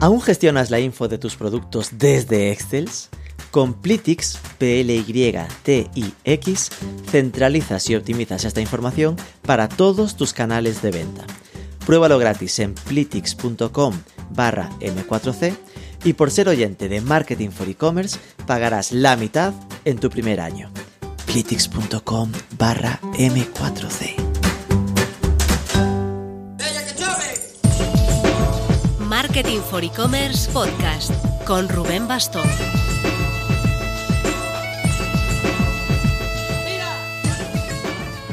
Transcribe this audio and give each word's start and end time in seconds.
¿Aún 0.00 0.20
gestionas 0.22 0.70
la 0.70 0.80
info 0.80 1.08
de 1.08 1.18
tus 1.18 1.36
productos 1.36 1.90
desde 1.98 2.50
Excel? 2.52 2.88
Con 3.50 3.74
Plitix, 3.74 4.38
P-L-Y-T-I-X, 4.56 5.10
centralizas 7.10 7.90
y 7.90 7.96
optimizas 7.96 8.46
esta 8.46 8.62
información 8.62 9.16
para 9.42 9.68
todos 9.68 10.16
tus 10.16 10.32
canales 10.32 10.80
de 10.80 10.92
venta. 10.92 11.26
Pruébalo 11.84 12.18
gratis 12.18 12.60
en 12.60 12.74
plitix.com 12.74 14.00
barra 14.30 14.70
M4C 14.80 15.54
y 16.04 16.14
por 16.14 16.30
ser 16.30 16.48
oyente 16.48 16.88
de 16.88 17.02
Marketing 17.02 17.50
for 17.50 17.68
E-Commerce 17.68 18.18
pagarás 18.46 18.92
la 18.92 19.16
mitad 19.16 19.52
en 19.84 19.98
tu 19.98 20.08
primer 20.08 20.40
año. 20.40 20.70
plitix.com 21.26 22.32
barra 22.56 23.00
M4C. 23.18 24.29
Marketing 29.30 29.60
for 29.60 29.84
E-Commerce 29.84 30.50
Podcast 30.50 31.12
con 31.46 31.68
Rubén 31.68 32.08
Bastón. 32.08 32.42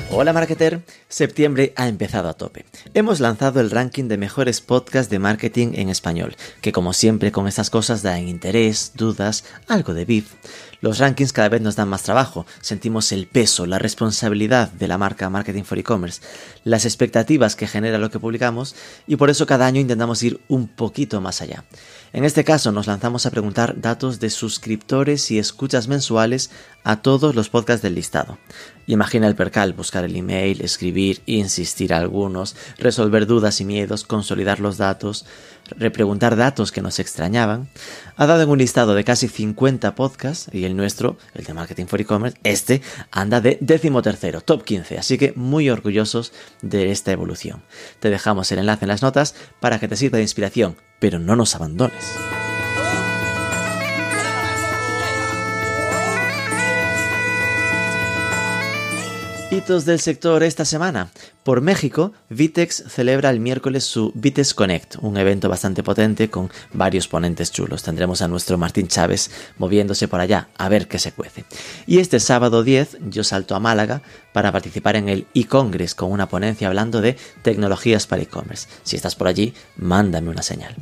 Hola 0.09 0.33
marketer, 0.33 0.81
septiembre 1.17 1.73
ha 1.75 1.87
empezado 1.87 2.29
a 2.29 2.35
tope. 2.35 2.65
Hemos 2.93 3.19
lanzado 3.19 3.59
el 3.59 3.71
ranking 3.71 4.07
de 4.07 4.17
mejores 4.17 4.61
podcasts 4.61 5.09
de 5.09 5.17
marketing 5.17 5.69
en 5.73 5.89
español, 5.89 6.35
que 6.61 6.71
como 6.71 6.93
siempre 6.93 7.31
con 7.31 7.47
estas 7.47 7.71
cosas 7.71 8.03
dan 8.03 8.27
interés, 8.27 8.91
dudas, 8.93 9.43
algo 9.67 9.95
de 9.95 10.05
beef. 10.05 10.35
Los 10.79 10.99
rankings 10.99 11.33
cada 11.33 11.49
vez 11.49 11.61
nos 11.61 11.75
dan 11.75 11.89
más 11.89 12.03
trabajo, 12.03 12.45
sentimos 12.61 13.11
el 13.11 13.25
peso, 13.25 13.65
la 13.65 13.79
responsabilidad 13.79 14.71
de 14.71 14.87
la 14.87 14.99
marca 14.99 15.27
Marketing 15.27 15.63
for 15.63 15.79
E-Commerce, 15.79 16.21
las 16.63 16.85
expectativas 16.85 17.55
que 17.55 17.65
genera 17.65 17.97
lo 17.97 18.11
que 18.11 18.19
publicamos 18.19 18.75
y 19.07 19.15
por 19.15 19.31
eso 19.31 19.47
cada 19.47 19.65
año 19.65 19.81
intentamos 19.81 20.21
ir 20.21 20.39
un 20.47 20.67
poquito 20.67 21.19
más 21.19 21.41
allá. 21.41 21.63
En 22.13 22.25
este 22.25 22.43
caso 22.43 22.71
nos 22.71 22.85
lanzamos 22.85 23.25
a 23.25 23.31
preguntar 23.31 23.81
datos 23.81 24.19
de 24.19 24.29
suscriptores 24.29 25.31
y 25.31 25.39
escuchas 25.39 25.87
mensuales 25.87 26.51
a 26.83 27.01
todos 27.01 27.33
los 27.33 27.49
podcasts 27.49 27.81
del 27.81 27.95
listado. 27.95 28.37
Imagina 28.85 29.27
el 29.27 29.35
percal, 29.35 29.73
buscar 29.73 30.05
el 30.05 30.15
email, 30.15 30.61
escribir, 30.61 31.06
insistir 31.25 31.93
a 31.93 31.97
algunos, 31.97 32.55
resolver 32.77 33.25
dudas 33.25 33.59
y 33.61 33.65
miedos, 33.65 34.03
consolidar 34.03 34.59
los 34.59 34.77
datos, 34.77 35.25
repreguntar 35.75 36.35
datos 36.35 36.71
que 36.71 36.81
nos 36.81 36.99
extrañaban. 36.99 37.69
Ha 38.15 38.25
dado 38.25 38.43
en 38.43 38.49
un 38.49 38.57
listado 38.57 38.95
de 38.95 39.03
casi 39.03 39.27
50 39.27 39.95
podcasts 39.95 40.49
y 40.53 40.65
el 40.65 40.75
nuestro, 40.75 41.17
el 41.33 41.45
de 41.45 41.53
Marketing 41.53 41.85
for 41.85 42.01
E-Commerce, 42.01 42.37
este 42.43 42.81
anda 43.11 43.41
de 43.41 43.57
décimo 43.61 44.01
tercero, 44.01 44.41
top 44.41 44.63
15, 44.63 44.97
así 44.97 45.17
que 45.17 45.33
muy 45.35 45.69
orgullosos 45.69 46.33
de 46.61 46.91
esta 46.91 47.11
evolución. 47.11 47.63
Te 47.99 48.09
dejamos 48.09 48.51
el 48.51 48.59
enlace 48.59 48.85
en 48.85 48.89
las 48.89 49.01
notas 49.01 49.35
para 49.59 49.79
que 49.79 49.87
te 49.87 49.95
sirva 49.95 50.17
de 50.17 50.23
inspiración, 50.23 50.77
pero 50.99 51.19
no 51.19 51.35
nos 51.35 51.55
abandones. 51.55 52.05
Del 59.57 59.99
sector 59.99 60.43
esta 60.43 60.65
semana. 60.65 61.09
Por 61.43 61.61
México, 61.61 62.13
Vitex 62.29 62.83
celebra 62.89 63.31
el 63.31 63.39
miércoles 63.39 63.85
su 63.85 64.11
Vitex 64.13 64.53
Connect, 64.53 64.97
un 65.01 65.17
evento 65.17 65.49
bastante 65.49 65.81
potente 65.81 66.29
con 66.29 66.51
varios 66.73 67.07
ponentes 67.07 67.51
chulos. 67.51 67.81
Tendremos 67.81 68.21
a 68.21 68.27
nuestro 68.27 68.59
Martín 68.59 68.87
Chávez 68.87 69.31
moviéndose 69.57 70.07
por 70.07 70.19
allá 70.19 70.49
a 70.59 70.69
ver 70.69 70.87
qué 70.87 70.99
se 70.99 71.11
cuece. 71.11 71.43
Y 71.87 71.97
este 71.97 72.19
sábado 72.19 72.63
10 72.63 72.97
yo 73.09 73.23
salto 73.23 73.55
a 73.55 73.59
Málaga 73.59 74.03
para 74.31 74.51
participar 74.51 74.95
en 74.95 75.09
el 75.09 75.25
e-Congress 75.33 75.95
con 75.95 76.11
una 76.11 76.29
ponencia 76.29 76.67
hablando 76.67 77.01
de 77.01 77.17
tecnologías 77.41 78.05
para 78.05 78.21
e-commerce. 78.21 78.67
Si 78.83 78.95
estás 78.95 79.15
por 79.15 79.27
allí, 79.27 79.55
mándame 79.75 80.29
una 80.29 80.43
señal. 80.43 80.75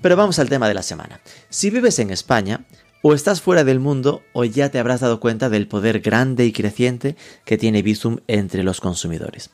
Pero 0.00 0.16
vamos 0.16 0.38
al 0.38 0.48
tema 0.48 0.68
de 0.68 0.74
la 0.74 0.82
semana. 0.82 1.20
Si 1.50 1.68
vives 1.68 1.98
en 1.98 2.10
España, 2.10 2.64
o 3.08 3.14
estás 3.14 3.40
fuera 3.40 3.62
del 3.62 3.78
mundo 3.78 4.24
o 4.32 4.44
ya 4.44 4.68
te 4.68 4.80
habrás 4.80 4.98
dado 4.98 5.20
cuenta 5.20 5.48
del 5.48 5.68
poder 5.68 6.00
grande 6.00 6.44
y 6.44 6.50
creciente 6.50 7.14
que 7.44 7.56
tiene 7.56 7.82
Bizum 7.82 8.18
entre 8.26 8.64
los 8.64 8.80
consumidores. 8.80 9.50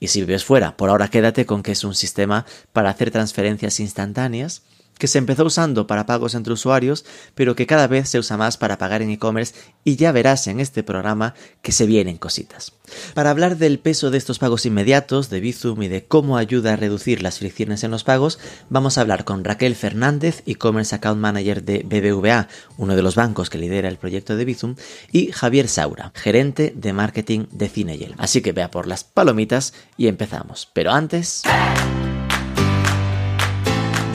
Y 0.00 0.08
si 0.08 0.22
vives 0.22 0.44
fuera, 0.44 0.76
por 0.76 0.90
ahora 0.90 1.06
quédate 1.06 1.46
con 1.46 1.62
que 1.62 1.70
es 1.70 1.84
un 1.84 1.94
sistema 1.94 2.46
para 2.72 2.90
hacer 2.90 3.12
transferencias 3.12 3.78
instantáneas 3.78 4.64
que 4.98 5.08
se 5.08 5.18
empezó 5.18 5.44
usando 5.44 5.86
para 5.86 6.06
pagos 6.06 6.34
entre 6.34 6.52
usuarios, 6.52 7.04
pero 7.34 7.54
que 7.54 7.66
cada 7.66 7.86
vez 7.86 8.08
se 8.08 8.18
usa 8.18 8.36
más 8.36 8.56
para 8.56 8.78
pagar 8.78 9.02
en 9.02 9.10
e-commerce 9.10 9.54
y 9.84 9.96
ya 9.96 10.12
verás 10.12 10.46
en 10.46 10.60
este 10.60 10.82
programa 10.82 11.34
que 11.62 11.72
se 11.72 11.86
vienen 11.86 12.16
cositas. 12.16 12.72
Para 13.14 13.30
hablar 13.30 13.56
del 13.56 13.78
peso 13.78 14.10
de 14.10 14.18
estos 14.18 14.38
pagos 14.38 14.64
inmediatos, 14.64 15.28
de 15.28 15.40
Bizum 15.40 15.82
y 15.82 15.88
de 15.88 16.04
cómo 16.04 16.36
ayuda 16.36 16.72
a 16.72 16.76
reducir 16.76 17.22
las 17.22 17.38
fricciones 17.38 17.84
en 17.84 17.90
los 17.90 18.04
pagos, 18.04 18.38
vamos 18.70 18.96
a 18.96 19.00
hablar 19.00 19.24
con 19.24 19.44
Raquel 19.44 19.74
Fernández, 19.74 20.42
e-commerce 20.46 20.94
account 20.94 21.20
manager 21.20 21.64
de 21.64 21.82
BBVA, 21.82 22.48
uno 22.76 22.96
de 22.96 23.02
los 23.02 23.16
bancos 23.16 23.50
que 23.50 23.58
lidera 23.58 23.88
el 23.88 23.98
proyecto 23.98 24.36
de 24.36 24.44
Bizum, 24.44 24.76
y 25.12 25.32
Javier 25.32 25.68
Saura, 25.68 26.12
gerente 26.14 26.72
de 26.76 26.92
marketing 26.92 27.46
de 27.50 27.68
Cineyel. 27.68 28.14
Así 28.18 28.40
que 28.40 28.52
vea 28.52 28.70
por 28.70 28.86
las 28.86 29.04
palomitas 29.04 29.74
y 29.96 30.06
empezamos. 30.06 30.68
Pero 30.72 30.92
antes 30.92 31.42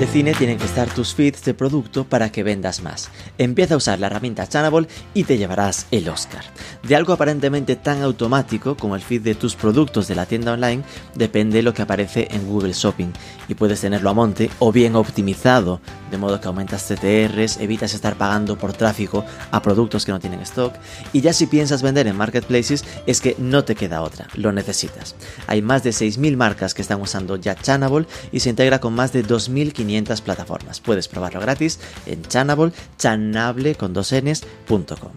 de 0.01 0.07
cine 0.07 0.34
tienen 0.34 0.57
que 0.57 0.66
estar 0.66 0.91
tus 0.91 1.13
feeds 1.13 1.45
de 1.45 1.53
producto 1.53 2.06
para 2.06 2.31
que 2.31 2.41
vendas 2.41 2.81
más. 2.81 3.12
Empieza 3.38 3.75
a 3.75 3.78
usar 3.78 4.00
la 4.00 4.07
herramienta 4.07 4.47
Channable 4.47 4.88
y 5.13 5.25
te 5.25 5.38
llevarás 5.38 5.85
el 5.91 6.09
Oscar. 6.09 6.44
De 6.81 6.95
algo 6.95 7.13
aparentemente 7.13 7.75
tan 7.75 8.01
automático 8.01 8.75
como 8.75 8.95
el 8.95 9.03
feed 9.03 9.22
de 9.22 9.35
tus 9.35 9.56
productos 9.56 10.07
de 10.07 10.16
la 10.16 10.25
tienda 10.25 10.53
online 10.53 10.81
depende 11.13 11.61
lo 11.61 11.75
que 11.75 11.84
aparece 11.84 12.28
en 12.31 12.47
Google 12.47 12.73
Shopping 12.73 13.09
y 13.47 13.53
puedes 13.53 13.81
tenerlo 13.81 14.09
a 14.09 14.16
monte 14.16 14.50
o 14.57 14.72
bien 14.72 14.95
optimizado, 14.95 15.81
de 16.09 16.17
modo 16.17 16.41
que 16.41 16.47
aumentas 16.47 16.88
CTRs, 16.88 17.57
evitas 17.57 17.94
estar 17.94 18.16
pagando 18.16 18.57
por 18.57 18.73
tráfico 18.73 19.23
a 19.51 19.61
productos 19.61 20.03
que 20.03 20.13
no 20.13 20.19
tienen 20.19 20.40
stock 20.40 20.73
y 21.13 21.22
ya 21.22 21.31
si 21.31 21.45
piensas 21.45 21.84
vender 21.84 22.07
en 22.07 22.17
marketplaces 22.17 22.85
es 23.06 23.22
que 23.22 23.35
no 23.38 23.66
te 23.66 23.75
queda 23.75 24.01
otra, 24.01 24.25
lo 24.34 24.51
necesitas. 24.51 25.13
Hay 25.45 25.61
más 25.61 25.84
de 25.84 25.91
6.000 25.91 26.38
marcas 26.38 26.73
que 26.73 26.81
están 26.81 27.01
usando 27.01 27.35
ya 27.35 27.53
Channable 27.53 28.07
y 28.31 28.40
se 28.40 28.50
integra 28.50 28.79
con 28.79 28.94
más 28.94 29.13
de 29.13 29.23
2.500 29.23 29.91
plataformas. 30.22 30.79
Puedes 30.79 31.07
probarlo 31.07 31.40
gratis 31.40 31.79
en 32.06 32.22
Chanable, 32.24 32.72
chanable 32.97 33.75
con 33.75 33.94
dos 33.94 34.13
ns.com. 34.13 35.12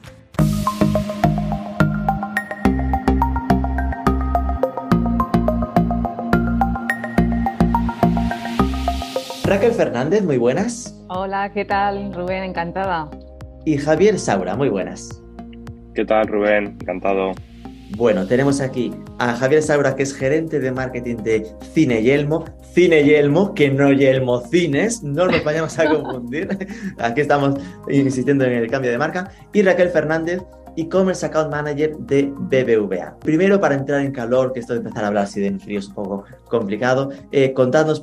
Raquel 9.44 9.72
Fernández, 9.72 10.22
muy 10.22 10.38
buenas. 10.38 10.98
Hola, 11.08 11.52
¿qué 11.52 11.64
tal? 11.64 12.12
Rubén, 12.14 12.44
encantada. 12.44 13.10
Y 13.64 13.76
Javier 13.76 14.18
Saura, 14.18 14.56
muy 14.56 14.68
buenas. 14.68 15.22
¿Qué 15.94 16.04
tal, 16.04 16.26
Rubén? 16.26 16.76
Encantado. 16.80 17.34
Bueno, 17.96 18.26
tenemos 18.26 18.60
aquí 18.60 18.92
a 19.18 19.36
Javier 19.36 19.62
Saura, 19.62 19.94
que 19.94 20.02
es 20.02 20.14
gerente 20.14 20.58
de 20.58 20.72
marketing 20.72 21.16
de 21.18 21.46
Cine 21.72 22.02
Yelmo. 22.02 22.44
Cine 22.72 23.04
Yelmo, 23.04 23.54
que 23.54 23.70
no 23.70 23.92
Yelmo 23.92 24.40
Cines, 24.48 25.04
no 25.04 25.26
nos 25.26 25.44
vayamos 25.44 25.78
a 25.78 25.88
confundir. 25.90 26.48
Aquí 26.98 27.20
estamos 27.20 27.54
insistiendo 27.88 28.44
en 28.44 28.54
el 28.54 28.68
cambio 28.68 28.90
de 28.90 28.98
marca. 28.98 29.30
Y 29.52 29.62
Raquel 29.62 29.90
Fernández, 29.90 30.42
e-commerce 30.76 31.24
account 31.24 31.52
manager 31.52 31.96
de 31.98 32.32
BBVA. 32.36 33.16
Primero, 33.20 33.60
para 33.60 33.76
entrar 33.76 34.00
en 34.00 34.10
calor, 34.10 34.52
que 34.52 34.58
esto 34.58 34.72
de 34.72 34.80
empezar 34.80 35.04
a 35.04 35.08
hablar 35.08 35.24
así 35.24 35.40
de 35.40 35.46
en 35.46 35.60
frío 35.60 35.78
es 35.78 35.86
un 35.86 35.94
poco 35.94 36.24
complicado, 36.48 37.10
eh, 37.30 37.52
contadnos 37.52 38.02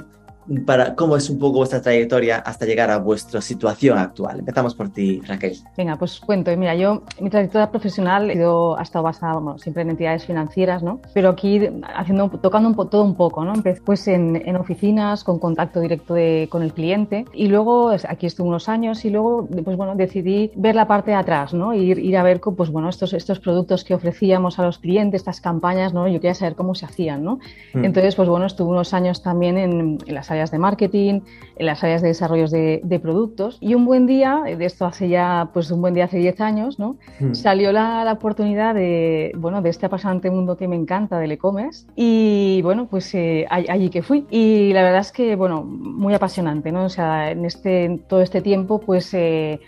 para 0.65 0.95
cómo 0.95 1.15
es 1.15 1.29
un 1.29 1.39
poco 1.39 1.59
vuestra 1.59 1.81
trayectoria 1.81 2.37
hasta 2.37 2.65
llegar 2.65 2.89
a 2.89 2.97
vuestra 2.97 3.41
situación 3.41 3.97
actual. 3.97 4.39
Empezamos 4.39 4.75
por 4.75 4.89
ti, 4.89 5.21
Raquel. 5.25 5.57
Venga, 5.77 5.95
pues 5.95 6.19
cuento. 6.19 6.55
Mira, 6.57 6.75
yo 6.75 7.03
mi 7.19 7.29
trayectoria 7.29 7.69
profesional 7.69 8.29
ha, 8.29 8.33
sido, 8.33 8.77
ha 8.77 8.81
estado 8.81 9.03
basada 9.03 9.39
siempre 9.57 9.83
en 9.83 9.91
entidades 9.91 10.25
financieras, 10.25 10.83
¿no? 10.83 10.99
Pero 11.13 11.29
aquí 11.29 11.69
haciendo, 11.95 12.29
tocando 12.29 12.69
un 12.69 12.75
todo 12.89 13.03
un 13.03 13.15
poco, 13.15 13.45
¿no? 13.45 13.53
Empecé 13.53 13.81
pues 13.81 14.07
en, 14.07 14.41
en 14.45 14.55
oficinas 14.55 15.23
con 15.23 15.39
contacto 15.39 15.79
directo 15.79 16.13
de, 16.13 16.47
con 16.49 16.63
el 16.63 16.73
cliente 16.73 17.25
y 17.33 17.47
luego 17.47 17.91
aquí 18.07 18.25
estuve 18.25 18.47
unos 18.47 18.69
años 18.69 19.05
y 19.05 19.09
luego 19.09 19.47
pues 19.63 19.77
bueno 19.77 19.95
decidí 19.95 20.51
ver 20.55 20.75
la 20.75 20.87
parte 20.87 21.11
de 21.11 21.17
atrás, 21.17 21.53
¿no? 21.53 21.73
Ir, 21.73 21.99
ir 21.99 22.17
a 22.17 22.23
ver 22.23 22.41
pues 22.41 22.69
bueno 22.69 22.89
estos 22.89 23.13
estos 23.13 23.39
productos 23.39 23.83
que 23.83 23.93
ofrecíamos 23.93 24.57
a 24.59 24.63
los 24.63 24.79
clientes, 24.79 25.21
estas 25.21 25.41
campañas, 25.41 25.93
¿no? 25.93 26.07
Yo 26.07 26.19
quería 26.19 26.33
saber 26.33 26.55
cómo 26.55 26.75
se 26.75 26.85
hacían, 26.85 27.23
¿no? 27.23 27.39
Mm. 27.73 27.85
Entonces 27.85 28.15
pues 28.15 28.27
bueno 28.27 28.45
estuve 28.45 28.69
unos 28.69 28.93
años 28.93 29.21
también 29.21 29.57
en, 29.57 29.97
en 30.05 30.15
las 30.15 30.30
áreas 30.31 30.51
de 30.51 30.57
marketing, 30.57 31.21
en 31.57 31.65
las 31.65 31.83
áreas 31.83 32.01
de 32.01 32.07
desarrollo 32.07 32.47
de, 32.47 32.81
de, 32.83 32.99
productos. 32.99 33.57
Y 33.61 33.75
un 33.75 33.85
buen 33.85 34.07
día, 34.07 34.41
de 34.45 34.65
esto 34.65 34.85
hace 34.85 35.09
ya, 35.09 35.49
pues 35.53 35.69
un 35.71 35.81
buen 35.81 35.93
día 35.93 36.05
hace 36.05 36.17
10 36.17 36.41
años, 36.41 36.79
¿no? 36.79 36.97
Hmm. 37.19 37.33
Salió 37.33 37.71
la, 37.71 38.03
la, 38.03 38.13
oportunidad 38.13 38.73
de, 38.73 39.31
bueno, 39.37 39.61
de 39.61 39.69
este 39.69 39.85
apasionante 39.85 40.31
mundo 40.31 40.57
que 40.57 40.67
me 40.67 40.75
encanta 40.75 41.19
del 41.19 41.33
e-commerce. 41.33 41.85
Y 41.95 42.61
bueno, 42.63 42.87
pues 42.87 43.13
eh, 43.13 43.45
allí 43.49 43.89
que 43.89 44.01
fui. 44.01 44.25
Y 44.29 44.73
la 44.73 44.83
verdad 44.83 45.01
es 45.01 45.11
que, 45.11 45.35
bueno, 45.35 45.63
muy 45.63 46.13
apasionante, 46.13 46.71
¿no? 46.71 46.85
O 46.85 46.89
sea, 46.89 47.31
en 47.31 47.45
este, 47.45 48.01
todo 48.07 48.21
este 48.21 48.41
tiempo, 48.41 48.79
pues... 48.79 49.13
Eh, 49.13 49.59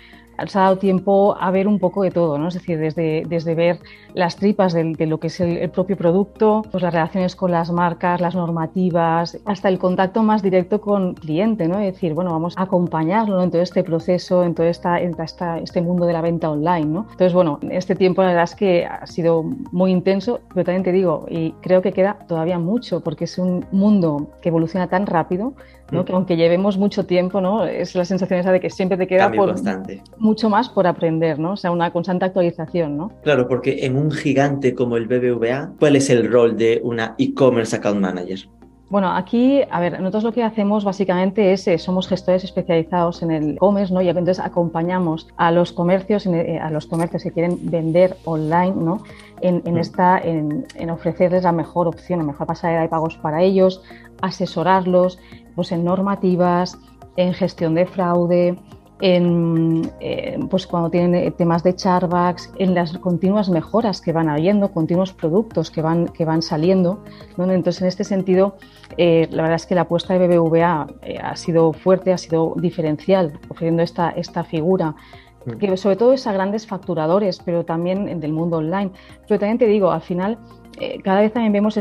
se 0.48 0.58
ha 0.58 0.62
dado 0.64 0.78
tiempo 0.78 1.36
a 1.40 1.52
ver 1.52 1.68
un 1.68 1.80
poco 1.80 2.04
de 2.04 2.12
todo, 2.12 2.38
¿no? 2.38 2.48
Es 2.48 2.56
decir, 2.56 2.80
desde, 2.80 3.24
desde 3.28 3.56
ver 3.56 3.80
las 4.14 4.36
tripas 4.36 4.74
de, 4.74 4.96
lo 5.06 5.20
que 5.20 5.28
es 5.28 5.40
el, 5.40 5.70
propio 5.70 5.98
producto, 5.98 6.64
pues 6.72 6.84
las 6.84 6.94
relaciones 6.94 7.36
con 7.36 7.52
las 7.52 7.72
marcas, 7.72 8.22
las 8.22 8.36
normativas, 8.36 9.40
hasta 9.46 9.70
el 9.70 9.80
contacto 9.80 10.24
más 10.24 10.42
directo 10.42 10.82
con 10.82 11.14
cliente, 11.16 11.68
¿no? 11.68 11.80
Es 11.80 11.94
decir, 11.94 12.14
bueno, 12.14 12.32
vamos 12.32 12.58
a 12.58 12.64
acompañarlo 12.64 13.42
en 13.42 13.52
todo 13.52 13.62
este 13.62 13.84
proceso, 13.84 14.44
en 14.44 14.54
todo 14.54 14.68
esta, 14.68 15.00
este 15.00 15.82
mundo 15.82 16.06
de 16.06 16.14
la 16.14 16.22
venta 16.22 16.50
online, 16.50 16.86
¿no? 16.86 17.02
Entonces, 17.12 17.34
bueno, 17.34 17.60
este 17.70 17.96
tiempo 17.96 18.22
la 18.22 18.30
verdad 18.30 18.44
es 18.44 18.56
que 18.56 18.86
ha 18.86 19.06
sido 19.08 19.44
muy 19.72 19.92
intenso, 19.92 20.42
pero 20.54 20.66
también 20.66 20.84
te 20.84 20.92
digo, 20.92 21.26
y 21.30 21.52
creo 21.62 21.82
que 21.82 21.92
queda 21.92 22.18
todavía 22.28 22.60
mucho, 22.60 23.02
porque 23.02 23.26
es 23.26 23.38
un 23.38 23.66
mundo 23.72 24.28
que 24.42 24.50
evoluciona 24.50 24.88
tan 24.88 25.06
rápido, 25.06 25.54
¿no? 25.92 26.02
Mm. 26.02 26.06
que 26.06 26.14
aunque 26.14 26.36
llevemos 26.36 26.78
mucho 26.78 27.06
tiempo, 27.06 27.42
¿no? 27.42 27.66
Es 27.66 27.96
la 27.96 28.06
sensación 28.06 28.40
esa 28.40 28.52
de 28.52 28.60
que 28.60 28.70
siempre 28.70 28.98
te 28.98 29.08
queda 29.08 29.32
por, 29.32 29.56
mucho 30.18 30.50
más 30.50 30.70
por 30.70 30.88
aprender, 30.88 31.40
¿no? 31.40 31.54
O 31.54 31.58
sea, 31.58 31.72
una 31.72 31.92
constante 31.92 32.26
actualización, 32.26 32.98
¿no? 32.98 33.12
Claro, 33.24 33.48
porque 33.48 33.86
en 33.86 33.98
un 33.98 34.12
gigante 34.12 34.74
como 34.74 34.98
el 34.98 35.08
BBVA, 35.08 35.74
¿cuál 35.80 35.96
es 35.96 36.10
el 36.10 36.32
rol 36.32 36.58
de 36.58 36.82
una 36.84 37.16
e-commerce 37.18 37.76
account 37.76 38.00
manager? 38.00 38.40
Bueno, 38.94 39.12
aquí, 39.12 39.60
a 39.72 39.80
ver, 39.80 40.00
nosotros 40.00 40.24
lo 40.24 40.34
que 40.34 40.44
hacemos 40.44 40.84
básicamente 40.84 41.52
es, 41.52 41.68
eh, 41.68 41.80
somos 41.80 42.08
gestores 42.08 42.44
especializados 42.44 43.24
en 43.24 43.32
el 43.32 43.54
e-commerce, 43.56 43.92
¿no? 43.92 44.04
Y 44.04 44.08
entonces 44.08 44.38
acompañamos 44.38 45.28
a 45.36 45.50
los 45.50 45.74
comercios, 45.74 46.28
eh, 46.28 46.60
a 46.62 46.70
los 46.70 46.86
comercios 46.86 47.24
que 47.24 47.32
quieren 47.32 47.58
vender 47.72 48.16
online, 48.24 48.76
¿no? 48.76 49.02
En, 49.42 49.64
en, 49.66 49.74
mm. 49.74 49.78
esta, 49.80 50.20
en, 50.20 50.68
en, 50.76 50.92
ofrecerles 50.92 51.42
la 51.42 51.52
mejor 51.52 51.88
opción, 51.88 52.20
la 52.20 52.26
mejor 52.26 52.46
pasarela 52.46 52.84
de 52.84 52.88
pagos 52.88 53.18
para 53.18 53.42
ellos, 53.42 53.82
asesorarlos 54.22 55.18
pues, 55.56 55.72
en 55.72 55.84
normativas, 55.84 56.78
en 57.16 57.34
gestión 57.34 57.74
de 57.74 57.88
fraude, 57.88 58.60
en, 59.04 59.92
eh, 60.00 60.40
pues 60.50 60.66
cuando 60.66 60.90
tienen 60.90 61.14
eh, 61.14 61.30
temas 61.32 61.62
de 61.62 61.76
charbacks, 61.76 62.54
en 62.58 62.74
las 62.74 62.98
continuas 63.00 63.50
mejoras 63.50 64.00
que 64.00 64.14
van 64.14 64.30
habiendo, 64.30 64.72
continuos 64.72 65.12
productos 65.12 65.70
que 65.70 65.82
van, 65.82 66.08
que 66.08 66.24
van 66.24 66.42
saliendo. 66.42 67.04
Entonces, 67.38 67.82
en 67.82 67.90
este 67.90 68.06
sentido, 68.06 68.56
eh, 68.96 69.28
la 69.30 69.42
verdad 69.42 69.58
es 69.58 69.66
que 69.66 69.76
la 69.76 69.82
apuesta 69.82 70.18
de 70.18 70.26
BBVA 70.26 70.88
ha 71.22 71.36
sido 71.36 71.74
fuerte, 71.74 72.14
ha 72.14 72.18
sido 72.18 72.54
diferencial, 72.56 73.38
ofreciendo 73.50 73.84
esta, 73.84 74.12
esta 74.12 74.46
figura 74.46 74.96
que 75.60 75.76
sobre 75.76 75.98
todo 75.98 76.14
es 76.14 76.26
a 76.26 76.32
grandes 76.32 76.66
facturadores, 76.66 77.42
pero 77.44 77.66
también 77.66 78.22
del 78.22 78.32
mundo 78.32 78.60
online. 78.60 78.92
Pero 79.28 79.38
también 79.38 79.58
te 79.58 79.68
digo, 79.68 79.92
al 79.92 80.02
final 80.02 80.38
eh, 80.80 81.00
cada 81.04 81.22
vez 81.22 81.32
también 81.32 81.54
vemos 81.54 81.78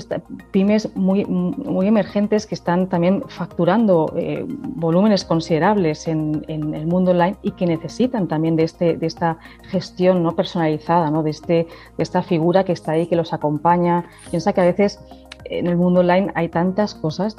pymes 0.50 0.94
muy, 0.94 1.24
muy 1.24 1.86
emergentes 1.86 2.46
que 2.46 2.54
están 2.54 2.88
también 2.88 3.22
facturando 3.28 4.12
eh, 4.16 4.44
volúmenes 4.46 5.24
considerables 5.24 6.08
en, 6.08 6.44
el 6.48 6.86
mundo 6.86 7.12
online 7.12 7.36
y 7.42 7.52
que 7.52 7.66
necesitan 7.66 8.28
también 8.28 8.56
de, 8.56 8.64
este, 8.64 8.96
de 8.96 9.06
esta 9.06 9.38
gestión 9.70 10.22
¿no? 10.22 10.36
personalizada, 10.36 11.10
¿no? 11.10 11.22
De, 11.22 11.30
este, 11.30 11.66
de 11.96 12.02
esta 12.02 12.22
figura 12.22 12.64
que 12.64 12.72
está 12.72 12.92
ahí, 12.92 13.06
que 13.06 13.16
los 13.16 13.32
acompaña. 13.32 14.04
Piensa 14.30 14.52
que 14.52 14.60
a 14.60 14.64
veces 14.64 15.00
en 15.44 15.66
el 15.66 15.76
mundo 15.76 16.00
online 16.00 16.30
hay 16.34 16.48
tantas 16.48 16.94
cosas 16.94 17.36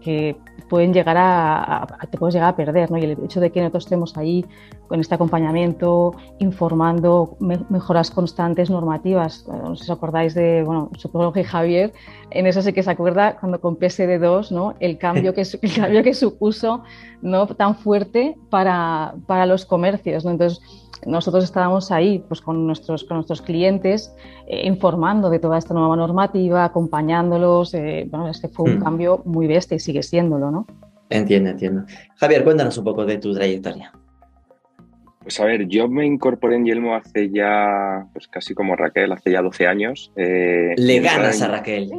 que 0.00 0.36
pueden 0.68 0.92
llegar 0.92 1.16
a, 1.18 1.86
te 2.10 2.18
puedes 2.18 2.34
llegar 2.34 2.50
a 2.50 2.56
perder, 2.56 2.90
¿no? 2.90 2.98
Y 2.98 3.04
el 3.04 3.18
hecho 3.24 3.40
de 3.40 3.50
que 3.50 3.60
nosotros 3.60 3.84
estemos 3.84 4.16
ahí 4.16 4.44
con 4.86 5.00
este 5.00 5.14
acompañamiento, 5.14 6.14
informando, 6.38 7.36
mejoras 7.68 8.10
constantes 8.10 8.70
normativas. 8.70 9.46
No 9.48 9.76
sé 9.76 9.84
si 9.84 9.90
os 9.90 9.96
acordáis 9.96 10.34
de, 10.34 10.62
bueno, 10.62 10.90
supongo 10.96 11.32
que 11.32 11.44
Javier, 11.44 11.92
en 12.30 12.46
eso 12.46 12.62
sí 12.62 12.72
que 12.72 12.82
se 12.82 12.90
acuerda 12.90 13.36
cuando 13.38 13.60
con 13.60 13.78
PSD2, 13.78 14.50
¿no? 14.50 14.74
El 14.80 14.98
cambio 14.98 15.34
que, 15.34 15.42
el 15.42 15.74
cambio 15.74 16.02
que 16.02 16.14
supuso, 16.14 16.82
¿no? 17.22 17.46
Tan 17.46 17.74
fuerte 17.76 18.36
para, 18.50 19.14
para 19.26 19.46
los 19.46 19.66
comercios, 19.66 20.24
¿no? 20.24 20.30
Entonces, 20.32 20.60
nosotros 21.06 21.44
estábamos 21.44 21.90
ahí 21.90 22.24
pues, 22.28 22.40
con, 22.40 22.66
nuestros, 22.66 23.04
con 23.04 23.16
nuestros 23.16 23.42
clientes 23.42 24.14
eh, 24.46 24.66
informando 24.66 25.30
de 25.30 25.38
toda 25.38 25.58
esta 25.58 25.74
nueva 25.74 25.96
normativa, 25.96 26.64
acompañándolos. 26.64 27.74
Eh, 27.74 28.06
bueno, 28.10 28.28
este 28.28 28.48
fue 28.48 28.70
un 28.70 28.78
hmm. 28.78 28.82
cambio 28.82 29.22
muy 29.24 29.46
bestia 29.46 29.76
y 29.76 29.80
sigue 29.80 30.02
siéndolo, 30.02 30.50
¿no? 30.50 30.66
Entiendo, 31.10 31.50
entiendo. 31.50 31.84
Javier, 32.16 32.44
cuéntanos 32.44 32.76
un 32.78 32.84
poco 32.84 33.06
de 33.06 33.18
tu 33.18 33.32
trayectoria. 33.32 33.92
Pues 35.28 35.40
a 35.40 35.44
ver, 35.44 35.68
yo 35.68 35.88
me 35.88 36.06
incorporé 36.06 36.56
en 36.56 36.64
Yelmo 36.64 36.94
hace 36.94 37.28
ya, 37.28 38.06
pues 38.14 38.28
casi 38.28 38.54
como 38.54 38.76
Raquel, 38.76 39.12
hace 39.12 39.30
ya 39.30 39.42
12 39.42 39.66
años. 39.66 40.10
Eh, 40.16 40.74
Le 40.76 41.00
ganas 41.00 41.42
a 41.42 41.48
Raquel. 41.48 41.90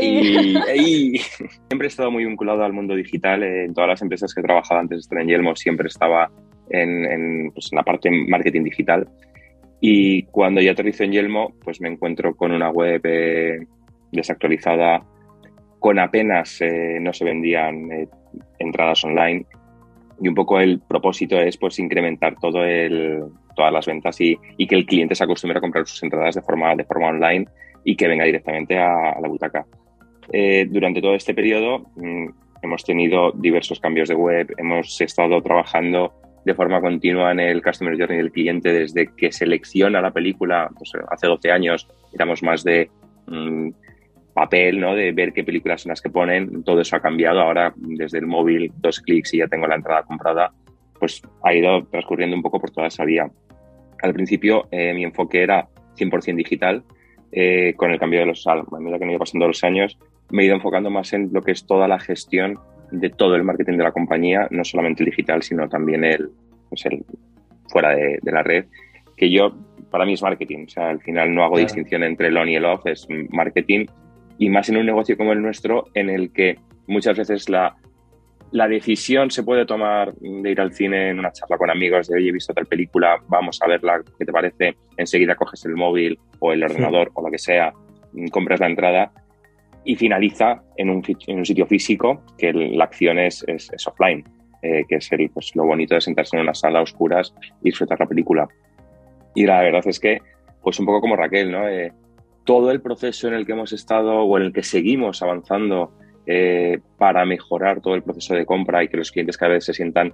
Y, 0.00 1.18
siempre 1.68 1.86
he 1.86 1.88
estado 1.88 2.12
muy 2.12 2.24
vinculado 2.24 2.62
al 2.62 2.72
mundo 2.72 2.94
digital. 2.94 3.42
en 3.42 3.74
todas 3.74 3.90
las 3.90 4.02
empresas 4.02 4.32
que 4.32 4.40
he 4.40 4.44
trabajado 4.44 4.78
antes 4.78 4.98
de 4.98 5.00
estar 5.00 5.20
en 5.20 5.26
Yelmo 5.26 5.56
siempre 5.56 5.88
estaba 5.88 6.30
en, 6.70 7.50
pues 7.52 7.72
en 7.72 7.76
la 7.76 7.82
parte 7.82 8.10
marketing 8.10 8.64
digital. 8.64 9.08
Y 9.80 10.22
cuando 10.24 10.60
ya 10.60 10.72
aterrizo 10.72 11.04
en 11.04 11.12
Yelmo, 11.12 11.52
pues 11.62 11.80
me 11.80 11.88
encuentro 11.88 12.34
con 12.34 12.52
una 12.52 12.70
web 12.70 13.00
eh, 13.04 13.66
desactualizada, 14.10 15.04
con 15.78 15.98
apenas 15.98 16.60
eh, 16.60 16.98
no 17.00 17.12
se 17.12 17.24
vendían 17.24 17.92
eh, 17.92 18.08
entradas 18.58 19.04
online. 19.04 19.46
Y 20.20 20.28
un 20.28 20.34
poco 20.34 20.58
el 20.60 20.80
propósito 20.80 21.38
es 21.38 21.58
pues 21.58 21.78
incrementar 21.78 22.36
todo 22.40 22.64
el, 22.64 23.22
todas 23.54 23.72
las 23.72 23.84
ventas 23.84 24.18
y, 24.20 24.38
y, 24.56 24.66
que 24.66 24.76
el 24.76 24.86
cliente 24.86 25.14
se 25.14 25.24
acostumbre 25.24 25.58
a 25.58 25.60
comprar 25.60 25.86
sus 25.86 26.02
entradas 26.02 26.34
de 26.34 26.42
forma, 26.42 26.74
de 26.74 26.84
forma 26.84 27.08
online 27.08 27.46
y 27.84 27.94
que 27.96 28.08
venga 28.08 28.24
directamente 28.24 28.78
a, 28.78 29.20
la 29.20 29.28
butaca. 29.28 29.66
durante 30.68 31.02
todo 31.02 31.14
este 31.14 31.34
periodo 31.34 31.90
mm, 31.96 32.28
hemos 32.62 32.82
tenido 32.82 33.30
diversos 33.32 33.78
cambios 33.78 34.08
de 34.08 34.14
web, 34.14 34.54
hemos 34.56 34.98
estado 35.02 35.40
trabajando 35.42 36.14
de 36.46 36.54
forma 36.54 36.80
continua 36.80 37.32
en 37.32 37.40
el 37.40 37.60
Customer 37.60 37.98
Journey 37.98 38.18
del 38.18 38.30
cliente 38.30 38.72
desde 38.72 39.08
que 39.16 39.32
selecciona 39.32 40.00
la 40.00 40.12
película, 40.12 40.70
pues 40.78 40.92
hace 41.10 41.26
12 41.26 41.50
años 41.50 41.88
éramos 42.12 42.40
más 42.44 42.62
de 42.62 42.88
mm, 43.26 43.70
papel, 44.32 44.78
¿no? 44.78 44.94
de 44.94 45.10
ver 45.10 45.32
qué 45.32 45.42
películas 45.42 45.82
son 45.82 45.90
las 45.90 46.00
que 46.00 46.08
ponen, 46.08 46.62
todo 46.62 46.80
eso 46.80 46.94
ha 46.94 47.00
cambiado, 47.00 47.40
ahora 47.40 47.74
desde 47.74 48.18
el 48.18 48.28
móvil, 48.28 48.72
dos 48.76 49.00
clics 49.00 49.34
y 49.34 49.38
ya 49.38 49.48
tengo 49.48 49.66
la 49.66 49.74
entrada 49.74 50.04
comprada, 50.04 50.52
pues 51.00 51.20
ha 51.42 51.52
ido 51.52 51.84
transcurriendo 51.86 52.36
un 52.36 52.42
poco 52.42 52.60
por 52.60 52.70
toda 52.70 52.86
esa 52.86 53.04
vía. 53.04 53.28
Al 54.00 54.14
principio 54.14 54.68
eh, 54.70 54.94
mi 54.94 55.02
enfoque 55.02 55.42
era 55.42 55.66
100% 55.98 56.36
digital, 56.36 56.84
eh, 57.32 57.74
con 57.76 57.90
el 57.90 57.98
cambio 57.98 58.20
de 58.20 58.26
los, 58.26 58.46
a 58.46 58.54
medida 58.78 59.00
que 59.00 59.04
me 59.04 59.10
ido 59.10 59.18
pasando 59.18 59.48
los 59.48 59.64
años, 59.64 59.98
me 60.30 60.44
he 60.44 60.46
ido 60.46 60.54
enfocando 60.54 60.90
más 60.90 61.12
en 61.12 61.30
lo 61.32 61.42
que 61.42 61.50
es 61.50 61.66
toda 61.66 61.88
la 61.88 61.98
gestión 61.98 62.60
de 62.90 63.10
todo 63.10 63.34
el 63.36 63.44
marketing 63.44 63.76
de 63.76 63.84
la 63.84 63.92
compañía, 63.92 64.46
no 64.50 64.64
solamente 64.64 65.02
el 65.02 65.10
digital, 65.10 65.42
sino 65.42 65.68
también 65.68 66.04
el, 66.04 66.30
pues 66.68 66.86
el 66.86 67.04
fuera 67.68 67.90
de, 67.90 68.18
la 68.22 68.42
red, 68.42 68.66
que 69.16 69.30
yo, 69.30 69.56
para 69.90 70.04
mí 70.04 70.12
es 70.12 70.22
marketing, 70.22 70.66
o 70.66 70.68
sea, 70.68 70.90
al 70.90 71.00
final 71.00 71.34
no 71.34 71.44
hago 71.44 71.58
distinción 71.58 72.04
entre 72.04 72.28
el 72.28 72.36
on 72.36 72.48
y 72.48 72.56
el 72.56 72.64
off, 72.64 72.86
es 72.86 73.06
marketing, 73.30 73.86
y 74.38 74.48
más 74.50 74.68
en 74.68 74.76
un 74.76 74.86
negocio 74.86 75.16
como 75.16 75.32
el 75.32 75.42
nuestro, 75.42 75.86
en 75.94 76.10
el 76.10 76.32
que 76.32 76.58
muchas 76.86 77.18
veces 77.18 77.48
la, 77.48 77.74
la 78.52 78.68
decisión 78.68 79.30
se 79.30 79.42
puede 79.42 79.66
tomar 79.66 80.14
de 80.14 80.50
ir 80.50 80.60
al 80.60 80.72
cine 80.72 81.10
en 81.10 81.18
una 81.18 81.32
charla 81.32 81.58
con 81.58 81.70
amigos, 81.70 82.08
de, 82.08 82.16
oye, 82.16 82.28
he 82.28 82.32
visto 82.32 82.54
tal 82.54 82.66
película, 82.66 83.18
vamos 83.28 83.60
a 83.62 83.66
verla, 83.66 84.02
¿qué 84.18 84.24
te 84.24 84.32
parece? 84.32 84.76
Enseguida 84.96 85.34
coges 85.34 85.64
el 85.64 85.74
móvil 85.74 86.18
o 86.38 86.52
el 86.52 86.62
ordenador 86.62 87.10
o 87.14 87.22
lo 87.22 87.30
que 87.30 87.38
sea, 87.38 87.72
compras 88.30 88.60
la 88.60 88.66
entrada 88.66 89.12
y 89.86 89.94
finaliza 89.94 90.62
en 90.76 90.90
un, 90.90 91.02
en 91.26 91.38
un 91.38 91.46
sitio 91.46 91.64
físico 91.64 92.20
que 92.36 92.52
la 92.52 92.84
acción 92.84 93.18
es, 93.18 93.44
es, 93.46 93.86
offline, 93.86 94.24
eh, 94.60 94.84
que 94.88 94.96
es 94.96 95.10
el, 95.12 95.30
pues, 95.30 95.54
lo 95.54 95.64
bonito 95.64 95.94
de 95.94 96.00
sentarse 96.00 96.36
en 96.36 96.42
una 96.42 96.54
sala 96.54 96.80
a 96.80 96.82
oscuras 96.82 97.32
y 97.62 97.70
disfrutar 97.70 98.00
la 98.00 98.06
película. 98.06 98.48
Y 99.34 99.46
la 99.46 99.62
verdad 99.62 99.82
es 99.86 100.00
que, 100.00 100.20
pues 100.60 100.80
un 100.80 100.86
poco 100.86 101.00
como 101.00 101.14
Raquel, 101.14 101.52
¿no? 101.52 101.68
Eh, 101.68 101.92
todo 102.44 102.72
el 102.72 102.82
proceso 102.82 103.28
en 103.28 103.34
el 103.34 103.46
que 103.46 103.52
hemos 103.52 103.72
estado 103.72 104.22
o 104.22 104.36
en 104.38 104.44
el 104.44 104.52
que 104.52 104.64
seguimos 104.64 105.22
avanzando 105.22 105.92
eh, 106.26 106.80
para 106.98 107.24
mejorar 107.24 107.80
todo 107.80 107.94
el 107.94 108.02
proceso 108.02 108.34
de 108.34 108.44
compra 108.44 108.82
y 108.82 108.88
que 108.88 108.96
los 108.96 109.12
clientes 109.12 109.36
cada 109.36 109.52
vez 109.52 109.64
se 109.64 109.72
sientan 109.72 110.12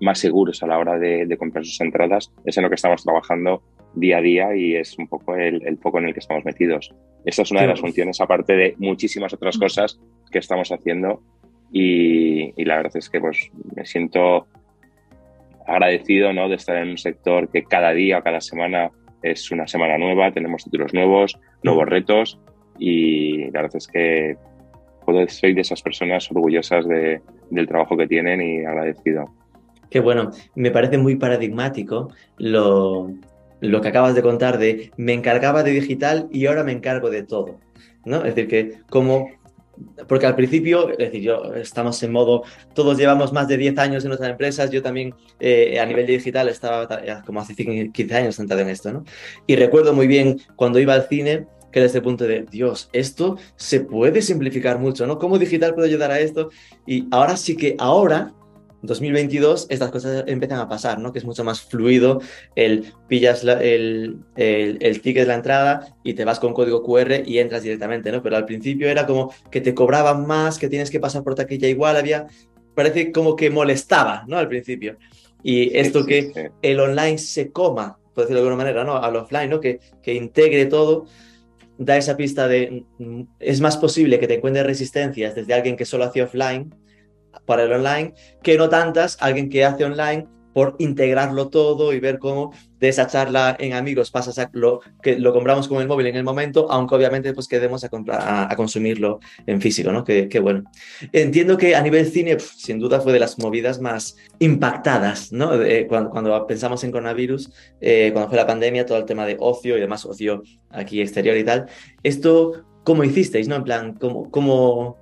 más 0.00 0.18
seguros 0.18 0.62
a 0.62 0.66
la 0.66 0.76
hora 0.76 0.98
de, 0.98 1.24
de, 1.24 1.36
comprar 1.38 1.64
sus 1.64 1.80
entradas, 1.80 2.30
es 2.44 2.56
en 2.58 2.64
lo 2.64 2.68
que 2.68 2.74
estamos 2.74 3.04
trabajando 3.04 3.62
día 3.94 4.18
a 4.18 4.20
día 4.20 4.56
y 4.56 4.76
es 4.76 4.98
un 4.98 5.08
poco 5.08 5.34
el, 5.34 5.66
el 5.66 5.78
foco 5.78 5.98
en 5.98 6.06
el 6.06 6.14
que 6.14 6.20
estamos 6.20 6.44
metidos. 6.44 6.94
Esta 7.24 7.42
es 7.42 7.50
una 7.50 7.62
de 7.62 7.68
las 7.68 7.80
funciones, 7.80 8.20
aparte 8.20 8.54
de 8.54 8.74
muchísimas 8.78 9.32
otras 9.32 9.56
cosas 9.58 10.00
que 10.30 10.38
estamos 10.38 10.72
haciendo 10.72 11.22
y, 11.72 12.64
la 12.64 12.76
verdad 12.76 12.96
es 12.96 13.08
que 13.08 13.18
pues 13.18 13.50
me 13.74 13.86
siento 13.86 14.46
agradecido 15.66 16.32
¿no? 16.32 16.48
de 16.48 16.56
estar 16.56 16.76
en 16.76 16.90
un 16.90 16.98
sector 16.98 17.48
que 17.48 17.64
cada 17.64 17.92
día 17.92 18.18
o 18.18 18.22
cada 18.22 18.40
semana 18.40 18.90
es 19.22 19.50
una 19.50 19.66
semana 19.66 19.96
nueva, 19.96 20.32
tenemos 20.32 20.64
títulos 20.64 20.92
nuevos, 20.92 21.38
nuevos 21.62 21.88
retos 21.88 22.38
y 22.78 23.44
la 23.50 23.62
verdad 23.62 23.76
es 23.76 23.86
que 23.86 24.36
soy 25.28 25.54
de 25.54 25.60
esas 25.60 25.80
personas 25.82 26.30
orgullosas 26.30 26.86
de, 26.86 27.22
del 27.50 27.66
trabajo 27.66 27.96
que 27.96 28.06
tienen 28.06 28.42
y 28.42 28.64
agradecido. 28.64 29.26
Qué 29.88 30.00
bueno, 30.00 30.30
me 30.54 30.70
parece 30.70 30.98
muy 30.98 31.16
paradigmático 31.16 32.08
lo, 32.38 33.10
lo 33.62 33.80
que 33.80 33.88
acabas 33.88 34.14
de 34.14 34.22
contar 34.22 34.58
de 34.58 34.90
me 34.96 35.12
encargaba 35.12 35.62
de 35.62 35.70
digital 35.70 36.28
y 36.30 36.46
ahora 36.46 36.64
me 36.64 36.72
encargo 36.72 37.10
de 37.10 37.22
todo. 37.22 37.58
¿no? 38.04 38.18
Es 38.18 38.34
decir, 38.34 38.48
que 38.48 38.78
como 38.90 39.28
porque 40.06 40.26
al 40.26 40.36
principio, 40.36 40.90
es 40.90 40.98
decir, 40.98 41.22
yo 41.22 41.54
estamos 41.54 42.02
en 42.02 42.12
modo, 42.12 42.42
todos 42.74 42.98
llevamos 42.98 43.32
más 43.32 43.48
de 43.48 43.56
10 43.56 43.78
años 43.78 44.04
en 44.04 44.08
nuestras 44.08 44.30
empresas, 44.30 44.70
yo 44.70 44.82
también 44.82 45.14
eh, 45.40 45.80
a 45.80 45.86
nivel 45.86 46.06
digital 46.06 46.48
estaba 46.48 46.88
como 47.24 47.40
hace 47.40 47.54
15 47.54 48.14
años 48.14 48.34
sentado 48.34 48.60
en 48.60 48.68
esto, 48.68 48.92
¿no? 48.92 49.04
Y 49.46 49.56
recuerdo 49.56 49.94
muy 49.94 50.06
bien 50.06 50.40
cuando 50.56 50.78
iba 50.78 50.94
al 50.94 51.08
cine, 51.08 51.46
que 51.70 51.78
era 51.78 51.86
este 51.86 52.02
punto 52.02 52.26
de, 52.26 52.44
Dios, 52.50 52.90
esto 52.92 53.38
se 53.56 53.80
puede 53.80 54.20
simplificar 54.20 54.78
mucho, 54.78 55.06
¿no? 55.06 55.18
¿Cómo 55.18 55.38
digital 55.38 55.74
puede 55.74 55.88
ayudar 55.88 56.10
a 56.10 56.20
esto? 56.20 56.50
Y 56.86 57.08
ahora 57.10 57.36
sí 57.36 57.56
que, 57.56 57.74
ahora 57.78 58.34
2022 58.82 59.66
estas 59.70 59.90
cosas 59.90 60.24
empiezan 60.26 60.58
a 60.58 60.68
pasar, 60.68 60.98
¿no? 60.98 61.12
Que 61.12 61.20
es 61.20 61.24
mucho 61.24 61.44
más 61.44 61.62
fluido, 61.62 62.20
el 62.56 62.92
pillas 63.08 63.44
el, 63.44 64.18
el, 64.36 65.00
ticket 65.00 65.22
de 65.22 65.28
la 65.28 65.34
entrada 65.34 65.96
y 66.02 66.14
te 66.14 66.24
vas 66.24 66.40
con 66.40 66.52
código 66.52 66.82
QR 66.82 67.22
y 67.24 67.38
entras 67.38 67.62
directamente, 67.62 68.10
¿no? 68.10 68.22
Pero 68.22 68.36
al 68.36 68.44
principio 68.44 68.88
era 68.88 69.06
como 69.06 69.32
que 69.50 69.60
te 69.60 69.74
cobraban 69.74 70.26
más, 70.26 70.58
que 70.58 70.68
tienes 70.68 70.90
que 70.90 71.00
pasar 71.00 71.22
por 71.22 71.34
taquilla 71.34 71.68
igual, 71.68 71.96
había, 71.96 72.26
parece 72.74 73.12
como 73.12 73.36
que 73.36 73.50
molestaba, 73.50 74.24
¿no? 74.26 74.36
Al 74.36 74.48
principio. 74.48 74.96
Y 75.44 75.76
esto 75.76 76.04
que 76.04 76.50
el 76.60 76.80
online 76.80 77.18
se 77.18 77.50
coma, 77.50 77.98
por 78.14 78.24
decirlo 78.24 78.40
de 78.40 78.48
alguna 78.48 78.64
manera, 78.64 78.84
¿no? 78.84 78.96
Al 78.96 79.16
offline, 79.16 79.50
¿no? 79.50 79.60
Que, 79.60 79.78
que 80.02 80.14
integre 80.14 80.66
todo, 80.66 81.06
da 81.78 81.96
esa 81.96 82.16
pista 82.16 82.48
de, 82.48 82.84
mm, 82.98 83.22
es 83.38 83.60
más 83.60 83.76
posible 83.76 84.18
que 84.18 84.26
te 84.26 84.34
encuentres 84.34 84.66
resistencias 84.66 85.34
desde 85.34 85.54
alguien 85.54 85.76
que 85.76 85.84
solo 85.84 86.04
hacía 86.04 86.24
offline 86.24 86.74
para 87.46 87.64
el 87.64 87.72
online, 87.72 88.14
que 88.42 88.56
no 88.56 88.68
tantas 88.68 89.16
alguien 89.20 89.48
que 89.48 89.64
hace 89.64 89.84
online 89.84 90.26
por 90.52 90.76
integrarlo 90.78 91.48
todo 91.48 91.92
y 91.92 92.00
ver 92.00 92.18
cómo 92.18 92.52
de 92.78 92.88
esa 92.88 93.06
charla 93.06 93.56
en 93.58 93.72
amigos 93.72 94.10
pasas 94.10 94.38
a 94.38 94.50
lo 94.52 94.80
que 95.02 95.18
lo 95.18 95.32
compramos 95.32 95.68
con 95.68 95.80
el 95.80 95.88
móvil 95.88 96.08
en 96.08 96.16
el 96.16 96.24
momento, 96.24 96.70
aunque 96.70 96.94
obviamente 96.94 97.32
pues 97.32 97.48
quedemos 97.48 97.84
a, 97.84 97.88
comprar, 97.88 98.20
a, 98.50 98.54
consumirlo 98.56 99.20
en 99.46 99.60
físico, 99.60 99.92
¿no? 99.92 100.04
Que, 100.04 100.28
bueno. 100.40 100.64
Entiendo 101.12 101.56
que 101.56 101.74
a 101.74 101.82
nivel 101.82 102.06
cine, 102.06 102.38
sin 102.38 102.78
duda 102.78 103.00
fue 103.00 103.12
de 103.12 103.20
las 103.20 103.38
movidas 103.38 103.80
más 103.80 104.16
impactadas, 104.38 105.32
¿no? 105.32 105.52
cuando, 105.88 106.46
pensamos 106.46 106.82
en 106.84 106.90
coronavirus, 106.90 107.52
eh, 107.80 108.10
cuando 108.12 108.28
fue 108.28 108.36
la 108.36 108.46
pandemia, 108.46 108.84
todo 108.84 108.98
el 108.98 109.04
tema 109.04 109.26
de 109.26 109.36
ocio 109.38 109.76
y 109.76 109.80
demás, 109.80 110.04
ocio 110.04 110.42
aquí 110.70 111.00
exterior 111.00 111.36
y 111.36 111.44
tal. 111.44 111.66
Esto, 112.02 112.64
¿cómo 112.84 113.04
hicisteis, 113.04 113.48
no? 113.48 113.56
En 113.56 113.64
plan, 113.64 113.94
¿cómo, 113.94 114.30
cómo, 114.30 115.01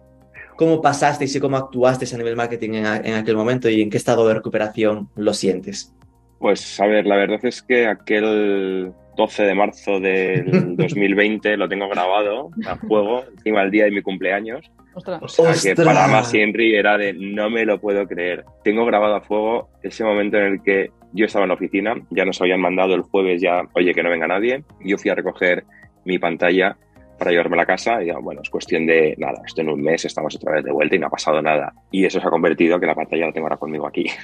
¿Cómo 0.61 0.83
pasasteis 0.83 1.35
y 1.35 1.40
cómo 1.40 1.57
actuasteis 1.57 2.12
a 2.12 2.19
nivel 2.19 2.37
marketing 2.37 2.75
en, 2.75 3.14
aquel 3.14 3.35
momento 3.35 3.71
y 3.71 3.81
en 3.81 3.88
qué 3.88 3.97
estado 3.97 4.29
de 4.29 4.35
recuperación 4.35 5.09
lo 5.17 5.33
sientes? 5.33 5.97
Pues 6.38 6.79
a 6.79 6.87
ver, 6.87 7.07
la 7.07 7.17
verdad 7.17 7.38
es 7.45 7.62
que 7.62 7.87
aquel 7.87 8.93
12 9.17 9.43
de 9.43 9.55
marzo 9.55 10.00
del 10.00 10.76
2020 10.76 11.57
lo 11.57 11.67
tengo 11.67 11.88
grabado 11.88 12.50
a 12.67 12.76
juego, 12.76 13.25
encima 13.38 13.62
del 13.62 13.71
día 13.71 13.85
de 13.87 13.93
mi 13.93 14.02
cumpleaños. 14.02 14.71
O 14.93 15.29
sea 15.29 15.55
que 15.55 15.75
para 15.83 16.07
más 16.09 16.35
Henry 16.35 16.75
era 16.75 16.99
de 16.99 17.14
no 17.14 17.49
me 17.49 17.64
lo 17.64 17.81
puedo 17.81 18.07
creer. 18.07 18.45
Tengo 18.62 18.85
grabado 18.85 19.14
a 19.14 19.23
fuego 19.23 19.71
ese 19.83 20.05
momento 20.05 20.37
en 20.37 20.45
el 20.45 20.62
que 20.62 20.90
yo 21.14 21.25
estaba 21.25 21.47
en 21.47 21.49
la 21.49 21.55
oficina, 21.55 21.95
ya 22.11 22.26
nos 22.26 22.38
habían 22.43 22.61
mandado 22.61 22.95
el 22.95 23.00
jueves 23.00 23.40
ya, 23.40 23.62
oye, 23.73 23.95
que 23.95 24.02
no 24.02 24.11
venga 24.11 24.26
nadie. 24.26 24.62
Yo 24.85 24.99
fui 24.99 25.11
a 25.11 25.14
recoger 25.14 25.64
mi 26.05 26.19
pantalla 26.19 26.76
para 27.20 27.32
llevarme 27.32 27.56
a 27.56 27.58
la 27.58 27.66
casa 27.66 28.02
y 28.02 28.10
bueno, 28.22 28.40
es 28.42 28.48
cuestión 28.48 28.86
de 28.86 29.14
nada, 29.18 29.42
esto 29.46 29.60
en 29.60 29.68
un 29.68 29.82
mes 29.82 30.06
estamos 30.06 30.34
otra 30.36 30.54
vez 30.54 30.64
de 30.64 30.72
vuelta 30.72 30.96
y 30.96 30.98
no 30.98 31.08
ha 31.08 31.10
pasado 31.10 31.42
nada. 31.42 31.70
Y 31.90 32.06
eso 32.06 32.18
se 32.18 32.26
ha 32.26 32.30
convertido 32.30 32.76
en 32.76 32.80
que 32.80 32.86
la 32.86 32.94
pantalla 32.94 33.26
la 33.26 33.32
tengo 33.32 33.46
ahora 33.46 33.58
conmigo 33.58 33.86
aquí. 33.86 34.06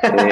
Eh, 0.00 0.30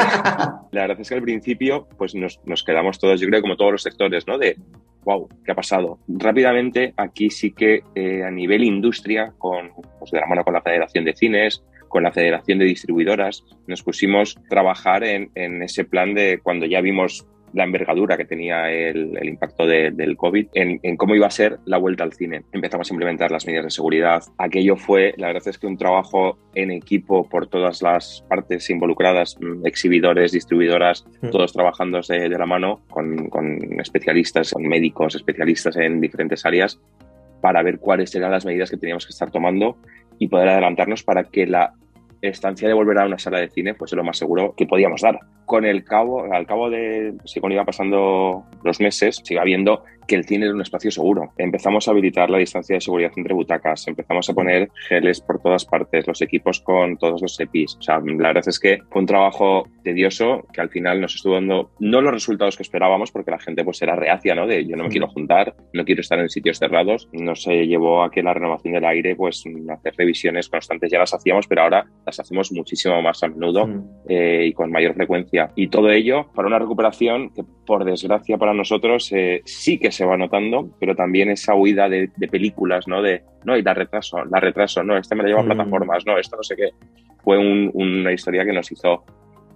la 0.71 0.83
verdad 0.83 1.01
es 1.01 1.09
que 1.09 1.15
al 1.17 1.23
principio 1.23 1.89
pues 1.99 2.15
nos, 2.15 2.41
nos, 2.45 2.63
quedamos 2.63 3.01
todos, 3.01 3.21
yo 3.21 3.27
creo 3.27 3.43
como 3.43 3.57
todos 3.57 3.73
los 3.73 3.83
sectores, 3.83 4.25
¿no? 4.25 4.39
De, 4.39 4.57
wow, 5.05 5.29
¿qué 5.45 5.51
ha 5.51 5.57
pasado? 5.57 5.99
Rápidamente 6.07 6.95
aquí 6.97 7.31
sí 7.31 7.51
que 7.51 7.81
eh, 7.97 8.23
a 8.23 8.31
nivel 8.31 8.63
industria, 8.63 9.33
con, 9.39 9.73
pues 9.99 10.13
de 10.13 10.21
la 10.21 10.27
mano 10.27 10.45
con 10.45 10.55
la 10.55 10.63
Federación 10.63 11.05
de 11.05 11.15
Cines, 11.15 11.65
con 11.89 12.05
la 12.05 12.13
Federación 12.13 12.61
de 12.61 12.67
Distribuidoras, 12.67 13.45
nos 13.67 13.83
pusimos 13.83 14.37
a 14.37 14.49
trabajar 14.49 15.03
en, 15.03 15.31
en 15.35 15.63
ese 15.63 15.85
plan 15.85 16.15
de 16.15 16.39
cuando 16.41 16.65
ya 16.65 16.81
vimos 16.81 17.27
la 17.53 17.65
envergadura 17.65 18.17
que 18.17 18.25
tenía 18.25 18.71
el, 18.71 19.19
impacto 19.23 19.67
del 19.67 20.17
COVID 20.17 20.49
en, 20.55 20.97
cómo 20.97 21.15
iba 21.15 21.27
a 21.27 21.31
ser 21.31 21.59
la 21.65 21.79
vuelta 21.79 22.05
al 22.05 22.13
cine. 22.13 22.43
Empezamos 22.53 22.91
a 22.91 22.95
implementar 22.95 23.31
las 23.31 23.47
medidas 23.47 23.65
de 23.65 23.71
seguridad. 23.71 24.23
Aquello 24.39 24.77
fue, 24.77 25.15
la 25.17 25.29
verdad 25.29 25.49
es 25.49 25.59
que 25.59 25.67
un 25.67 25.77
trabajo 25.79 26.39
en 26.55 26.71
equipo 26.71 27.29
por 27.29 27.47
todas 27.47 27.83
las 27.83 28.25
partes 28.29 28.69
involucradas, 28.71 29.37
mm, 29.41 29.67
exhibidores, 29.67 30.33
distribuidoras, 30.33 31.05
todos 31.31 31.53
trabajando 31.53 32.01
de, 32.09 32.29
la 32.29 32.47
mano 32.47 32.81
con, 32.91 33.29
con 33.29 33.81
especialistas, 33.81 34.53
con 34.53 34.65
médicos, 34.65 35.15
especialistas 35.15 35.77
en 35.77 36.01
diferentes 36.01 36.45
áreas 36.45 36.81
para 37.41 37.63
ver 37.63 37.79
cuáles 37.79 38.15
eran 38.15 38.33
las 38.33 38.45
medidas 38.45 38.71
que 38.71 38.77
teníamos 38.77 39.07
que 39.07 39.13
estar 39.13 39.31
tomando 39.31 39.77
y 40.19 40.29
poder 40.29 40.49
adelantarnos 40.49 41.03
para 41.03 41.25
que 41.25 41.47
la 41.47 41.73
estancia 42.23 42.69
de 42.69 42.75
volver 42.75 42.99
a 42.99 43.07
una 43.07 43.19
sala 43.19 43.41
de 43.41 43.49
cine 43.49 43.77
es 43.81 43.93
lo 43.93 44.05
más 44.05 44.19
seguro 44.19 44.55
que 44.57 44.67
podíamos 44.67 45.03
dar. 45.03 45.19
Con 45.47 45.65
el 45.65 45.85
cabo, 45.85 46.31
al 46.33 46.47
cabo 46.47 46.69
de, 46.69 47.15
según 47.25 47.53
iba 47.53 47.65
pasando 47.65 48.45
los 48.63 48.81
meses, 48.81 49.21
se 49.25 49.35
iba 49.35 49.45
viendo 49.45 49.83
que 50.07 50.15
el 50.15 50.25
cine 50.25 50.47
era 50.47 50.55
un 50.55 50.63
espacio 50.63 50.91
seguro. 50.91 51.33
Empezamos 51.37 51.87
a 51.87 51.91
habilitar 51.91 52.31
la 52.31 52.39
distancia 52.39 52.75
de 52.75 52.81
seguridad 52.81 53.13
entre 53.17 53.35
butacas, 53.35 53.87
empezamos 53.89 54.29
a 54.31 54.35
poner 54.35 54.71
geles 54.89 55.21
por 55.21 55.41
todas 55.41 55.65
partes, 55.65 56.07
los 56.07 56.23
equipos 56.23 56.61
con 56.61 56.97
todos 56.97 57.21
los 57.21 57.39
EPIs. 57.39 57.77
O 57.79 57.83
sea, 57.83 57.99
la 57.99 58.29
verdad 58.29 58.45
es 58.47 58.59
que 58.59 58.79
fue 58.91 59.01
un 59.01 59.07
trabajo 59.07 59.69
tedioso 59.83 60.47
que 60.53 60.61
al 60.61 60.71
final 60.71 61.01
nos 61.01 61.15
estuvo 61.15 61.35
dando 61.35 61.71
no 61.81 62.01
los 62.01 62.13
resultados 62.13 62.57
que 62.57 62.63
esperábamos 62.63 63.11
porque 63.11 63.31
la 63.31 63.39
gente 63.39 63.65
pues 63.65 63.83
era 63.83 63.97
reacia, 63.97 64.35
¿no? 64.35 64.47
De 64.47 64.65
yo 64.67 64.77
no 64.77 64.85
me 64.85 64.91
quiero 64.91 65.09
juntar, 65.09 65.55
no 65.73 65.85
quiero 65.85 66.01
estar 66.01 66.19
en 66.19 66.29
sitios 66.29 66.59
cerrados. 66.59 67.09
No 67.13 67.35
se 67.35 67.67
llevó 67.67 68.03
a 68.03 68.11
que 68.11 68.23
la 68.23 68.35
renovación 68.35 68.75
del 68.75 68.85
aire, 68.85 69.17
pues 69.17 69.45
hacer 69.71 69.95
revisiones 69.97 70.49
constantes 70.49 70.91
ya 70.91 70.99
las 70.99 71.15
hacíamos, 71.15 71.47
pero 71.47 71.63
ahora 71.63 71.85
las 72.05 72.21
hacemos 72.21 72.53
muchísimo 72.53 73.01
más 73.03 73.23
a 73.23 73.29
menudo 73.29 73.69
eh, 74.09 74.47
y 74.47 74.53
con 74.53 74.71
mayor 74.71 74.95
frecuencia. 74.95 75.36
Y 75.55 75.69
todo 75.69 75.91
ello 75.91 76.27
para 76.35 76.49
una 76.49 76.59
recuperación 76.59 77.31
que 77.31 77.45
por 77.67 77.85
desgracia 77.85 78.39
para 78.39 78.55
nosotros 78.55 79.11
eh, 79.13 79.43
sí 79.45 79.79
que 79.79 79.91
se 79.91 80.05
va 80.05 80.17
notando, 80.17 80.71
pero 80.79 80.95
también 80.95 81.31
esa 81.31 81.55
huida 81.55 81.89
de, 81.89 82.09
películas, 82.31 82.87
¿no? 82.89 83.03
De, 83.03 83.23
no, 83.45 83.57
y 83.57 83.63
la 83.63 83.75
retraso, 83.75 84.25
la 84.25 84.41
retraso, 84.41 84.83
no, 84.83 84.97
este 84.97 85.15
me 85.15 85.23
la 85.23 85.29
lleva 85.29 85.41
a 85.43 85.45
plataformas, 85.45 86.05
no, 86.07 86.19
esto 86.19 86.37
no 86.37 86.43
sé 86.43 86.57
qué. 86.57 86.71
Fue 87.23 87.39
una 87.39 88.13
historia 88.13 88.45
que 88.45 88.53
nos 88.53 88.71
hizo 88.71 89.05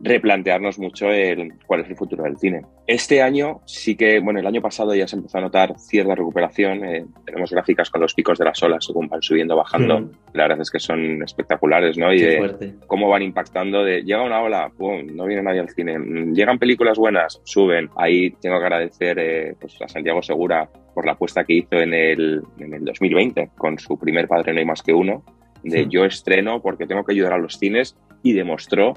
replantearnos 0.03 0.79
mucho 0.79 1.11
el, 1.11 1.53
cuál 1.67 1.81
es 1.81 1.91
el 1.91 1.97
futuro 1.97 2.25
del 2.25 2.39
cine. 2.39 2.63
Este 2.87 3.23
año 3.23 3.61
sí 3.67 3.97
que, 3.97 4.19
bueno, 4.21 4.41
el 4.41 4.47
año 4.47 4.61
pasado 4.61 4.95
ya 4.95 5.07
se 5.07 5.17
empezó 5.17 5.39
a 5.39 5.43
notar 5.43 5.79
cierta 5.79 6.15
recuperación. 6.15 6.85
Eh, 6.85 7.05
tenemos 7.25 7.51
gráficas 7.51 7.91
con 7.91 8.01
los 8.01 8.15
picos 8.15 8.39
de 8.39 8.45
las 8.47 8.63
olas 8.63 8.85
según 8.85 9.09
van 9.09 9.23
subiendo, 9.23 9.57
bajando. 9.57 10.01
Mm. 10.01 10.11
La 10.33 10.45
verdad 10.45 10.63
es 10.63 10.71
que 10.71 10.81
son 10.81 11.23
espectaculares, 11.23 11.99
¿no? 11.99 12.13
Y 12.13 12.21
de 12.21 12.75
cómo 12.87 13.09
van 13.09 13.23
impactando 13.23 13.85
de, 13.85 14.03
llega 14.03 14.23
una 14.23 14.41
ola, 14.41 14.71
pum, 14.77 15.07
no 15.15 15.27
viene 15.27 15.43
nadie 15.43 15.61
al 15.61 15.69
cine. 15.69 15.99
Llegan 16.33 16.59
películas 16.59 16.99
buenas, 16.99 17.41
suben. 17.45 17.91
Ahí 17.97 18.31
tengo 18.41 18.59
que 18.59 18.65
agradecer 18.65 19.19
eh, 19.19 19.55
pues 19.61 19.81
a 19.83 19.89
Santiago 19.89 20.23
Segura 20.23 20.69
por 20.95 21.07
la 21.07 21.13
apuesta 21.13 21.45
que 21.45 21.55
hizo 21.55 21.77
en 21.77 21.95
el, 21.95 22.43
en 22.59 22.75
el 22.75 22.85
2020 22.85 23.51
con 23.57 23.79
su 23.79 23.99
primer 23.99 24.27
Padre 24.27 24.53
No 24.53 24.59
hay 24.59 24.65
más 24.65 24.83
que 24.83 24.93
uno, 24.93 25.23
de 25.63 25.87
yo 25.89 26.05
estreno 26.05 26.61
porque 26.63 26.87
tengo 26.87 27.05
que 27.05 27.13
ayudar 27.13 27.35
a 27.35 27.39
los 27.39 27.59
cines 27.59 27.97
y 28.23 28.33
demostró 28.33 28.95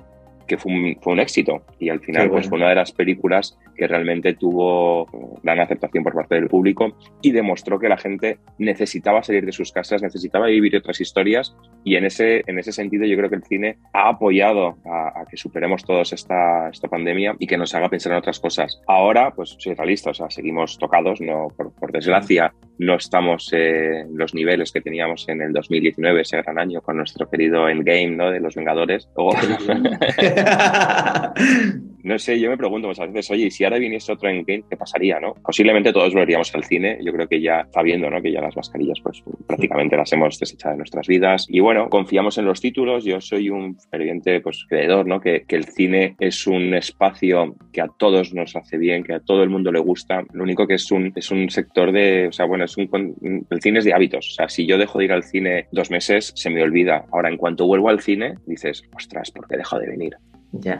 que 0.54 0.58
fue 0.58 0.72
un, 0.72 0.98
fue 1.02 1.14
un 1.14 1.20
éxito. 1.20 1.64
Y 1.80 1.90
al 1.90 2.00
final 2.00 2.30
pues 2.30 2.48
fue 2.48 2.58
una 2.58 2.70
de 2.70 2.76
las 2.76 2.92
películas 2.92 3.58
que 3.76 3.88
realmente 3.88 4.36
tuvo 4.36 5.08
gran 5.42 5.60
aceptación 5.60 6.04
por 6.04 6.14
parte 6.14 6.36
del 6.36 6.48
público 6.48 6.96
y 7.22 7.32
demostró 7.32 7.80
que 7.80 7.90
la 7.90 7.98
gente 7.98 8.38
necesitaba 8.60 9.24
salir 9.24 9.46
de 9.46 9.52
sus 9.52 9.72
casas, 9.72 10.04
necesitaba 10.04 10.46
vivir 10.48 10.76
otras 10.78 11.02
historias. 11.02 11.56
Y 11.84 11.96
en 11.96 12.06
ese, 12.06 12.44
en 12.46 12.60
ese 12.60 12.72
sentido 12.72 13.06
yo 13.06 13.18
creo 13.18 13.30
que 13.30 13.38
el 13.38 13.44
cine 13.44 13.78
ha 13.94 14.10
apoyado 14.10 14.78
a, 14.86 15.26
que 15.30 15.38
superemos 15.38 15.84
todos 15.84 16.14
esta, 16.14 16.70
esta 16.70 16.88
pandemia 16.88 17.36
y 17.40 17.48
que 17.48 17.58
nos 17.58 17.74
haga 17.74 17.90
pensar 17.90 18.12
en 18.12 18.20
otras 18.20 18.40
cosas. 18.40 18.80
Ahora, 18.88 19.32
pues 19.32 19.56
soy 19.58 19.74
realista, 19.74 20.12
o 20.12 20.14
sea, 20.14 20.30
seguimos 20.30 20.78
tocados, 20.78 21.20
no 21.20 21.48
por, 21.58 21.74
por 21.74 21.92
desgracia 21.92 22.54
no 22.86 22.96
estamos 22.96 23.52
en 23.54 24.18
los 24.18 24.34
niveles 24.34 24.72
que 24.72 24.82
teníamos 24.82 25.28
en 25.30 25.42
el 25.42 25.54
2019, 25.54 26.22
ese 26.22 26.42
gran 26.42 26.60
año 26.60 26.82
con 26.82 26.98
nuestro 26.98 27.30
querido 27.30 27.70
Endgame, 27.70 28.12
¿no? 28.12 28.32
De 28.32 28.40
los 28.40 28.56
Vengadores. 28.56 29.08
no 32.04 32.20
sé, 32.20 32.38
yo 32.38 32.50
me 32.50 32.58
pregunto 32.58 32.90
muchas 32.90 33.12
veces, 33.12 33.32
oye, 33.32 33.50
si 33.50 33.64
ahora 33.64 33.78
viniese 33.78 34.12
otro 34.12 34.30
Endgame, 34.30 34.66
¿qué 34.70 34.76
pasaría, 34.76 35.22
no? 35.22 35.36
Posiblemente 35.36 35.94
todos 35.94 36.14
volveríamos 36.14 36.54
al 36.54 36.66
cine. 36.66 36.98
Yo 37.02 37.14
creo 37.14 37.28
que 37.30 37.42
ya 37.42 37.62
está 37.62 37.82
viendo, 37.82 38.10
¿no? 38.10 38.22
Que 38.22 38.32
ya 38.32 38.42
las 38.42 38.56
mascarillas, 38.58 39.00
pues 39.02 39.24
prácticamente 39.48 39.96
las 39.96 40.12
hemos 40.12 40.38
desechado 40.38 40.74
de 40.74 40.80
nuestras 40.80 41.08
vidas. 41.08 41.46
Y 41.48 41.62
bueno, 41.62 41.90
confiamos 41.90 42.38
en 42.38 42.46
los 42.46 42.60
títulos. 42.60 43.06
Yo 43.06 43.22
soy 43.22 43.50
un 43.50 43.78
ferviente, 43.90 44.42
pues, 44.42 44.66
creedor, 44.68 45.08
¿no? 45.08 45.22
Que, 45.22 45.46
el 45.54 45.66
cine 45.66 46.16
es 46.20 46.48
un 46.48 46.74
espacio 46.74 47.56
que 47.72 47.80
a 47.80 47.88
todos 47.88 48.34
nos 48.34 48.56
hace 48.56 48.78
bien, 48.78 49.04
que 49.04 49.14
a 49.14 49.20
todo 49.20 49.44
el 49.44 49.50
mundo 49.50 49.72
le 49.72 49.78
gusta. 49.78 50.24
Lo 50.34 50.44
único 50.44 50.66
que 50.66 50.74
es 50.74 50.92
un, 50.92 51.14
es 51.16 51.30
un 51.30 51.48
sector 51.52 51.92
de, 51.92 52.30
o 52.30 52.32
sea, 52.32 52.48
bueno, 52.48 52.66
es 52.66 52.76
un, 52.76 53.46
el 53.52 53.62
cine 53.62 53.80
es 53.80 53.86
de 53.86 53.94
hábitos. 53.94 54.32
O 54.32 54.34
sea, 54.34 54.50
si 54.50 54.66
yo 54.66 54.80
dejo 54.80 54.98
de 54.98 55.06
ir 55.06 55.12
al 55.12 55.24
cine 55.24 55.68
dos 55.72 55.92
meses, 55.92 56.34
se 56.36 56.50
me 56.50 56.64
olvida. 56.64 57.06
Ahora, 57.12 57.30
en 57.30 57.38
cuanto 57.38 57.68
vuelvo 57.68 57.90
al 57.90 58.02
cine, 58.02 58.34
dices, 58.48 58.84
ostras, 58.96 59.30
¿por 59.30 59.48
qué 59.48 59.58
dejo 59.58 59.78
de 59.78 59.88
venir? 59.88 60.18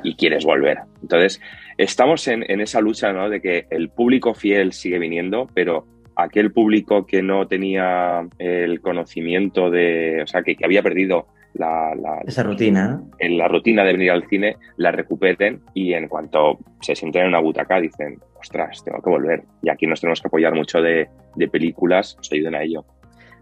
Y 0.04 0.16
quieres 0.16 0.46
volver. 0.46 0.80
Entonces, 1.02 1.42
estamos 1.78 2.28
en, 2.28 2.44
esa 2.62 2.82
lucha 2.82 3.12
¿no? 3.12 3.30
de 3.30 3.42
que 3.42 3.66
el 3.70 3.90
público 3.90 4.34
fiel 4.34 4.74
sigue 4.74 5.00
viniendo, 5.00 5.48
pero 5.54 5.86
aquel 6.16 6.52
público 6.52 7.06
que 7.06 7.22
no 7.22 7.48
tenía 7.48 8.28
el 8.38 8.82
conocimiento 8.82 9.70
de, 9.70 10.22
o 10.24 10.28
sea, 10.28 10.44
que, 10.44 10.56
que 10.56 10.66
había 10.66 10.84
perdido 10.84 11.28
la, 11.54 12.22
esa 12.26 12.44
rutina, 12.44 13.02
en 13.20 13.38
la 13.38 13.48
rutina 13.48 13.84
de 13.84 13.94
venir 13.94 14.12
al 14.12 14.28
cine, 14.28 14.58
la 14.78 14.92
recuperen 14.92 15.62
y 15.74 15.94
en 15.94 16.08
cuanto 16.08 16.58
se 16.82 16.96
sienten 16.96 17.24
en 17.24 17.28
una 17.30 17.40
butaca 17.40 17.80
dicen, 17.80 18.20
ostras, 18.40 18.84
tengo 18.84 19.02
que 19.02 19.10
volver. 19.10 19.44
Y 19.62 19.70
aquí 19.70 19.86
nos 19.86 20.02
tenemos 20.02 20.22
que 20.22 20.28
apoyar 20.28 20.54
mucho 20.54 20.82
de, 20.82 21.10
de 21.36 21.48
películas, 21.48 22.16
nos 22.18 22.32
ayuden 22.32 22.56
a 22.56 22.64
ello. 22.64 22.86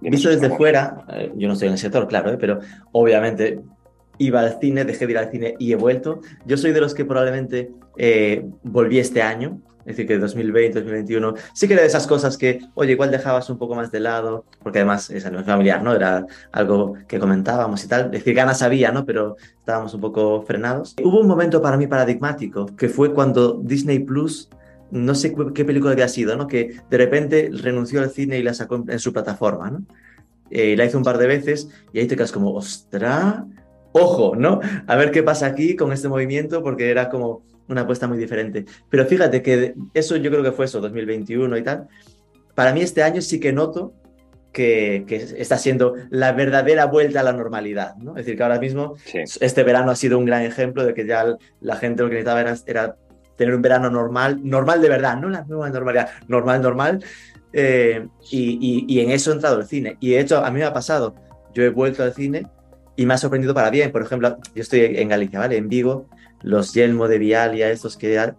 Visto 0.01 0.29
desde 0.29 0.49
fuera, 0.49 1.05
eh, 1.13 1.31
yo 1.35 1.47
no 1.47 1.53
estoy 1.53 1.67
en 1.67 1.73
el 1.73 1.77
sector, 1.77 2.07
claro, 2.07 2.33
eh, 2.33 2.37
pero 2.39 2.59
obviamente 2.91 3.59
iba 4.25 4.41
al 4.41 4.59
cine, 4.59 4.85
dejé 4.85 5.05
de 5.05 5.11
ir 5.11 5.17
al 5.17 5.31
cine 5.31 5.55
y 5.59 5.71
he 5.71 5.75
vuelto. 5.75 6.21
Yo 6.45 6.57
soy 6.57 6.71
de 6.71 6.81
los 6.81 6.93
que 6.93 7.05
probablemente 7.05 7.71
eh, 7.97 8.45
volví 8.63 8.99
este 8.99 9.21
año, 9.21 9.61
es 9.79 9.97
decir, 9.97 10.07
que 10.07 10.19
2020, 10.19 10.79
2021, 10.79 11.33
sí 11.53 11.67
que 11.67 11.73
era 11.73 11.81
de 11.81 11.87
esas 11.87 12.05
cosas 12.05 12.37
que, 12.37 12.59
oye, 12.75 12.91
igual 12.91 13.09
dejabas 13.09 13.49
un 13.49 13.57
poco 13.57 13.73
más 13.73 13.91
de 13.91 13.99
lado, 13.99 14.45
porque 14.61 14.79
además 14.79 15.09
es 15.09 15.25
a 15.25 15.31
nivel 15.31 15.45
familiar, 15.45 15.81
¿no? 15.81 15.95
Era 15.95 16.25
algo 16.51 16.93
que 17.07 17.17
comentábamos 17.17 17.83
y 17.83 17.87
tal. 17.87 18.05
Es 18.05 18.11
decir, 18.11 18.35
ganas 18.35 18.61
había, 18.61 18.91
¿no? 18.91 19.05
Pero 19.05 19.37
estábamos 19.57 19.93
un 19.95 20.01
poco 20.01 20.43
frenados. 20.43 20.95
Hubo 21.03 21.19
un 21.19 21.27
momento 21.27 21.61
para 21.61 21.77
mí 21.77 21.87
paradigmático, 21.87 22.67
que 22.75 22.89
fue 22.89 23.11
cuando 23.13 23.59
Disney 23.63 23.99
Plus 23.99 24.49
no 24.91 25.15
sé 25.15 25.33
qué 25.55 25.65
película 25.65 25.93
había 25.93 26.09
sido, 26.09 26.35
¿no? 26.35 26.47
Que 26.47 26.75
de 26.89 26.97
repente 26.97 27.49
renunció 27.51 28.01
al 28.01 28.11
cine 28.11 28.37
y 28.37 28.43
la 28.43 28.53
sacó 28.53 28.83
en 28.87 28.99
su 28.99 29.13
plataforma, 29.13 29.71
¿no? 29.71 29.85
Eh, 30.51 30.75
la 30.75 30.85
hizo 30.85 30.97
un 30.97 31.03
par 31.05 31.17
de 31.17 31.27
veces 31.27 31.69
y 31.93 31.99
ahí 31.99 32.07
te 32.07 32.17
quedas 32.17 32.33
como, 32.33 32.53
ostra, 32.53 33.45
ojo, 33.93 34.35
¿no? 34.35 34.59
A 34.87 34.95
ver 34.95 35.11
qué 35.11 35.23
pasa 35.23 35.47
aquí 35.47 35.75
con 35.75 35.91
este 35.91 36.07
movimiento 36.07 36.63
porque 36.63 36.89
era 36.89 37.09
como 37.09 37.43
una 37.67 37.81
apuesta 37.81 38.07
muy 38.07 38.17
diferente. 38.17 38.65
Pero 38.89 39.05
fíjate 39.05 39.41
que 39.41 39.75
eso 39.93 40.15
yo 40.17 40.29
creo 40.29 40.43
que 40.43 40.51
fue 40.51 40.65
eso, 40.65 40.81
2021 40.81 41.57
y 41.57 41.63
tal. 41.63 41.87
Para 42.55 42.73
mí 42.73 42.81
este 42.81 43.03
año 43.03 43.21
sí 43.21 43.39
que 43.39 43.53
noto 43.53 43.93
que, 44.51 45.05
está 45.37 45.57
siendo 45.57 45.95
la 46.09 46.33
verdadera 46.33 46.85
vuelta 46.85 47.21
a 47.21 47.23
la 47.23 47.31
normalidad, 47.31 47.95
¿no? 47.95 48.11
Es 48.11 48.25
decir, 48.25 48.37
que 48.37 48.43
ahora 48.43 48.59
mismo 48.59 48.95
este 49.39 49.63
verano 49.63 49.91
ha 49.91 49.95
sido 49.95 50.17
un 50.17 50.25
gran 50.25 50.43
ejemplo 50.43 50.85
de 50.85 50.93
que 50.93 51.05
ya 51.05 51.37
la 51.61 51.75
gente 51.77 52.03
lo 52.03 52.09
que 52.09 52.15
necesitaba 52.15 52.41
era, 52.67 52.95
tener 53.37 53.55
un 53.55 53.61
verano 53.61 53.89
normal, 53.89 54.39
normal 54.43 54.81
de 54.81 54.89
verdad, 54.89 55.17
no 55.17 55.29
la 55.29 55.43
nueva 55.45 55.69
normalidad, 55.69 56.09
normal, 56.27 56.61
normal. 56.61 57.03
Eh, 57.53 58.07
y, 58.29 58.85
y, 58.87 58.99
en 59.01 59.11
eso 59.11 59.31
ha 59.31 59.33
entrado 59.33 59.59
el 59.59 59.65
cine. 59.65 59.97
Y 59.99 60.11
de 60.11 60.19
hecho, 60.21 60.43
a 60.43 60.49
mí 60.51 60.59
me 60.59 60.65
ha 60.65 60.73
pasado, 60.73 61.15
yo 61.53 61.63
he 61.63 61.69
vuelto 61.69 62.03
al 62.03 62.13
cine 62.13 62.47
y 62.95 63.05
me 63.05 63.13
ha 63.13 63.17
sorprendido 63.17 63.53
para 63.53 63.69
bien. 63.69 63.91
Por 63.91 64.01
ejemplo, 64.01 64.37
yo 64.55 64.61
estoy 64.61 64.81
en 64.81 65.09
Galicia, 65.09 65.39
¿vale? 65.39 65.57
En 65.57 65.69
Vigo, 65.69 66.07
los 66.41 66.73
Yelmo 66.73 67.07
de 67.07 67.19
Vialia, 67.19 67.71
estos 67.71 67.97
que 67.97 68.13
eran 68.13 68.35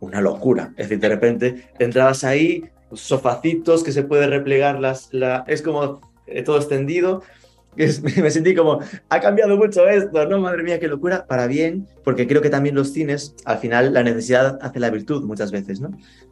una 0.00 0.20
locura. 0.20 0.72
Es 0.76 0.88
decir, 0.88 1.00
de 1.00 1.08
repente 1.08 1.70
entrabas 1.78 2.24
ahí, 2.24 2.64
sofacitos 2.92 3.82
que 3.82 3.92
se 3.92 4.02
puede 4.02 4.26
replegar, 4.26 4.80
las, 4.80 5.12
la, 5.12 5.44
es 5.46 5.62
como 5.62 6.00
eh, 6.26 6.42
todo 6.42 6.56
extendido. 6.56 7.22
me 7.76 8.30
sentí 8.30 8.54
como, 8.54 8.78
ha 9.08 9.20
cambiado 9.20 9.56
mucho 9.56 9.88
esto, 9.88 10.26
¿no? 10.26 10.38
Madre 10.38 10.62
mía, 10.62 10.78
qué 10.78 10.86
locura, 10.86 11.26
para 11.26 11.48
bien, 11.48 11.88
porque 12.04 12.26
creo 12.28 12.40
que 12.40 12.50
también 12.50 12.76
los 12.76 12.92
cines, 12.92 13.34
al 13.44 13.58
final, 13.58 13.92
la 13.92 14.04
necesidad 14.04 14.58
hace 14.62 14.78
la 14.78 14.90
virtud 14.90 15.24
muchas 15.24 15.50
veces, 15.50 15.80
¿no? 15.80 15.90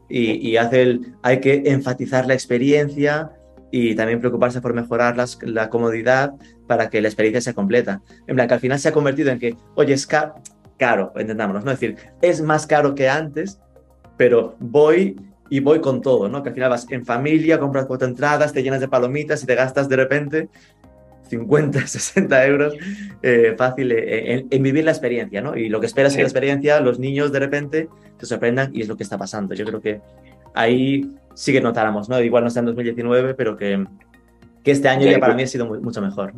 Y, 0.09 0.35
y 0.49 0.57
hace 0.57 0.83
el, 0.83 1.14
hay 1.23 1.41
que 1.41 1.62
enfatizar 1.67 2.26
la 2.26 2.35
experiencia 2.35 3.33
y 3.73 3.97
también 3.97 4.21
preocuparse 4.21 4.61
por 4.61 4.75
mejorar 4.75 5.17
las, 5.17 5.38
la 5.43 5.71
comodidad 5.71 6.35
para 6.69 6.91
que 6.91 7.00
la 7.00 7.09
experiencia 7.09 7.41
sea 7.41 7.55
completa. 7.55 8.02
En 8.29 8.37
plan, 8.37 8.47
que 8.47 8.55
al 8.55 8.61
final 8.61 8.79
se 8.79 8.91
ha 8.91 8.93
convertido 8.93 9.33
en 9.33 9.41
que, 9.41 9.57
oye, 9.75 9.95
es, 9.95 10.07
caro, 10.07 11.12
entendámonos, 11.17 11.64
¿no? 11.64 11.73
Es 11.73 11.81
decir, 11.81 11.97
es 12.21 12.43
más 12.43 12.67
caro 12.67 12.95
que 12.95 13.09
antes, 13.09 13.59
pero 14.17 14.57
voy 14.61 15.17
y 15.49 15.61
voy 15.61 15.81
con 15.81 16.02
todo, 16.02 16.29
¿no? 16.29 16.43
Que 16.43 16.50
al 16.50 16.55
final 16.55 16.71
vas 16.71 16.87
en 16.91 17.05
familia, 17.05 17.59
compras 17.59 17.87
cuatro 17.87 18.07
entradas, 18.07 18.52
te 18.52 18.62
llenas 18.62 18.81
de 18.81 18.88
palomitas 18.88 19.43
y 19.43 19.47
te 19.47 19.55
gastas 19.55 19.88
de 19.88 19.97
repente 19.97 20.49
50, 21.29 21.87
60 21.87 22.47
euros 22.47 22.75
eh, 23.23 23.55
fácil 23.57 23.93
eh, 23.93 24.45
en, 24.50 24.62
vivir 24.62 24.85
la 24.85 24.91
experiencia, 24.91 25.41
¿no? 25.41 25.57
Y 25.57 25.71
lo 25.71 25.81
que 25.81 25.87
esperas 25.87 26.12
es 26.12 26.17
que 26.17 26.23
la 26.23 26.29
experiencia, 26.29 26.81
los 26.81 26.99
niños 26.99 27.33
de 27.33 27.38
repente 27.38 27.88
se 28.19 28.26
sorprendan 28.26 28.71
y 28.75 28.83
es 28.83 28.88
lo 28.88 28.97
que 28.97 29.02
está 29.02 29.17
pasando. 29.17 29.55
Yo 29.55 29.64
creo 29.64 29.81
que 29.81 30.00
ahí 30.54 31.09
sí 31.35 31.52
que 31.52 31.61
notáramos, 31.61 32.09
¿no? 32.09 32.21
Igual 32.21 32.44
no 32.44 32.49
está 32.49 32.61
en 32.61 32.66
2019, 32.66 33.35
pero 33.35 33.56
que, 33.56 33.85
que 34.62 34.71
este 34.71 34.88
año 34.88 35.11
ya, 35.11 35.18
para 35.18 35.35
mí 35.35 35.42
ha 35.42 35.47
sido 35.47 35.66
mucho 35.66 36.00
mejor. 36.00 36.35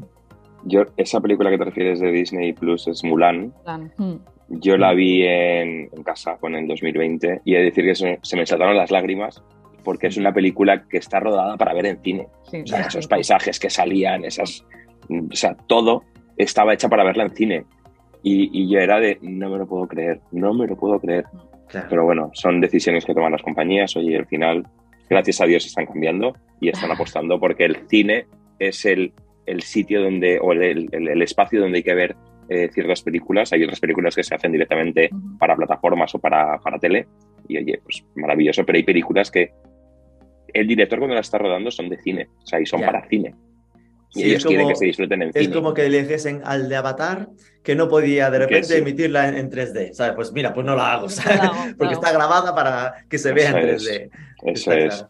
Yo, 0.64 0.84
esa 0.96 1.20
película 1.20 1.50
que 1.50 1.58
te 1.58 1.64
refieres 1.64 2.00
de 2.00 2.10
Disney 2.10 2.52
Plus 2.52 2.88
es 2.88 3.04
Mulan. 3.04 3.52
Hmm. 3.96 4.16
Yo 4.48 4.76
la 4.76 4.92
vi 4.92 5.22
en, 5.24 5.88
casa, 6.04 6.36
con 6.38 6.54
en 6.54 6.66
2020, 6.68 7.42
y 7.44 7.54
he 7.54 7.58
de 7.58 7.64
decir 7.64 7.84
que 7.84 7.94
se, 7.94 8.36
me 8.36 8.46
saltaron 8.46 8.76
las 8.76 8.90
lágrimas 8.90 9.42
porque 9.82 10.06
es 10.06 10.16
una 10.16 10.32
película 10.32 10.84
que 10.88 10.96
está 10.96 11.20
rodada 11.20 11.58
para 11.58 11.74
ver 11.74 11.86
en 11.86 12.02
cine. 12.02 12.28
o 12.46 12.66
sea, 12.66 12.80
esos 12.86 13.06
paisajes 13.06 13.60
que 13.60 13.68
salían, 13.68 14.24
esas, 14.24 14.64
o 15.10 15.36
sea, 15.36 15.54
todo 15.66 16.04
estaba 16.36 16.72
hecha 16.72 16.88
para 16.88 17.04
verla 17.04 17.24
en 17.24 17.34
cine. 17.34 17.64
Y, 18.22 18.68
yo 18.70 18.80
era 18.80 18.98
de, 19.00 19.18
no 19.20 19.50
me 19.50 19.58
lo 19.58 19.66
puedo 19.66 19.86
creer, 19.86 20.20
no 20.32 20.54
me 20.54 20.66
lo 20.66 20.76
puedo 20.76 20.98
creer. 20.98 21.26
Pero 21.88 22.04
bueno, 22.04 22.30
son 22.34 22.60
decisiones 22.60 23.04
que 23.04 23.14
toman 23.14 23.32
las 23.32 23.42
compañías. 23.42 23.96
Oye, 23.96 24.16
al 24.16 24.26
final, 24.26 24.66
gracias 25.08 25.40
a 25.40 25.46
Dios, 25.46 25.66
están 25.66 25.86
cambiando 25.86 26.36
y 26.60 26.68
están 26.68 26.90
apostando 26.92 27.38
porque 27.38 27.64
el 27.64 27.88
cine 27.88 28.26
es 28.58 28.84
el, 28.84 29.12
el 29.46 29.62
sitio 29.62 30.02
donde, 30.02 30.38
o 30.40 30.52
el, 30.52 30.88
el, 30.92 31.22
espacio 31.22 31.60
donde 31.60 31.78
hay 31.78 31.82
que 31.82 31.94
ver 31.94 32.16
eh, 32.48 32.68
ciertas 32.72 33.02
películas. 33.02 33.52
Hay 33.52 33.62
otras 33.64 33.80
películas 33.80 34.14
que 34.14 34.22
se 34.22 34.34
hacen 34.34 34.52
directamente 34.52 35.10
para 35.38 35.56
plataformas 35.56 36.14
o 36.14 36.18
para, 36.18 36.58
para 36.58 36.78
tele. 36.78 37.06
Y 37.48 37.58
oye, 37.58 37.80
pues 37.82 38.04
maravilloso, 38.14 38.64
pero 38.64 38.76
hay 38.76 38.84
películas 38.84 39.30
que 39.30 39.52
el 40.52 40.66
director 40.66 40.98
cuando 40.98 41.16
las 41.16 41.26
está 41.26 41.38
rodando 41.38 41.70
son 41.70 41.88
de 41.88 42.00
cine, 42.00 42.28
o 42.42 42.46
sea, 42.46 42.60
y 42.60 42.66
son 42.66 42.80
para 42.80 43.06
cine. 43.08 43.34
Y 44.14 44.24
ellos 44.24 44.44
quieren 44.44 44.68
que 44.68 44.76
se 44.76 44.86
disfruten 44.86 45.22
en 45.22 45.32
cine. 45.32 45.44
Es 45.44 45.50
como 45.50 45.74
que 45.74 45.88
le 45.88 46.02
dijesen 46.02 46.42
al 46.44 46.68
de 46.68 46.76
Avatar 46.76 47.28
que 47.62 47.74
no 47.74 47.88
podía 47.88 48.30
de 48.30 48.38
repente 48.40 48.78
emitirla 48.78 49.28
en, 49.28 49.50
3D, 49.50 49.92
¿sabes? 49.92 50.14
Pues 50.14 50.32
mira, 50.32 50.52
pues 50.52 50.66
no 50.66 50.76
la 50.76 50.92
hago, 50.92 51.06
Porque 51.78 51.94
está 51.94 52.12
grabada 52.12 52.54
para 52.54 52.94
que 53.08 53.18
se 53.18 53.32
vea 53.32 53.50
en 53.50 53.56
3D. 53.56 54.10
eso 54.42 54.72
es. 54.72 55.06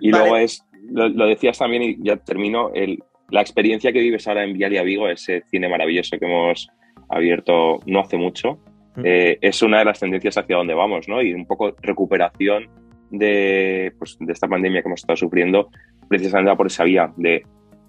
Y 0.00 0.10
luego 0.10 0.36
es, 0.36 0.64
lo, 0.90 1.08
lo, 1.08 1.26
decías 1.26 1.58
también 1.58 1.82
y 1.82 1.96
ya 2.00 2.16
termino, 2.16 2.70
el, 2.74 3.02
la 3.30 3.40
experiencia 3.40 3.92
que 3.92 4.00
vives 4.00 4.26
ahora 4.26 4.44
en 4.44 4.54
Vialia 4.54 4.82
Vigo, 4.82 5.08
ese 5.08 5.42
cine 5.50 5.68
maravilloso 5.68 6.18
que 6.18 6.24
hemos 6.24 6.68
abierto 7.08 7.80
no 7.86 8.00
hace 8.00 8.16
mucho, 8.16 8.58
mm. 8.96 9.02
eh, 9.04 9.38
es 9.40 9.62
una 9.62 9.80
de 9.80 9.84
las 9.84 10.00
tendencias 10.00 10.38
hacia 10.38 10.56
donde 10.56 10.74
vamos, 10.74 11.08
¿no? 11.08 11.20
Y 11.20 11.34
un 11.34 11.46
poco 11.46 11.74
recuperación 11.82 12.68
de, 13.10 13.92
pues, 13.98 14.16
de 14.20 14.32
esta 14.32 14.48
pandemia 14.48 14.82
que 14.82 14.88
hemos 14.88 15.00
estado 15.00 15.16
sufriendo, 15.16 15.70
precisamente 16.08 16.56
por 16.56 16.66
esa 16.66 16.84
vía 16.84 17.12
de 17.16 17.44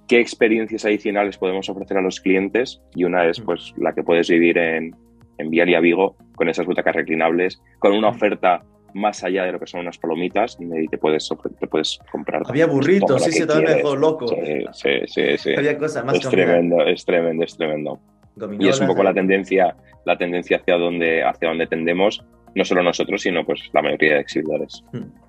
qué 0.09 0.19
experiencias 0.19 0.83
adicionales 0.83 1.37
podemos 1.37 1.69
ofrecer 1.69 1.97
a 1.97 2.01
los 2.01 2.19
clientes 2.19 2.81
y 2.95 3.05
una 3.05 3.25
es 3.27 3.39
mm. 3.39 3.45
pues 3.45 3.73
la 3.77 3.93
que 3.93 4.03
puedes 4.03 4.27
vivir 4.27 4.57
en, 4.57 4.93
en 5.37 5.49
Vialia 5.49 5.79
Vigo 5.79 6.17
con 6.35 6.49
esas 6.49 6.65
butacas 6.65 6.95
reclinables, 6.95 7.61
con 7.77 7.93
una 7.93 8.11
mm. 8.11 8.15
oferta 8.15 8.63
más 8.95 9.23
allá 9.23 9.45
de 9.45 9.51
lo 9.51 9.59
que 9.59 9.67
son 9.67 9.81
unas 9.81 9.99
palomitas 9.99 10.57
y 10.59 10.87
te 10.87 10.97
puedes, 10.97 11.29
te 11.59 11.67
puedes 11.67 11.99
comprar. 12.11 12.41
Había 12.47 12.65
burritos, 12.65 13.23
sí, 13.23 13.31
se 13.31 13.45
me 13.45 13.75
dejó 13.75 13.95
loco. 13.95 14.27
Sí, 14.27 14.89
sí, 15.05 15.37
sí. 15.37 15.53
Había 15.55 15.77
cosas 15.77 16.03
más 16.03 16.15
Es 16.15 16.27
tremendo, 16.27 16.83
es 16.83 17.05
tremendo, 17.05 17.43
es 17.43 17.55
tremendo. 17.55 17.99
y 18.59 18.67
es 18.67 18.79
un 18.79 18.87
poco 18.87 19.03
la 19.03 19.13
tendencia, 19.13 19.75
la 20.05 20.17
tendencia 20.17 20.57
hacia 20.57 20.75
donde, 20.77 21.23
hacia 21.23 21.49
donde 21.49 21.67
tendemos, 21.67 22.25
no 22.55 22.65
solo 22.65 22.81
nosotros, 22.81 23.21
sino 23.21 23.45
pues 23.45 23.69
la 23.73 23.83
mayoría 23.83 24.15
de 24.15 24.21
exhibidores. 24.21 24.83
Hmm. 24.91 25.28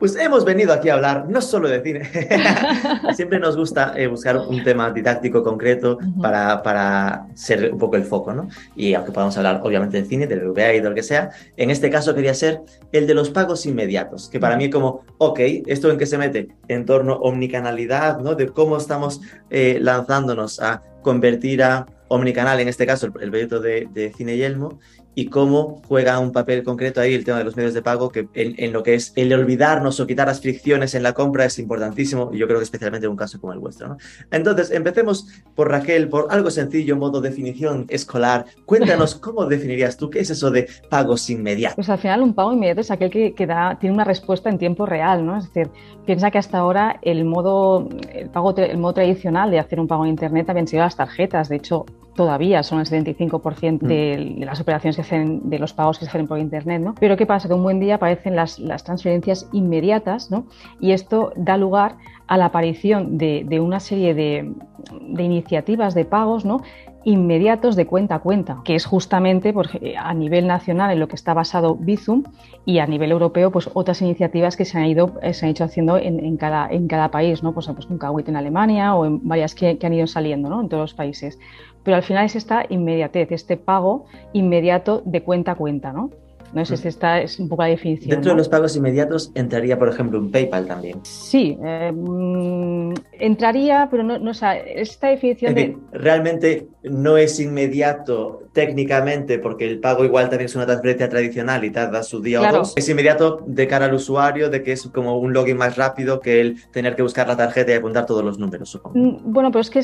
Pues 0.00 0.16
hemos 0.16 0.46
venido 0.46 0.72
aquí 0.72 0.88
a 0.88 0.94
hablar 0.94 1.26
no 1.28 1.42
solo 1.42 1.68
de 1.68 1.82
cine, 1.82 2.10
siempre 3.14 3.38
nos 3.38 3.54
gusta 3.54 3.92
eh, 3.98 4.06
buscar 4.06 4.38
un 4.38 4.64
tema 4.64 4.90
didáctico 4.90 5.42
concreto 5.42 5.98
para, 6.22 6.62
para, 6.62 7.26
ser 7.34 7.70
un 7.70 7.78
poco 7.78 7.96
el 7.96 8.04
foco, 8.04 8.32
¿no? 8.32 8.48
Y 8.74 8.94
aunque 8.94 9.12
podamos 9.12 9.36
hablar 9.36 9.60
obviamente 9.62 10.00
de 10.00 10.08
cine, 10.08 10.26
del 10.26 10.48
VA 10.52 10.72
y 10.72 10.80
de 10.80 10.88
lo 10.88 10.94
que 10.94 11.02
sea, 11.02 11.32
en 11.58 11.68
este 11.68 11.90
caso 11.90 12.14
quería 12.14 12.32
ser 12.32 12.62
el 12.92 13.06
de 13.06 13.12
los 13.12 13.28
pagos 13.28 13.66
inmediatos, 13.66 14.30
que 14.30 14.40
para 14.40 14.56
mí 14.56 14.64
es 14.64 14.70
como, 14.70 15.04
ok, 15.18 15.38
¿esto 15.66 15.90
en 15.90 15.98
qué 15.98 16.06
se 16.06 16.16
mete? 16.16 16.48
En 16.68 16.86
torno 16.86 17.12
a 17.12 17.18
omnicanalidad, 17.18 18.20
¿no? 18.20 18.34
De 18.34 18.48
cómo 18.48 18.78
estamos 18.78 19.20
eh, 19.50 19.80
lanzándonos 19.82 20.60
a 20.60 20.82
convertir 21.02 21.62
a 21.62 21.86
omnicanal, 22.08 22.58
en 22.58 22.68
este 22.68 22.86
caso 22.86 23.06
el, 23.06 23.30
proyecto 23.30 23.60
de, 23.60 23.86
de 23.92 24.12
Cine 24.14 24.38
Yelmo, 24.38 24.80
y 25.14 25.26
cómo 25.26 25.82
juega 25.88 26.18
un 26.18 26.32
papel 26.32 26.62
concreto 26.62 27.00
ahí 27.00 27.14
el 27.14 27.24
tema 27.24 27.38
de 27.38 27.44
los 27.44 27.56
medios 27.56 27.74
de 27.74 27.82
pago, 27.82 28.10
que 28.10 28.28
en, 28.34 28.72
lo 28.72 28.82
que 28.82 28.94
es 28.94 29.12
el 29.16 29.32
olvidarnos 29.32 29.98
o 29.98 30.06
quitar 30.06 30.28
las 30.28 30.40
fricciones 30.40 30.94
en 30.94 31.02
la 31.02 31.12
compra 31.12 31.44
es 31.44 31.58
importantísimo, 31.58 32.30
y 32.32 32.38
yo 32.38 32.46
creo 32.46 32.58
que 32.58 32.64
especialmente 32.64 33.06
en 33.06 33.12
un 33.12 33.16
caso 33.16 33.40
como 33.40 33.52
el 33.52 33.58
vuestro. 33.58 33.88
¿no? 33.88 33.96
Entonces, 34.30 34.70
empecemos 34.70 35.26
por 35.54 35.68
Raquel, 35.68 36.08
por 36.08 36.28
algo 36.30 36.50
sencillo, 36.50 36.96
modo 36.96 37.20
definición 37.20 37.86
escolar. 37.88 38.46
Cuéntanos, 38.64 39.14
¿cómo 39.20 39.46
definirías 39.46 39.96
tú 39.96 40.10
qué 40.10 40.20
es 40.20 40.30
eso 40.30 40.50
de 40.50 40.68
pagos 40.88 41.28
inmediatos? 41.28 41.76
Pues 41.76 41.90
al 41.90 41.98
final 41.98 42.22
un 42.22 42.34
pago 42.34 42.52
inmediato 42.52 42.80
es 42.80 42.90
aquel 42.90 43.10
que, 43.10 43.46
da, 43.46 43.78
tiene 43.80 43.94
una 43.94 44.04
respuesta 44.04 44.48
en 44.48 44.58
tiempo 44.58 44.86
real, 44.86 45.26
¿no? 45.26 45.36
Es 45.36 45.52
decir, 45.52 45.70
piensa 46.06 46.30
que 46.30 46.38
hasta 46.38 46.58
ahora 46.58 46.98
el 47.02 47.24
modo, 47.24 47.88
el 48.12 48.30
pago, 48.30 48.56
el 48.56 48.78
modo 48.78 48.94
tradicional 48.94 49.50
de 49.50 49.58
hacer 49.58 49.80
un 49.80 49.88
pago 49.88 50.04
en 50.04 50.10
Internet 50.10 50.48
habían 50.50 50.68
sido 50.68 50.82
las 50.82 50.96
tarjetas. 50.96 51.48
De 51.48 51.56
hecho, 51.56 51.84
todavía 52.14 52.62
son 52.62 52.80
el 52.80 52.86
75% 52.86 53.82
mm. 53.82 53.86
de, 53.86 54.36
las 54.44 54.60
operaciones 54.60 54.96
que 54.96 55.02
hacen, 55.02 55.48
de 55.48 55.58
los 55.58 55.72
pagos 55.72 55.98
que 55.98 56.04
se 56.04 56.10
hacen 56.10 56.26
por 56.26 56.38
Internet, 56.38 56.82
¿no? 56.82 56.94
Pero 56.98 57.16
¿qué 57.16 57.26
pasa? 57.26 57.48
Que 57.48 57.54
un 57.54 57.62
buen 57.62 57.80
día 57.80 57.96
aparecen 57.96 58.36
las, 58.36 58.58
las 58.58 58.84
transferencias 58.84 59.48
inmediatas, 59.52 60.30
¿no? 60.30 60.46
Y 60.80 60.92
esto 60.92 61.32
da 61.36 61.56
lugar 61.56 61.96
a 62.26 62.36
la 62.36 62.46
aparición 62.46 63.18
de, 63.18 63.44
de 63.46 63.60
una 63.60 63.80
serie 63.80 64.14
de, 64.14 64.52
de, 65.00 65.22
iniciativas 65.22 65.94
de 65.94 66.04
pagos, 66.04 66.44
¿no? 66.44 66.62
inmediatos 67.04 67.76
de 67.76 67.86
cuenta 67.86 68.16
a 68.16 68.18
cuenta, 68.18 68.60
que 68.64 68.74
es 68.74 68.84
justamente 68.84 69.54
a 69.98 70.14
nivel 70.14 70.46
nacional 70.46 70.90
en 70.90 71.00
lo 71.00 71.08
que 71.08 71.16
está 71.16 71.32
basado 71.32 71.74
Bizum 71.74 72.24
y 72.66 72.78
a 72.78 72.86
nivel 72.86 73.10
europeo 73.10 73.50
pues 73.50 73.70
otras 73.72 74.02
iniciativas 74.02 74.56
que 74.56 74.64
se 74.64 74.78
han 74.78 74.86
ido 74.86 75.14
eh, 75.22 75.32
se 75.32 75.46
han 75.46 75.50
hecho 75.52 75.64
haciendo 75.64 75.96
en, 75.96 76.36
cada, 76.36 76.68
en 76.68 76.88
cada 76.88 77.10
país, 77.10 77.42
¿no? 77.42 77.52
pues, 77.52 77.66
pues 77.68 77.86
un 77.86 77.98
Kawit 77.98 78.28
en 78.28 78.36
Alemania 78.36 78.94
o 78.94 79.06
en 79.06 79.26
varias 79.26 79.54
que, 79.54 79.78
que 79.78 79.86
han 79.86 79.94
ido 79.94 80.06
saliendo 80.06 80.48
¿no? 80.48 80.60
en 80.60 80.68
todos 80.68 80.82
los 80.82 80.94
países. 80.94 81.38
Pero 81.82 81.96
al 81.96 82.02
final 82.02 82.26
es 82.26 82.36
esta 82.36 82.64
inmediatez, 82.68 83.32
este 83.32 83.56
pago 83.56 84.06
inmediato 84.32 85.02
de 85.04 85.22
cuenta 85.22 85.52
a 85.52 85.54
cuenta, 85.54 85.92
¿no? 85.92 86.10
No 86.52 86.64
sé 86.64 86.76
si 86.76 86.88
esta 86.88 87.20
es 87.20 87.38
un 87.38 87.48
poco 87.48 87.62
la 87.62 87.68
definición. 87.68 88.10
Dentro 88.10 88.32
de 88.32 88.38
los 88.38 88.48
pagos 88.48 88.76
inmediatos 88.76 89.30
entraría, 89.34 89.78
por 89.78 89.88
ejemplo, 89.88 90.18
un 90.18 90.30
PayPal 90.30 90.66
también. 90.66 91.00
Sí, 91.02 91.58
eh, 91.62 91.92
mm, 91.92 92.94
entraría, 93.12 93.88
pero 93.90 94.02
no, 94.02 94.18
no 94.18 94.30
o 94.30 94.34
sea, 94.34 94.56
esta 94.56 95.08
definición 95.08 95.54
de... 95.54 95.76
realmente 95.92 96.68
no 96.82 97.16
es 97.16 97.38
inmediato 97.40 98.44
técnicamente, 98.52 99.38
porque 99.38 99.68
el 99.68 99.78
pago 99.78 100.04
igual 100.04 100.28
también 100.28 100.46
es 100.46 100.56
una 100.56 100.66
transferencia 100.66 101.08
tradicional 101.08 101.64
y 101.64 101.70
tarda 101.70 102.02
su 102.02 102.20
día 102.20 102.40
o 102.40 102.52
dos. 102.52 102.72
Es 102.76 102.88
inmediato 102.88 103.42
de 103.46 103.68
cara 103.68 103.86
al 103.86 103.94
usuario, 103.94 104.50
de 104.50 104.62
que 104.62 104.72
es 104.72 104.88
como 104.88 105.18
un 105.18 105.32
login 105.32 105.56
más 105.56 105.76
rápido 105.76 106.20
que 106.20 106.40
el 106.40 106.56
tener 106.72 106.96
que 106.96 107.02
buscar 107.02 107.28
la 107.28 107.36
tarjeta 107.36 107.70
y 107.70 107.74
apuntar 107.74 108.06
todos 108.06 108.24
los 108.24 108.38
números, 108.38 108.70
supongo. 108.70 108.98
Mm, 108.98 109.32
bueno, 109.32 109.50
pero 109.52 109.60
es 109.60 109.70
que 109.70 109.80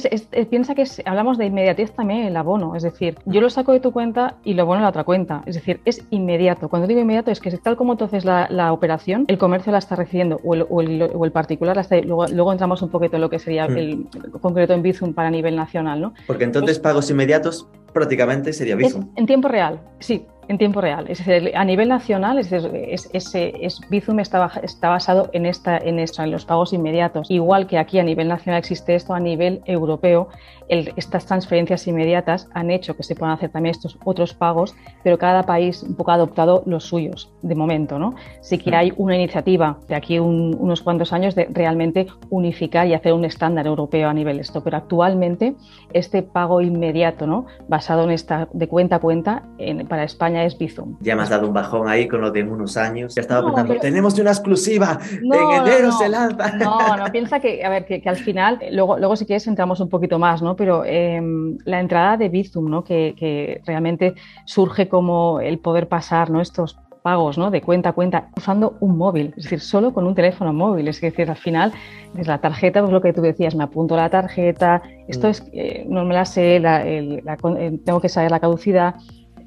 piensa 0.50 0.74
que 0.74 0.84
hablamos 1.04 1.38
de 1.38 1.46
inmediatez 1.46 1.92
también 1.92 2.22
el 2.22 2.36
abono, 2.36 2.74
es 2.74 2.82
decir, 2.82 3.18
yo 3.24 3.40
lo 3.40 3.50
saco 3.50 3.72
de 3.72 3.80
tu 3.80 3.92
cuenta 3.92 4.36
y 4.42 4.54
lo 4.54 4.62
abono 4.62 4.78
en 4.78 4.82
la 4.82 4.88
otra 4.88 5.04
cuenta, 5.04 5.42
es 5.46 5.54
decir, 5.54 5.80
es 5.84 6.04
inmediato. 6.10 6.55
Cuando 6.68 6.86
digo 6.86 7.00
inmediato 7.00 7.30
es 7.30 7.40
que 7.40 7.50
tal 7.58 7.76
como 7.76 7.92
entonces 7.92 8.24
la, 8.24 8.48
la 8.50 8.72
operación, 8.72 9.24
el 9.28 9.38
comercio 9.38 9.72
la 9.72 9.78
está 9.78 9.96
recibiendo 9.96 10.40
o 10.44 10.54
el, 10.54 10.66
o 10.68 11.24
el, 11.24 11.32
particular 11.32 11.76
la 11.76 11.82
está, 11.82 12.00
luego, 12.00 12.26
luego, 12.28 12.52
entramos 12.52 12.82
un 12.82 12.90
poquito 12.90 13.16
en 13.16 13.22
lo 13.22 13.30
que 13.30 13.38
sería 13.38 13.68
mm. 13.68 13.76
el 13.76 14.08
concreto 14.40 14.72
en 14.72 14.82
Bizum 14.82 15.14
para 15.14 15.30
nivel 15.30 15.56
nacional, 15.56 16.00
¿no? 16.00 16.14
Porque 16.26 16.44
entonces 16.44 16.78
pagos 16.78 17.10
inmediatos 17.10 17.68
prácticamente 17.92 18.52
sería 18.52 18.76
Bizum. 18.76 19.08
en 19.16 19.26
tiempo 19.26 19.48
real, 19.48 19.80
sí, 20.00 20.26
en 20.48 20.58
tiempo 20.58 20.80
real. 20.80 21.06
Es 21.08 21.24
decir, 21.24 21.52
a 21.56 21.64
nivel 21.64 21.88
nacional, 21.88 22.38
es, 22.38 22.52
es, 22.52 23.34
es, 23.34 23.80
Bizum 23.90 24.20
está, 24.20 24.50
está, 24.62 24.88
basado 24.88 25.30
en, 25.32 25.46
esta, 25.46 25.76
en 25.78 25.98
esto, 25.98 26.22
en 26.22 26.30
los 26.30 26.44
pagos 26.44 26.72
inmediatos. 26.72 27.30
Igual 27.30 27.66
que 27.66 27.78
aquí 27.78 27.98
a 27.98 28.02
nivel 28.02 28.28
nacional 28.28 28.58
existe 28.58 28.94
esto, 28.94 29.14
a 29.14 29.20
nivel 29.20 29.62
europeo, 29.66 30.28
estas 30.68 31.26
transferencias 31.26 31.86
inmediatas 31.86 32.48
han 32.52 32.70
hecho 32.70 32.96
que 32.96 33.02
se 33.02 33.14
puedan 33.14 33.34
hacer 33.34 33.50
también 33.50 33.70
estos 33.70 33.98
otros 34.04 34.34
pagos, 34.34 34.74
pero 35.04 35.18
cada 35.18 35.44
país 35.44 35.82
un 35.82 35.94
poco 35.94 36.10
ha 36.10 36.14
adoptado 36.14 36.62
los 36.66 36.84
suyos 36.84 37.30
de 37.42 37.54
momento. 37.54 37.98
¿no? 37.98 38.14
Sí 38.40 38.58
que 38.58 38.74
hay 38.74 38.92
una 38.96 39.16
iniciativa 39.16 39.78
de 39.88 39.94
aquí 39.94 40.18
unos 40.18 40.82
cuantos 40.82 41.12
años 41.12 41.34
de 41.34 41.46
realmente 41.50 42.06
unificar 42.30 42.86
y 42.86 42.94
hacer 42.94 43.12
un 43.12 43.24
estándar 43.24 43.66
europeo 43.66 44.08
a 44.08 44.14
nivel 44.14 44.40
esto, 44.40 44.62
pero 44.62 44.76
actualmente 44.76 45.54
este 45.92 46.22
pago 46.22 46.60
inmediato, 46.60 47.26
¿no? 47.26 47.46
basado 47.68 48.04
en 48.04 48.10
esta 48.10 48.48
de 48.52 48.68
cuenta 48.68 48.96
a 48.96 48.98
cuenta, 48.98 49.42
en, 49.58 49.86
para 49.86 50.04
España 50.04 50.35
es 50.44 50.58
Bizum. 50.58 50.96
Ya 51.00 51.16
me 51.16 51.22
has 51.22 51.30
dado 51.30 51.46
un 51.46 51.54
bajón 51.54 51.88
ahí 51.88 52.08
con 52.08 52.20
lo 52.20 52.30
de 52.30 52.42
unos 52.42 52.76
años. 52.76 53.14
Ya 53.14 53.22
estaba 53.22 53.46
pensando, 53.46 53.76
tenemos 53.80 54.18
una 54.18 54.30
exclusiva, 54.30 54.98
en 55.12 55.50
enero 55.62 55.92
se 55.92 56.08
lanza. 56.08 56.54
No, 56.56 56.96
no, 56.96 57.04
piensa 57.12 57.38
que, 57.40 57.64
a 57.64 57.68
ver, 57.68 57.84
que, 57.86 58.02
al 58.06 58.16
final, 58.16 58.58
luego, 58.72 58.98
luego 58.98 59.16
si 59.16 59.26
quieres 59.26 59.46
entramos 59.46 59.80
un 59.80 59.88
poquito 59.88 60.18
más, 60.18 60.42
¿no? 60.42 60.56
Pero 60.56 60.84
em, 60.84 61.56
la 61.64 61.80
entrada 61.80 62.16
de 62.16 62.28
Bizum, 62.28 62.68
¿no? 62.70 62.82
Que, 62.82 63.14
que, 63.16 63.60
realmente 63.66 64.14
surge 64.44 64.88
como 64.88 65.40
el 65.40 65.58
poder 65.58 65.88
pasar, 65.88 66.30
¿no? 66.30 66.40
Estos 66.40 66.76
pagos 67.06 67.38
¿no? 67.38 67.52
de 67.52 67.62
cuenta 67.62 67.90
a 67.90 67.92
cuenta 67.92 68.30
usando 68.36 68.78
un 68.80 68.98
móvil, 68.98 69.32
es 69.36 69.44
decir, 69.44 69.60
solo 69.60 69.94
con 69.94 70.08
un 70.08 70.16
teléfono 70.16 70.52
móvil. 70.52 70.88
Es 70.88 71.00
decir, 71.00 71.30
al 71.30 71.36
final, 71.36 71.72
es 72.18 72.26
la 72.26 72.38
tarjeta, 72.38 72.80
pues 72.80 72.92
lo 72.92 73.00
que 73.00 73.12
tú 73.12 73.22
decías, 73.22 73.54
me 73.54 73.62
apunto 73.62 73.94
la 73.94 74.10
tarjeta, 74.10 74.82
esto 75.06 75.28
mm. 75.28 75.30
es, 75.30 75.44
eh, 75.52 75.86
no 75.88 76.04
me 76.04 76.14
la 76.14 76.24
sé, 76.24 76.56
eh, 76.56 77.80
tengo 77.84 78.00
que 78.00 78.08
saber 78.08 78.32
la 78.32 78.40
caducidad 78.40 78.96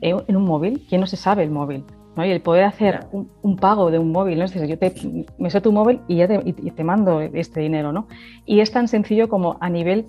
en 0.02 0.36
un 0.36 0.46
móvil, 0.46 0.86
¿quién 0.88 1.02
no 1.02 1.08
se 1.08 1.18
sabe 1.18 1.44
el 1.44 1.52
móvil? 1.52 1.84
¿no? 2.16 2.26
Y 2.26 2.32
el 2.32 2.42
poder 2.42 2.64
hacer 2.64 3.06
un, 3.12 3.56
pago 3.58 3.92
de 3.92 4.00
un 4.00 4.12
móvil, 4.12 4.40
¿no? 4.40 4.46
Es 4.46 4.54
decir, 4.54 4.68
yo 4.68 4.78
te, 4.78 4.94
me 5.38 5.50
sé 5.50 5.62
tu 5.62 5.72
móvil 5.72 6.02
y 6.08 6.18
ya 6.18 6.28
te, 6.28 6.42
y 6.46 6.54
te, 6.54 6.84
mando 6.84 7.22
este 7.22 7.62
dinero, 7.62 7.92
¿no? 7.92 8.08
Y 8.46 8.60
es 8.60 8.72
tan 8.72 8.88
sencillo 8.88 9.30
como 9.30 9.58
a 9.60 9.70
nivel 9.70 10.08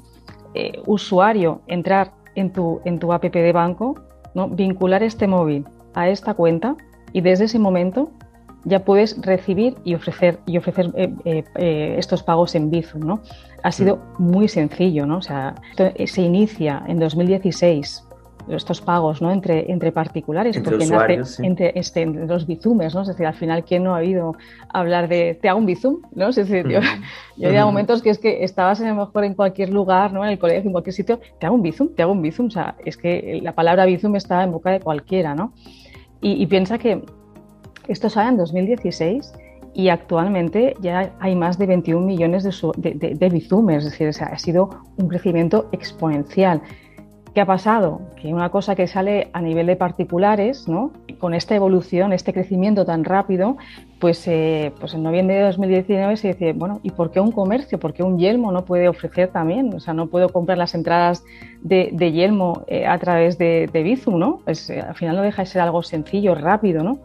eh, 0.55 0.81
usuario 0.87 1.63
entrar 1.67 2.13
en 2.35 2.53
tu, 2.53 2.81
en 2.85 2.99
tu 2.99 3.13
app 3.13 3.25
de 3.25 3.53
banco, 3.53 4.01
¿no? 4.35 4.49
vincular 4.49 5.03
este 5.03 5.27
móvil 5.27 5.65
a 5.95 6.09
esta 6.09 6.35
cuenta 6.35 6.77
y 7.13 7.21
desde 7.21 7.45
ese 7.45 7.59
momento 7.59 8.11
ya 8.65 8.85
puedes 8.85 9.21
recibir 9.23 9.77
y 9.85 9.95
ofrecer, 9.95 10.39
y 10.47 10.59
ofrecer 10.59 10.93
eh, 10.95 11.45
eh, 11.55 11.95
estos 11.99 12.23
pagos 12.23 12.55
en 12.55 12.71
Bizum, 12.71 13.01
¿no? 13.01 13.21
Ha 13.63 13.73
sido 13.73 13.97
mm. 13.97 14.23
muy 14.23 14.49
sencillo, 14.49 15.07
¿no? 15.07 15.19
O 15.19 15.23
sea, 15.23 15.55
se 16.05 16.23
inicia 16.23 16.83
en 16.87 16.99
2016 16.99 18.05
estos 18.57 18.81
pagos 18.81 19.23
¿no? 19.23 19.31
entre, 19.31 19.71
entre 19.71 19.93
particulares, 19.93 20.57
entre 20.57 20.73
porque 20.73 20.85
usuarios, 20.85 21.41
entre, 21.41 21.73
este, 21.75 22.03
entre, 22.03 22.27
los 22.27 22.47
bizumes, 22.47 22.95
¿no? 22.95 23.03
Es 23.03 23.09
decir, 23.09 23.27
al 23.27 23.35
final, 23.35 23.65
¿quién 23.65 23.85
no 23.85 23.95
ha 23.95 23.99
oído 23.99 24.35
hablar 24.69 25.09
de 25.09 25.39
te 25.41 25.49
hago 25.49 25.59
un 25.59 25.67
bizum? 25.67 26.01
¿no? 26.13 26.29
Es 26.29 26.37
decir, 26.37 26.69
yo, 26.69 26.81
yo 27.37 27.49
había 27.49 27.65
momentos 27.65 28.03
que 28.03 28.11
es 28.11 28.19
que 28.19 28.45
estabas 28.45 28.81
a 28.81 28.89
lo 28.89 28.95
mejor 28.95 29.25
en 29.25 29.35
cualquier 29.35 29.71
lugar, 29.71 30.13
¿no? 30.13 30.25
En 30.25 30.31
el 30.31 30.39
colegio, 30.39 30.69
en 30.69 30.73
cualquier 30.73 30.95
sitio, 30.95 31.21
te 31.39 31.47
hago 31.47 31.55
un 31.55 31.63
bizum, 31.63 31.95
te 31.95 32.03
hago 32.03 32.13
un 32.13 32.23
bizum. 32.23 32.47
O 32.47 32.51
sea, 32.51 32.77
es 32.85 32.97
que 32.97 33.41
la 33.43 33.55
palabra 33.55 33.87
bizum 33.87 34.17
está 34.17 34.43
en 34.43 34.53
boca 34.53 34.71
de 34.71 34.81
cualquiera, 34.81 35.35
¿no? 35.35 35.53
Y, 36.23 36.47
piensa 36.47 36.77
que 36.77 37.03
esto 37.89 38.11
sale 38.11 38.29
en 38.29 38.37
2016 38.37 39.33
y 39.73 39.89
actualmente 39.89 40.75
ya 40.81 41.13
hay 41.19 41.35
más 41.35 41.59
de 41.59 41.67
21 41.67 42.05
millones 42.05 42.45
de, 42.45 42.51
de, 42.77 43.15
de, 43.15 43.29
bizumes, 43.31 43.85
es 43.85 43.93
decir, 43.93 44.11
ha 44.23 44.39
sido 44.39 44.69
un 44.99 45.09
crecimiento 45.09 45.69
exponencial. 45.73 46.61
¿Qué 47.35 47.41
ha 47.41 47.47
pasado? 47.47 48.01
Que 48.21 48.35
una 48.35 48.51
cosa 48.51 48.75
que 48.75 48.87
sale 48.89 49.31
a 49.33 49.41
nivel 49.41 49.67
de 49.67 49.77
particulares, 49.77 50.67
¿no? 50.69 50.91
con 51.21 51.35
esta 51.35 51.55
evolución, 51.55 52.13
este 52.13 52.33
crecimiento 52.33 52.85
tan 52.85 53.05
rápido, 53.05 53.57
pues, 54.01 54.27
eh, 54.27 54.73
pues 54.81 54.95
en 54.95 55.03
noviembre 55.03 55.37
de 55.37 55.43
2019 55.43 56.17
se 56.17 56.29
dice, 56.29 56.53
bueno, 56.55 56.81
¿y 56.83 56.91
por 56.91 57.11
qué 57.11 57.21
un 57.21 57.31
comercio? 57.31 57.79
¿Por 57.79 57.93
qué 57.93 58.03
un 58.03 58.19
Yelmo 58.19 58.51
no 58.51 58.65
puede 58.65 58.89
ofrecer 58.89 59.29
también? 59.29 59.73
O 59.75 59.81
sea, 59.81 59.95
no 59.95 60.07
puedo 60.07 60.31
comprar 60.31 60.59
las 60.59 60.75
entradas 60.75 61.23
de, 61.61 62.13
Yelmo 62.13 62.65
eh, 62.67 62.87
a 62.87 62.99
través 62.99 63.39
de, 63.39 63.69
de 63.71 63.83
Bizum, 63.83 64.19
¿no? 64.19 64.41
Pues, 64.45 64.71
eh, 64.71 64.81
al 64.81 64.95
final 64.95 65.17
no 65.17 65.23
deja 65.23 65.43
de 65.43 65.47
ser 65.47 65.61
algo 65.61 65.83
sencillo, 65.83 66.35
rápido, 66.35 66.83
¿no? 66.83 67.01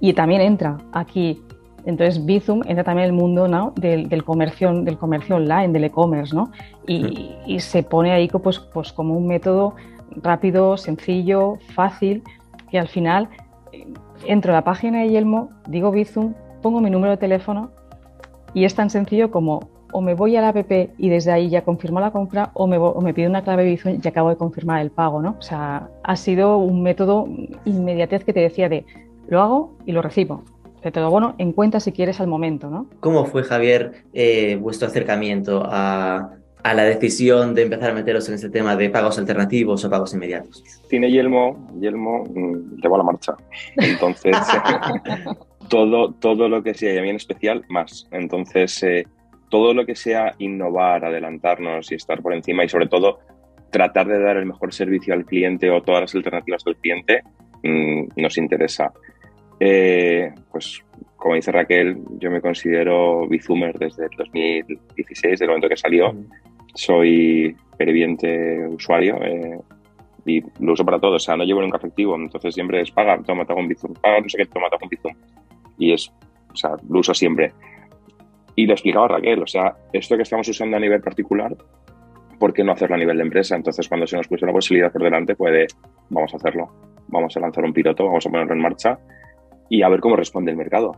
Y 0.00 0.14
también 0.14 0.40
entra 0.40 0.78
aquí 0.92 1.42
entonces 1.86 2.26
Bizum 2.26 2.62
entra 2.66 2.82
también 2.82 3.08
en 3.08 3.14
el 3.14 3.20
mundo 3.20 3.46
¿no? 3.46 3.72
del, 3.76 4.24
comercio, 4.24 4.72
del 4.82 4.98
comercio 4.98 5.36
online, 5.36 5.68
del 5.68 5.84
e-commerce, 5.84 6.34
¿no? 6.34 6.50
Y, 6.86 7.60
se 7.60 7.82
pone 7.84 8.12
ahí 8.12 8.28
pues, 8.28 8.58
pues 8.58 8.92
como 8.92 9.14
un 9.14 9.26
método 9.28 9.74
rápido, 10.16 10.76
sencillo, 10.76 11.58
fácil, 11.74 12.22
que 12.70 12.78
al 12.78 12.88
final 12.88 13.28
eh, 13.72 13.86
entro 14.26 14.52
a 14.52 14.56
la 14.56 14.64
página 14.64 15.00
de 15.00 15.10
Yelmo, 15.10 15.50
digo 15.68 15.92
Bizum, 15.92 16.34
pongo 16.60 16.80
mi 16.80 16.90
número 16.90 17.12
de 17.12 17.18
teléfono 17.18 17.70
y 18.52 18.64
es 18.64 18.74
tan 18.74 18.90
sencillo 18.90 19.30
como 19.30 19.60
o 19.92 20.00
me 20.00 20.14
voy 20.14 20.34
a 20.36 20.40
la 20.40 20.48
app 20.48 20.70
y 20.98 21.08
desde 21.08 21.30
ahí 21.30 21.48
ya 21.48 21.62
confirmo 21.62 22.00
la 22.00 22.10
compra 22.10 22.50
o 22.54 22.66
me, 22.66 22.76
o 22.76 23.00
me 23.00 23.14
pido 23.14 23.30
una 23.30 23.44
clave 23.44 23.64
Bizum 23.64 24.00
y 24.02 24.08
acabo 24.08 24.30
de 24.30 24.36
confirmar 24.36 24.80
el 24.80 24.90
pago, 24.90 25.22
¿no? 25.22 25.36
O 25.38 25.42
sea, 25.42 25.88
ha 26.02 26.16
sido 26.16 26.58
un 26.58 26.82
método 26.82 27.28
inmediatez 27.64 28.24
que 28.24 28.32
te 28.32 28.40
decía 28.40 28.68
de 28.68 28.84
lo 29.28 29.40
hago 29.40 29.76
y 29.86 29.92
lo 29.92 30.02
recibo 30.02 30.42
todo 30.92 31.10
bueno 31.10 31.34
en 31.38 31.52
cuenta 31.52 31.80
si 31.80 31.92
quieres 31.92 32.20
al 32.20 32.26
momento, 32.26 32.70
¿no? 32.70 32.88
¿Cómo 33.00 33.26
fue, 33.26 33.42
Javier, 33.42 34.04
eh, 34.12 34.56
vuestro 34.60 34.88
acercamiento 34.88 35.62
a, 35.64 36.32
la 36.64 36.82
decisión 36.82 37.54
de 37.54 37.62
empezar 37.62 37.90
a 37.90 37.94
meteros 37.94 38.28
en 38.28 38.34
este 38.34 38.50
tema 38.50 38.74
de 38.74 38.90
pagos 38.90 39.18
alternativos 39.18 39.84
o 39.84 39.90
pagos 39.90 40.14
inmediatos? 40.14 40.64
Tiene 40.88 41.10
Yelmo, 41.10 41.68
Yelmo 41.80 42.24
mm, 42.24 42.80
llevo 42.82 42.96
a 42.96 42.98
la 42.98 43.04
marcha. 43.04 43.34
Entonces, 43.76 44.36
todo, 45.68 46.12
todo 46.14 46.48
lo 46.48 46.62
que 46.64 46.74
sea, 46.74 46.92
y 46.92 46.98
a 46.98 47.02
mí 47.02 47.10
en 47.10 47.16
especial, 47.16 47.64
más. 47.68 48.08
Entonces, 48.10 48.82
eh, 48.82 49.06
todo 49.48 49.74
lo 49.74 49.86
que 49.86 49.94
sea 49.94 50.34
innovar, 50.38 51.04
adelantarnos 51.04 51.90
y 51.92 51.94
estar 51.94 52.20
por 52.20 52.34
encima 52.34 52.64
y 52.64 52.68
sobre 52.68 52.88
todo 52.88 53.20
tratar 53.70 54.06
de 54.06 54.20
dar 54.20 54.36
el 54.36 54.46
mejor 54.46 54.72
servicio 54.72 55.14
al 55.14 55.24
cliente 55.24 55.70
o 55.70 55.82
todas 55.82 56.02
las 56.02 56.14
alternativas 56.14 56.64
del 56.64 56.76
cliente 56.76 57.22
mm, 57.62 58.08
nos 58.16 58.38
interesa. 58.38 58.92
Eh, 59.58 60.32
pues 60.50 60.84
como 61.16 61.34
dice 61.34 61.50
Raquel, 61.50 61.98
yo 62.18 62.30
me 62.30 62.40
considero 62.40 63.26
Bizumer 63.26 63.76
desde 63.78 64.04
el 64.04 64.10
2016, 64.16 65.38
del 65.38 65.48
momento 65.48 65.68
que 65.68 65.76
salió. 65.76 66.14
Soy 66.74 67.56
previente 67.76 68.66
usuario 68.68 69.18
eh, 69.22 69.58
y 70.26 70.42
lo 70.60 70.72
uso 70.72 70.84
para 70.84 71.00
todo. 71.00 71.16
O 71.16 71.18
sea, 71.18 71.36
no 71.36 71.44
llevo 71.44 71.62
nunca 71.62 71.78
efectivo, 71.78 72.14
entonces 72.16 72.54
siempre 72.54 72.82
es 72.82 72.90
paga, 72.90 73.20
toma, 73.22 73.44
con 73.46 73.66
Bizum, 73.66 73.94
paga, 73.94 74.20
no 74.20 74.28
sé 74.28 74.38
qué, 74.38 74.46
toma, 74.46 74.68
con 74.70 74.88
Bizum. 74.88 75.14
Y 75.78 75.92
es, 75.92 76.12
o 76.52 76.56
sea, 76.56 76.72
lo 76.88 77.00
uso 77.00 77.14
siempre. 77.14 77.52
Y 78.54 78.66
lo 78.66 78.74
explicaba 78.74 79.08
Raquel, 79.08 79.42
o 79.42 79.46
sea, 79.46 79.74
esto 79.92 80.16
que 80.16 80.22
estamos 80.22 80.48
usando 80.48 80.76
a 80.76 80.80
nivel 80.80 81.00
particular 81.00 81.56
¿por 82.38 82.52
qué 82.52 82.62
no 82.62 82.72
hacerlo 82.72 82.96
a 82.96 82.98
nivel 82.98 83.16
de 83.16 83.22
empresa? 83.22 83.56
Entonces, 83.56 83.88
cuando 83.88 84.06
se 84.06 84.16
nos 84.16 84.28
puso 84.28 84.46
la 84.46 84.52
posibilidad 84.52 84.92
por 84.92 85.02
delante, 85.02 85.34
puede, 85.34 85.66
vamos 86.10 86.32
a 86.34 86.36
hacerlo, 86.36 86.70
vamos 87.08 87.36
a 87.36 87.40
lanzar 87.40 87.64
un 87.64 87.72
piloto, 87.72 88.04
vamos 88.04 88.26
a 88.26 88.30
ponerlo 88.30 88.52
en 88.52 88.60
marcha 88.60 88.98
y 89.68 89.82
a 89.82 89.88
ver 89.88 90.00
cómo 90.00 90.16
responde 90.16 90.50
el 90.50 90.56
mercado. 90.56 90.96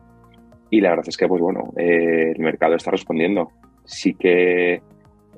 Y 0.70 0.81
la 0.81 0.90
verdad 0.90 1.09
es 1.09 1.16
que, 1.16 1.26
pues 1.26 1.40
bueno, 1.40 1.72
eh, 1.76 2.33
el 2.37 2.42
mercado 2.42 2.74
está 2.74 2.90
respondiendo. 2.90 3.50
Sí 3.85 4.14
que 4.14 4.83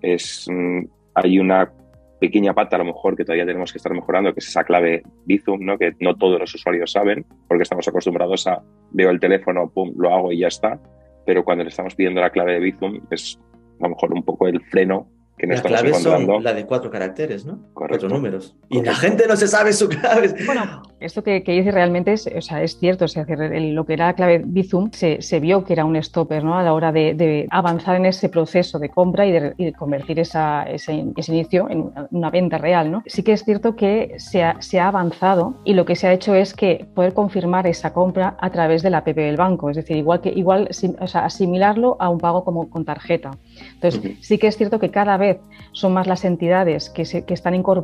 es, 0.03 0.47
mm, 0.51 0.85
hay 1.14 1.38
una 1.38 1.73
pequeña 2.21 2.53
pata 2.53 2.77
a 2.77 2.81
lo 2.81 2.85
mejor 2.85 3.16
que 3.16 3.25
todavía 3.25 3.47
tenemos 3.47 3.73
que 3.73 3.79
estar 3.79 3.93
mejorando, 3.95 4.33
que 4.35 4.40
es 4.40 4.49
esa 4.49 4.64
clave 4.64 5.03
Bizum, 5.25 5.64
¿no? 5.64 5.79
que 5.79 5.95
no 6.01 6.16
todos 6.16 6.38
los 6.38 6.55
usuarios 6.55 6.93
saben, 6.93 7.25
porque 7.49 7.62
estamos 7.62 7.88
acostumbrados 7.88 8.47
a 8.47 8.62
veo 8.90 9.11
el 9.11 9.19
teléfono, 9.19 9.71
pum, 9.71 9.93
lo 9.97 10.14
hago 10.14 10.33
y 10.33 10.40
ya 10.40 10.49
está. 10.49 10.79
Pero 11.25 11.45
cuando 11.45 11.64
le 11.64 11.71
estamos 11.71 11.95
pidiendo 11.95 12.21
la 12.21 12.31
clave 12.31 12.55
de 12.55 12.61
Bizum 12.61 13.01
es 13.11 13.38
a 13.81 13.85
lo 13.85 13.90
mejor 13.90 14.12
un 14.12 14.23
poco 14.23 14.47
el 14.47 14.61
freno 14.66 15.09
que 15.38 15.47
no 15.47 15.55
la 15.55 15.62
clave 15.62 15.95
son 15.95 16.43
la 16.43 16.53
de 16.53 16.66
cuatro 16.66 16.90
caracteres, 16.90 17.47
¿no? 17.47 17.73
Cuatro 17.90 18.09
números. 18.09 18.55
Y 18.68 18.83
la 18.83 18.94
gente 18.94 19.26
no 19.26 19.35
se 19.35 19.48
sabe 19.48 19.72
su 19.72 19.88
clave. 20.00 20.33
Bueno, 20.46 20.83
esto 21.00 21.24
que, 21.24 21.42
que 21.42 21.50
dice 21.50 21.72
realmente 21.72 22.12
es, 22.12 22.29
o 22.29 22.40
sea, 22.40 22.62
es 22.62 22.79
cierto. 22.79 23.07
O 23.07 23.09
sea, 23.09 23.24
que 23.24 23.35
lo 23.35 23.85
que 23.85 23.94
era 23.94 24.07
la 24.07 24.14
clave 24.14 24.42
Bizum 24.44 24.92
se, 24.92 25.20
se, 25.22 25.40
vio 25.40 25.64
que 25.64 25.72
era 25.72 25.85
un 25.85 26.00
stopper 26.00 26.44
¿no? 26.44 26.57
a 26.57 26.62
la 26.62 26.72
hora 26.72 26.92
de, 26.92 27.14
de 27.14 27.48
avanzar 27.50 27.96
en 27.96 28.07
ese 28.07 28.29
proceso 28.29 28.79
de 28.79 28.90
compra 28.90 29.26
y 29.26 29.33
de, 29.33 29.55
y 29.57 29.64
de 29.64 29.72
convertir 29.72 30.20
esa, 30.20 30.62
ese, 30.62 31.05
ese, 31.16 31.35
inicio 31.35 31.68
en 31.68 31.90
una 32.12 32.31
venta 32.31 32.59
real. 32.59 32.92
¿no? 32.92 33.03
Sí 33.07 33.24
que 33.24 33.33
es 33.33 33.44
cierto 33.44 33.74
que 33.74 34.14
se 34.18 34.44
ha, 34.44 34.62
se 34.62 34.79
ha, 34.79 34.87
avanzado 34.87 35.55
y 35.64 35.74
lo 35.74 35.85
que 35.85 35.96
se 35.96 36.07
ha 36.07 36.12
hecho 36.12 36.37
es 36.37 36.55
que 36.55 36.87
poder 36.94 37.12
confirmar 37.12 37.66
esa 37.66 37.92
compra 37.92 38.37
a 38.40 38.50
través 38.50 38.83
de 38.83 38.90
la 38.90 38.98
app 38.98 39.09
del 39.09 39.37
banco. 39.37 39.68
Es 39.68 39.76
decir, 39.76 39.96
igual 39.96 40.20
que 40.20 40.31
igual, 40.31 40.68
o 41.00 41.07
sea, 41.09 41.24
asimilarlo 41.24 41.96
a 41.98 42.09
un 42.09 42.18
pago 42.18 42.44
como 42.44 42.70
con 42.70 42.85
tarjeta. 42.85 43.33
Entonces, 43.74 44.00
uh 44.00 44.05
-huh. 44.05 44.16
sí 44.20 44.38
que 44.38 44.46
es 44.46 44.57
cierto 44.57 44.79
que 44.79 44.90
cada 44.90 45.16
vez 45.16 45.38
son 45.72 45.92
más 45.92 46.07
las 46.07 46.24
entidades 46.24 46.88
que, 46.90 47.05
se, 47.05 47.24
que 47.24 47.35
están 47.35 47.55
incorporando 47.55 47.80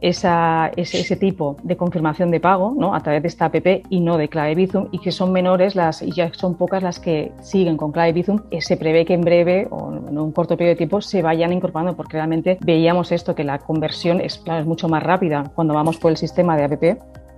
esa, 0.00 0.70
ese, 0.76 1.00
ese, 1.00 1.16
tipo 1.16 1.56
de 1.64 1.76
confirmación 1.76 2.30
de 2.30 2.38
pago 2.38 2.74
¿no? 2.78 2.94
a 2.94 3.00
través 3.00 3.22
de 3.22 3.28
esta 3.28 3.46
app 3.46 3.66
y 3.90 4.00
no 4.00 4.16
de 4.16 4.28
clave 4.28 4.54
Bizum 4.54 4.88
y 4.92 5.00
que 5.00 5.10
son 5.10 5.32
menores 5.32 5.74
las 5.74 6.02
y 6.02 6.12
ya 6.12 6.32
son 6.34 6.56
pocas 6.56 6.82
las 6.82 7.00
que 7.00 7.32
siguen 7.40 7.76
con 7.76 7.90
clave 7.90 8.12
Bizum 8.12 8.42
y 8.50 8.60
se 8.60 8.76
prevé 8.76 9.04
que 9.04 9.14
en 9.14 9.22
breve 9.22 9.66
o 9.70 9.92
en 9.92 10.16
un 10.16 10.30
corto 10.30 10.56
periodo 10.56 10.74
de 10.74 10.76
tiempo 10.76 11.00
se 11.00 11.20
vayan 11.20 11.52
incorporando 11.52 11.96
porque 11.96 12.16
realmente 12.16 12.58
veíamos 12.60 13.10
esto 13.10 13.34
que 13.34 13.42
la 13.42 13.58
conversión 13.58 14.20
es, 14.20 14.38
claro, 14.38 14.60
es 14.60 14.66
mucho 14.66 14.88
más 14.88 15.02
rápida 15.02 15.50
cuando 15.54 15.74
vamos 15.74 15.96
por 15.96 16.12
el 16.12 16.16
sistema 16.16 16.56
de 16.56 16.64
app 16.64 16.84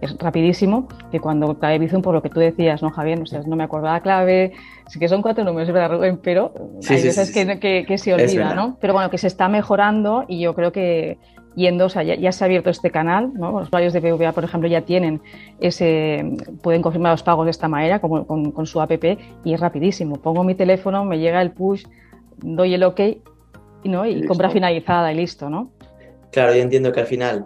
es 0.01 0.17
rapidísimo 0.19 0.89
que 1.11 1.21
cuando 1.21 1.59
clave 1.59 1.79
Bizum, 1.79 2.01
por 2.01 2.15
lo 2.15 2.23
que 2.23 2.31
tú 2.31 2.41
decías, 2.41 2.83
¿no, 2.83 2.91
Javier? 2.91 3.21
O 3.21 3.27
sea, 3.27 3.43
no 3.47 3.55
me 3.55 3.65
acuerdo 3.65 3.89
la 3.89 4.01
clave, 4.01 4.53
sí 4.89 4.99
que 4.99 5.09
son 5.09 5.21
cuatro 5.21 5.45
números, 5.45 5.71
¿verdad, 5.71 5.95
Rubén? 5.95 6.19
Pero 6.23 6.53
sí, 6.81 6.95
hay 6.95 7.01
sí, 7.01 7.07
veces 7.09 7.29
sí, 7.29 7.35
que, 7.35 7.61
que, 7.61 7.85
que, 7.87 7.99
se 7.99 8.15
olvida, 8.15 8.55
¿no? 8.55 8.79
Pero 8.81 8.95
bueno, 8.95 9.11
que 9.11 9.19
se 9.19 9.27
está 9.27 9.49
mejorando 9.49 10.25
y 10.27 10.41
yo 10.41 10.55
creo 10.55 10.73
que 10.73 11.19
yendo, 11.57 11.87
o 11.87 11.89
sea, 11.89 12.03
ya, 12.03 12.15
ya, 12.15 12.33
se 12.33 12.45
ha 12.45 12.47
abierto 12.47 12.71
este 12.71 12.91
canal, 12.91 13.33
¿no? 13.35 13.53
Los 13.53 13.69
usuarios 13.69 13.93
de 13.93 14.01
BVA, 14.01 14.33
por 14.33 14.45
ejemplo, 14.45 14.69
ya 14.69 14.83
tienen 14.83 15.21
ese, 15.61 16.25
pueden 16.63 16.83
confirmar 16.83 17.13
los 17.13 17.23
pagos 17.23 17.47
de 17.47 17.51
esta 17.51 17.69
manera, 17.69 18.01
con, 18.01 18.25
con 18.25 18.67
su 18.67 18.81
app, 18.81 18.93
y 19.45 19.55
es 19.55 19.61
rapidísimo. 19.61 20.17
Pongo 20.17 20.45
mi 20.45 20.55
teléfono, 20.55 21.05
me 21.05 21.19
llega 21.19 21.43
el 21.43 21.51
push, 21.51 21.85
doy 22.39 22.75
el 22.75 22.83
OK, 22.85 23.01
¿no? 23.85 24.07
Y, 24.07 24.11
y 24.11 24.27
compra 24.27 24.51
finalizada 24.51 25.13
y 25.13 25.17
listo, 25.17 25.51
¿no? 25.51 25.71
Claro, 26.33 26.55
yo 26.55 26.63
entiendo 26.63 26.93
que 26.93 27.01
al 27.01 27.07
final 27.07 27.45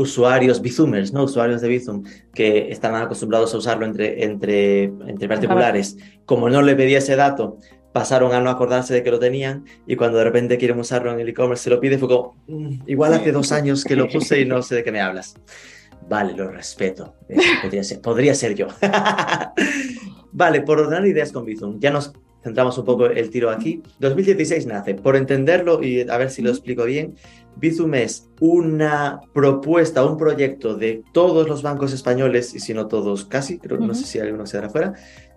usuarios 0.00 0.62
Bizumers, 0.62 1.12
¿no? 1.12 1.24
Usuarios 1.24 1.60
de 1.60 1.68
Bizum 1.68 2.04
que 2.32 2.70
están 2.70 2.94
acostumbrados 2.94 3.52
a 3.54 3.58
usarlo 3.58 3.84
entre, 3.84 4.24
entre, 4.24 4.84
entre 4.84 5.28
particulares. 5.28 5.96
Como 6.24 6.48
no 6.48 6.62
le 6.62 6.74
pedía 6.74 6.98
ese 6.98 7.16
dato, 7.16 7.58
pasaron 7.92 8.32
a 8.32 8.40
no 8.40 8.50
acordarse 8.50 8.94
de 8.94 9.02
que 9.02 9.10
lo 9.10 9.18
tenían 9.18 9.64
y 9.86 9.96
cuando 9.96 10.18
de 10.18 10.24
repente 10.24 10.58
quieren 10.58 10.78
usarlo 10.78 11.12
en 11.12 11.20
el 11.20 11.28
e-commerce 11.28 11.64
se 11.64 11.70
lo 11.70 11.80
pide, 11.80 11.98
fue 11.98 12.08
como, 12.08 12.36
mmm, 12.46 12.82
igual 12.86 13.14
hace 13.14 13.32
dos 13.32 13.52
años 13.52 13.84
que 13.84 13.96
lo 13.96 14.08
puse 14.08 14.40
y 14.40 14.44
no 14.44 14.62
sé 14.62 14.76
de 14.76 14.84
qué 14.84 14.92
me 14.92 15.00
hablas. 15.00 15.34
Vale, 16.08 16.34
lo 16.34 16.50
respeto. 16.50 17.14
Podría 17.62 17.84
ser, 17.84 18.00
podría 18.00 18.34
ser 18.34 18.54
yo. 18.54 18.68
vale, 20.32 20.62
por 20.62 20.80
ordenar 20.80 21.06
ideas 21.06 21.30
con 21.30 21.44
Bizum, 21.44 21.78
ya 21.78 21.90
nos 21.90 22.12
centramos 22.42 22.76
un 22.78 22.84
poco 22.84 23.06
el 23.06 23.30
tiro 23.30 23.50
aquí. 23.50 23.82
2016 23.98 24.66
nace. 24.66 24.94
Por 24.94 25.16
entenderlo 25.16 25.82
y 25.82 26.08
a 26.08 26.16
ver 26.16 26.30
si 26.30 26.42
lo 26.42 26.50
explico 26.50 26.84
bien, 26.84 27.14
Bizum 27.56 27.94
es 27.94 28.28
una 28.40 29.20
propuesta, 29.34 30.04
un 30.04 30.16
proyecto 30.16 30.74
de 30.74 31.02
todos 31.12 31.48
los 31.48 31.62
bancos 31.62 31.92
españoles, 31.92 32.54
y 32.54 32.60
si 32.60 32.72
no 32.72 32.86
todos 32.86 33.24
casi, 33.26 33.58
creo 33.58 33.78
uh 33.78 33.82
-huh. 33.82 33.88
no 33.88 33.94
sé 33.94 34.04
si 34.04 34.18
alguno 34.18 34.46
se 34.46 34.56
dará 34.56 34.70
fuera, 34.70 34.94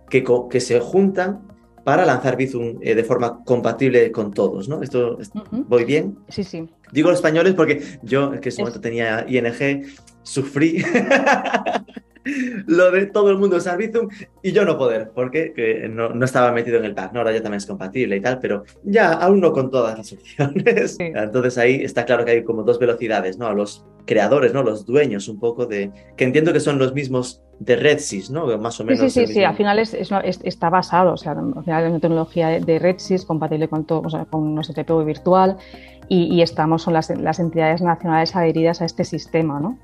que, 0.10 0.24
que 0.50 0.60
se 0.60 0.80
juntan 0.80 1.48
para 1.84 2.06
lanzar 2.06 2.38
Bizum 2.38 2.80
eh, 2.82 2.96
de 2.96 3.04
forma 3.04 3.44
compatible 3.44 4.12
con 4.12 4.34
todos, 4.34 4.70
¿no? 4.70 4.82
¿Esto 4.82 5.18
uh 5.18 5.20
-huh. 5.20 5.66
voy 5.68 5.86
bien? 5.86 6.18
Sí, 6.30 6.44
sí. 6.44 6.68
Digo 6.92 7.10
los 7.10 7.20
españoles 7.20 7.54
porque 7.54 7.82
yo, 8.02 8.32
que 8.32 8.38
en 8.38 8.48
ese 8.48 8.62
momento 8.62 8.82
tenía 8.82 9.26
ING, 9.28 9.86
sufrí 10.22 10.84
lo 12.68 12.92
de 12.92 13.08
todo 13.08 13.30
el 13.32 13.38
mundo 13.38 13.58
usar 13.58 13.78
Bizum 13.78 14.08
y 14.42 14.52
yo 14.52 14.64
no 14.64 14.78
poder, 14.78 15.12
porque 15.14 15.88
no, 15.90 16.10
no, 16.10 16.26
estaba 16.26 16.52
metido 16.52 16.78
en 16.78 16.86
el 16.86 16.96
pack, 16.96 17.14
¿no? 17.14 17.20
Ahora 17.20 17.34
ya 17.34 17.42
también 17.42 17.58
es 17.58 17.66
compatible 17.66 18.16
y 18.16 18.22
tal, 18.22 18.40
pero 18.40 18.64
ya 18.84 19.14
aún 19.14 19.42
no 19.42 19.52
con 19.52 19.70
todas 19.70 19.98
las 19.98 20.14
opciones. 20.14 20.96
Sí. 20.96 21.12
Entonces 21.14 21.58
ahí 21.58 21.84
está 21.84 22.06
claro 22.06 22.24
que 22.24 22.32
hay 22.32 22.44
como 22.44 22.64
dos 22.64 22.80
velocidades, 22.80 23.38
¿no? 23.38 23.48
A 23.48 23.54
los 23.54 23.86
creadores, 24.06 24.54
¿no? 24.54 24.64
Los 24.64 24.86
dueños 24.86 25.28
un 25.28 25.40
poco 25.40 25.66
de... 25.66 25.92
que 26.16 26.24
entiendo 26.24 26.54
que 26.54 26.60
son 26.60 26.78
los 26.80 26.94
mismos 26.94 27.42
de 27.60 27.76
RedSys, 27.76 28.30
¿no? 28.30 28.58
Más 28.58 28.80
o 28.80 28.84
menos. 28.84 29.00
Sí, 29.00 29.10
sí, 29.10 29.28
sí, 29.28 29.34
sí. 29.34 29.44
al 29.44 29.56
final 29.56 29.80
es, 29.80 29.94
es, 29.94 30.12
es, 30.24 30.40
está 30.44 30.70
basado, 30.70 31.14
o 31.14 31.18
sea, 31.18 31.34
al 31.34 31.64
final 31.64 31.84
es 31.84 31.90
una 31.92 32.00
tecnología 32.00 32.48
de 32.60 32.80
RedSys 32.80 33.26
compatible 33.26 33.68
con 33.68 33.86
todo, 33.86 34.02
o 34.02 34.10
sea, 34.10 34.26
con 34.26 34.54
nuestro 34.56 34.76
TPV 34.76 35.06
virtual 35.06 35.58
y, 36.10 36.26
y, 36.34 36.42
estamos, 36.42 36.82
son 36.82 36.94
las, 36.94 37.10
las 37.10 37.40
entidades 37.40 37.82
nacionales 37.82 38.36
adheridas 38.36 38.82
a 38.82 38.86
este 38.86 39.04
sistema, 39.06 39.60
¿no? 39.60 39.78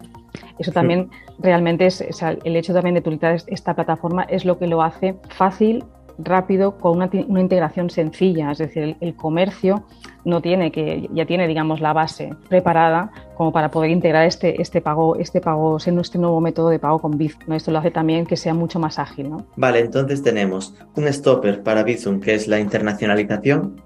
Eso 0.58 0.72
también 0.72 1.10
sí. 1.10 1.34
realmente 1.40 1.86
es, 1.86 2.04
o 2.08 2.14
sea, 2.14 2.38
el 2.44 2.56
hecho 2.56 2.74
también 2.74 2.96
de 2.96 3.00
utilizar 3.00 3.42
esta 3.48 3.74
plataforma 3.74 4.24
es 4.24 4.46
lo 4.46 4.58
que 4.60 4.68
lo 4.68 4.82
hace 4.82 5.16
fácil, 5.30 5.86
rápido, 6.24 6.78
con 6.78 6.98
una, 6.98 7.10
una 7.28 7.42
integración 7.42 7.90
sencilla. 7.90 8.52
Es 8.52 8.58
decir, 8.60 8.84
el, 8.84 8.98
el, 9.00 9.16
comercio 9.16 9.86
no 10.26 10.42
tiene 10.42 10.72
que, 10.72 11.10
ya 11.14 11.26
tiene, 11.26 11.48
digamos, 11.48 11.82
la 11.82 11.94
base 11.94 12.34
preparada 12.48 13.12
como 13.36 13.52
para 13.52 13.72
poder 13.72 13.92
integrar 13.92 14.26
este, 14.26 14.62
este 14.62 14.82
pago, 14.82 15.16
este 15.16 15.42
pago, 15.42 15.78
este 15.78 16.18
nuevo 16.18 16.42
método 16.42 16.70
de 16.70 16.80
pago 16.80 17.00
con 17.00 17.18
Bizum. 17.18 17.42
¿no? 17.48 17.56
Esto 17.56 17.72
lo 17.72 17.80
hace 17.80 17.92
también 17.92 18.26
que 18.26 18.38
sea 18.38 18.54
mucho 18.54 18.80
más 18.80 19.00
ágil. 19.00 19.30
¿no? 19.30 19.46
Vale, 19.56 19.80
entonces 19.80 20.22
tenemos 20.22 20.76
un 20.96 21.12
stopper 21.12 21.64
para 21.64 21.84
Bizum 21.84 22.20
que 22.20 22.36
es 22.36 22.48
la 22.48 22.60
internacionalización, 22.60 23.82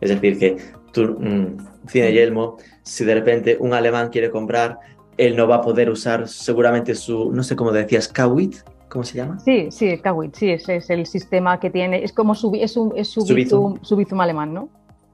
es 0.00 0.10
decir, 0.10 0.38
que 0.38 0.56
tú, 0.92 1.16
mmm, 1.18 1.56
Cine 1.88 2.12
Yelmo, 2.12 2.56
si 2.82 3.04
de 3.04 3.14
repente 3.14 3.56
un 3.60 3.72
alemán 3.72 4.10
quiere 4.10 4.30
comprar 4.30 4.78
él 5.18 5.36
no 5.36 5.46
va 5.46 5.56
a 5.56 5.60
poder 5.60 5.90
usar 5.90 6.28
seguramente 6.28 6.94
su, 6.94 7.32
no 7.32 7.42
sé 7.42 7.56
cómo 7.56 7.72
decías, 7.72 8.08
Kawit, 8.08 8.56
¿cómo 8.88 9.04
se 9.04 9.16
llama? 9.16 9.38
Sí, 9.40 9.68
sí, 9.70 9.98
Kawit, 9.98 10.34
sí, 10.34 10.50
ese 10.50 10.76
es 10.76 10.90
el 10.90 11.06
sistema 11.06 11.58
que 11.60 11.70
tiene, 11.70 12.02
es 12.02 12.12
como 12.12 12.34
su, 12.34 12.54
es 12.54 12.76
un, 12.76 12.92
es 12.96 13.08
su, 13.08 13.20
bizum, 13.20 13.36
bizum, 13.36 13.78
su 13.82 13.96
bizum 13.96 14.20
alemán, 14.20 14.54
¿no? 14.54 14.68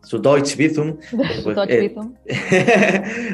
Su 0.05 0.19
Deutsch 0.21 0.57
Bizum. 0.57 0.97
Pues, 1.43 1.57
Deutsch 1.57 1.71
eh, 1.71 1.89
Bizum. 1.89 2.15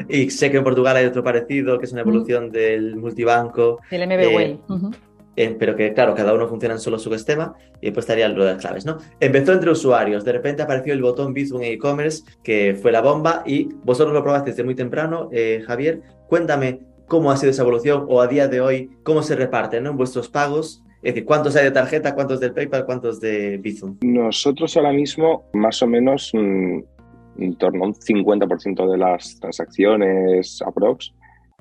y 0.09 0.29
sé 0.29 0.49
que 0.49 0.57
en 0.57 0.63
Portugal 0.63 0.95
hay 0.95 1.05
otro 1.05 1.23
parecido, 1.23 1.77
que 1.77 1.85
es 1.85 1.91
una 1.91 2.01
evolución 2.01 2.47
mm. 2.47 2.51
del 2.51 2.95
multibanco. 2.95 3.79
El 3.91 4.07
MBWay. 4.07 4.51
Eh, 4.51 4.59
uh 4.67 4.73
-huh. 4.73 4.95
Eh, 5.37 5.55
pero 5.57 5.77
que 5.77 5.93
claro, 5.93 6.13
cada 6.13 6.33
uno 6.33 6.45
funciona 6.47 6.75
en 6.75 6.81
solo 6.81 6.99
su 6.99 7.09
sistema 7.13 7.55
y 7.79 7.85
después 7.85 8.03
estaría 8.03 8.27
lo 8.27 8.43
de 8.43 8.53
las 8.53 8.61
claves, 8.61 8.85
¿no? 8.85 8.97
Empezó 9.17 9.53
entre 9.53 9.71
usuarios, 9.71 10.25
de 10.25 10.33
repente 10.33 10.61
apareció 10.61 10.93
el 10.93 11.01
botón 11.01 11.33
Bizum 11.33 11.61
en 11.61 11.71
e-commerce, 11.71 12.23
que 12.43 12.77
fue 12.79 12.91
la 12.91 12.99
bomba 13.01 13.41
y 13.45 13.69
vosotros 13.85 14.13
lo 14.13 14.23
probaste 14.23 14.49
desde 14.49 14.65
muy 14.65 14.75
temprano, 14.75 15.29
Javier, 15.65 16.01
cuéntame 16.27 16.81
cómo 17.11 17.29
ha 17.29 17.35
sido 17.35 17.51
esa 17.51 17.63
evolución 17.63 18.05
o 18.07 18.21
a 18.21 18.27
día 18.27 18.47
de 18.47 18.61
hoy, 18.61 18.89
cómo 19.03 19.21
se 19.21 19.35
reparten 19.35 19.83
¿no? 19.83 19.93
vuestros 19.93 20.29
pagos, 20.29 20.81
es 21.03 21.13
decir, 21.13 21.25
¿cuántos 21.25 21.57
hay 21.57 21.65
de 21.65 21.71
tarjeta, 21.71 22.15
cuántos 22.15 22.39
del 22.39 22.53
PayPal, 22.53 22.85
cuántos 22.85 23.19
de 23.19 23.57
Bizum? 23.57 23.97
Nosotros 24.01 24.77
ahora 24.77 24.93
mismo, 24.93 25.43
más 25.51 25.83
o 25.83 25.87
menos, 25.87 26.31
mm, 26.33 26.79
en 27.37 27.55
torno 27.55 27.83
a 27.83 27.87
un 27.87 27.95
50% 27.95 28.89
de 28.89 28.97
las 28.97 29.37
transacciones 29.41 30.61
aprox 30.61 31.13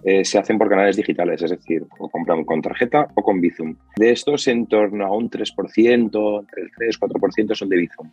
eh, 0.05 0.25
se 0.25 0.39
hacen 0.39 0.57
por 0.57 0.69
canales 0.69 0.97
digitales, 0.97 1.43
es 1.43 1.51
decir, 1.51 1.85
o 1.99 2.09
compran 2.09 2.45
con 2.45 2.63
tarjeta 2.63 3.09
o 3.17 3.21
con 3.21 3.41
Bizum. 3.41 3.75
De 3.97 4.13
estos, 4.13 4.47
en 4.47 4.69
torno 4.69 5.05
a 5.05 5.13
un 5.13 5.29
3%, 5.29 6.41
entre 6.41 6.63
el 6.63 6.71
3-4% 6.71 7.57
son 7.57 7.69
de 7.69 7.77
Bizum, 7.77 8.09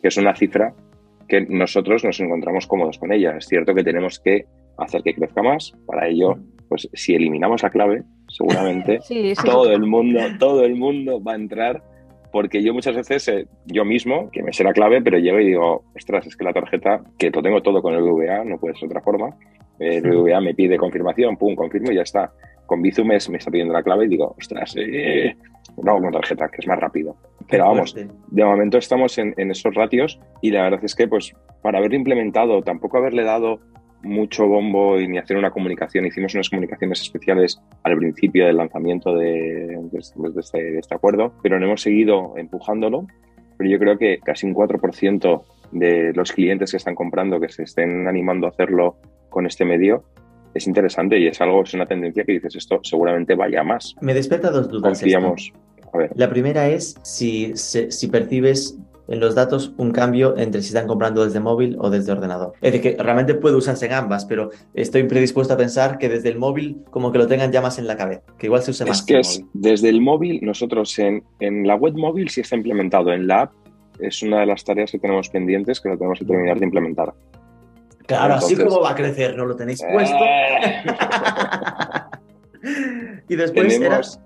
que 0.00 0.08
es 0.08 0.16
una 0.16 0.34
cifra 0.34 0.74
que 1.28 1.42
nosotros 1.42 2.02
nos 2.02 2.18
encontramos 2.18 2.66
cómodos 2.66 2.98
con 2.98 3.12
ella. 3.12 3.36
Es 3.36 3.46
cierto 3.46 3.72
que 3.72 3.84
tenemos 3.84 4.18
que 4.18 4.46
hacer 4.78 5.02
que 5.04 5.14
crezca 5.14 5.42
más. 5.42 5.72
Para 5.86 6.08
ello, 6.08 6.38
pues 6.72 6.88
si 6.94 7.14
eliminamos 7.14 7.62
la 7.62 7.68
clave, 7.68 8.02
seguramente 8.28 8.98
sí, 9.02 9.34
sí. 9.34 9.44
todo 9.44 9.70
el 9.70 9.82
mundo, 9.82 10.20
todo 10.38 10.64
el 10.64 10.74
mundo 10.74 11.22
va 11.22 11.32
a 11.32 11.36
entrar. 11.36 11.82
Porque 12.32 12.62
yo 12.62 12.72
muchas 12.72 12.96
veces, 12.96 13.28
eh, 13.28 13.46
yo 13.66 13.84
mismo, 13.84 14.30
que 14.30 14.42
me 14.42 14.54
sé 14.54 14.64
la 14.64 14.72
clave, 14.72 15.02
pero 15.02 15.18
llego 15.18 15.38
y 15.38 15.48
digo, 15.48 15.84
ostras, 15.94 16.26
es 16.26 16.34
que 16.34 16.44
la 16.44 16.54
tarjeta, 16.54 17.02
que 17.18 17.28
lo 17.28 17.42
tengo 17.42 17.60
todo 17.60 17.82
con 17.82 17.92
el 17.92 18.04
VA, 18.04 18.42
no 18.42 18.56
puede 18.56 18.74
ser 18.74 18.86
otra 18.86 19.02
forma, 19.02 19.36
el 19.78 20.16
VA 20.16 20.40
me 20.40 20.54
pide 20.54 20.78
confirmación, 20.78 21.36
pum, 21.36 21.54
confirmo 21.54 21.92
y 21.92 21.96
ya 21.96 22.02
está. 22.02 22.32
Con 22.64 22.80
Bizum 22.80 23.08
me, 23.08 23.18
me 23.28 23.36
está 23.36 23.50
pidiendo 23.50 23.74
la 23.74 23.82
clave 23.82 24.06
y 24.06 24.08
digo, 24.08 24.34
ostras, 24.38 24.74
eh, 24.78 25.36
no, 25.76 26.00
con 26.00 26.10
tarjeta, 26.10 26.48
que 26.48 26.56
es 26.60 26.66
más 26.66 26.78
rápido. 26.78 27.14
Pero 27.50 27.66
vamos, 27.66 27.94
de 27.94 28.44
momento 28.46 28.78
estamos 28.78 29.18
en, 29.18 29.34
esos 29.36 29.74
ratios 29.74 30.18
y 30.40 30.52
la 30.52 30.62
verdad 30.62 30.80
es 30.82 30.94
que, 30.94 31.06
pues, 31.06 31.34
para 31.60 31.80
haberlo 31.80 31.96
implementado, 31.96 32.62
tampoco 32.62 32.96
haberle 32.96 33.24
dado 33.24 33.60
mucho 34.02 34.46
bombo 34.46 34.98
y 34.98 35.08
ni 35.08 35.18
hacer 35.18 35.36
una 35.36 35.50
comunicación. 35.50 36.06
Hicimos 36.06 36.34
unas 36.34 36.50
comunicaciones 36.50 37.00
especiales 37.00 37.60
al 37.82 37.96
principio 37.96 38.46
del 38.46 38.56
lanzamiento 38.56 39.14
de, 39.14 39.78
este, 39.92 40.62
de, 40.62 40.78
este, 40.78 40.94
acuerdo, 40.94 41.32
pero 41.42 41.58
no 41.58 41.66
hemos 41.66 41.82
seguido 41.82 42.34
empujándolo. 42.36 43.06
Pero 43.56 43.70
yo 43.70 43.78
creo 43.78 43.98
que 43.98 44.18
casi 44.18 44.46
un 44.46 44.54
4% 44.54 45.42
de 45.72 46.12
los 46.14 46.32
clientes 46.32 46.70
que 46.70 46.76
están 46.76 46.94
comprando, 46.94 47.40
que 47.40 47.48
se 47.48 47.62
estén 47.62 48.08
animando 48.08 48.46
a 48.46 48.50
hacerlo 48.50 48.96
con 49.28 49.46
este 49.46 49.64
medio, 49.64 50.04
es 50.54 50.66
interesante 50.66 51.18
y 51.18 51.26
es 51.26 51.40
algo, 51.40 51.62
es 51.62 51.72
una 51.74 51.86
tendencia 51.86 52.24
que 52.24 52.32
dices, 52.32 52.56
esto 52.56 52.80
seguramente 52.82 53.34
vaya 53.34 53.62
más. 53.62 53.94
Me 54.00 54.14
despierta 54.14 54.50
dos 54.50 54.68
dudas. 54.68 55.00
Confiamos. 55.00 55.52
A 55.92 55.98
ver. 55.98 56.10
La 56.14 56.28
primera 56.28 56.68
es 56.68 56.96
si, 57.02 57.52
si 57.54 58.08
percibes 58.08 58.78
en 59.08 59.20
los 59.20 59.34
datos 59.34 59.72
un 59.76 59.90
cambio 59.90 60.36
entre 60.36 60.62
si 60.62 60.68
están 60.68 60.86
comprando 60.86 61.24
desde 61.24 61.40
móvil 61.40 61.76
o 61.78 61.90
desde 61.90 62.12
ordenador. 62.12 62.52
Es 62.60 62.72
decir, 62.72 62.96
que 62.96 63.02
realmente 63.02 63.34
puede 63.34 63.56
usarse 63.56 63.86
en 63.86 63.92
ambas, 63.92 64.24
pero 64.24 64.50
estoy 64.74 65.04
predispuesto 65.04 65.54
a 65.54 65.56
pensar 65.56 65.98
que 65.98 66.08
desde 66.08 66.28
el 66.28 66.38
móvil 66.38 66.82
como 66.90 67.12
que 67.12 67.18
lo 67.18 67.26
tengan 67.26 67.52
ya 67.52 67.60
más 67.60 67.78
en 67.78 67.86
la 67.86 67.96
cabeza, 67.96 68.22
que 68.38 68.46
igual 68.46 68.62
se 68.62 68.70
usa 68.70 68.86
más. 68.86 69.00
Es 69.00 69.06
que 69.06 69.18
es, 69.20 69.44
desde 69.52 69.88
el 69.88 70.00
móvil, 70.00 70.40
nosotros 70.42 70.98
en, 70.98 71.24
en 71.40 71.66
la 71.66 71.74
web 71.74 71.94
móvil 71.96 72.28
sí 72.28 72.40
está 72.40 72.56
implementado, 72.56 73.12
en 73.12 73.26
la 73.26 73.42
app 73.42 73.52
es 73.98 74.22
una 74.22 74.40
de 74.40 74.46
las 74.46 74.64
tareas 74.64 74.90
que 74.90 74.98
tenemos 74.98 75.28
pendientes 75.28 75.80
que 75.80 75.88
lo 75.88 75.96
tenemos 75.96 76.18
que 76.18 76.24
terminar 76.24 76.58
de 76.58 76.64
implementar. 76.64 77.12
Claro, 78.06 78.34
así 78.34 78.56
como 78.56 78.80
va 78.80 78.90
a 78.90 78.94
crecer, 78.94 79.36
no 79.36 79.44
lo 79.44 79.54
tenéis 79.56 79.82
puesto. 79.92 80.16
Eh. 80.16 80.84
y 83.28 83.36
después 83.36 83.68
tenemos, 83.68 84.20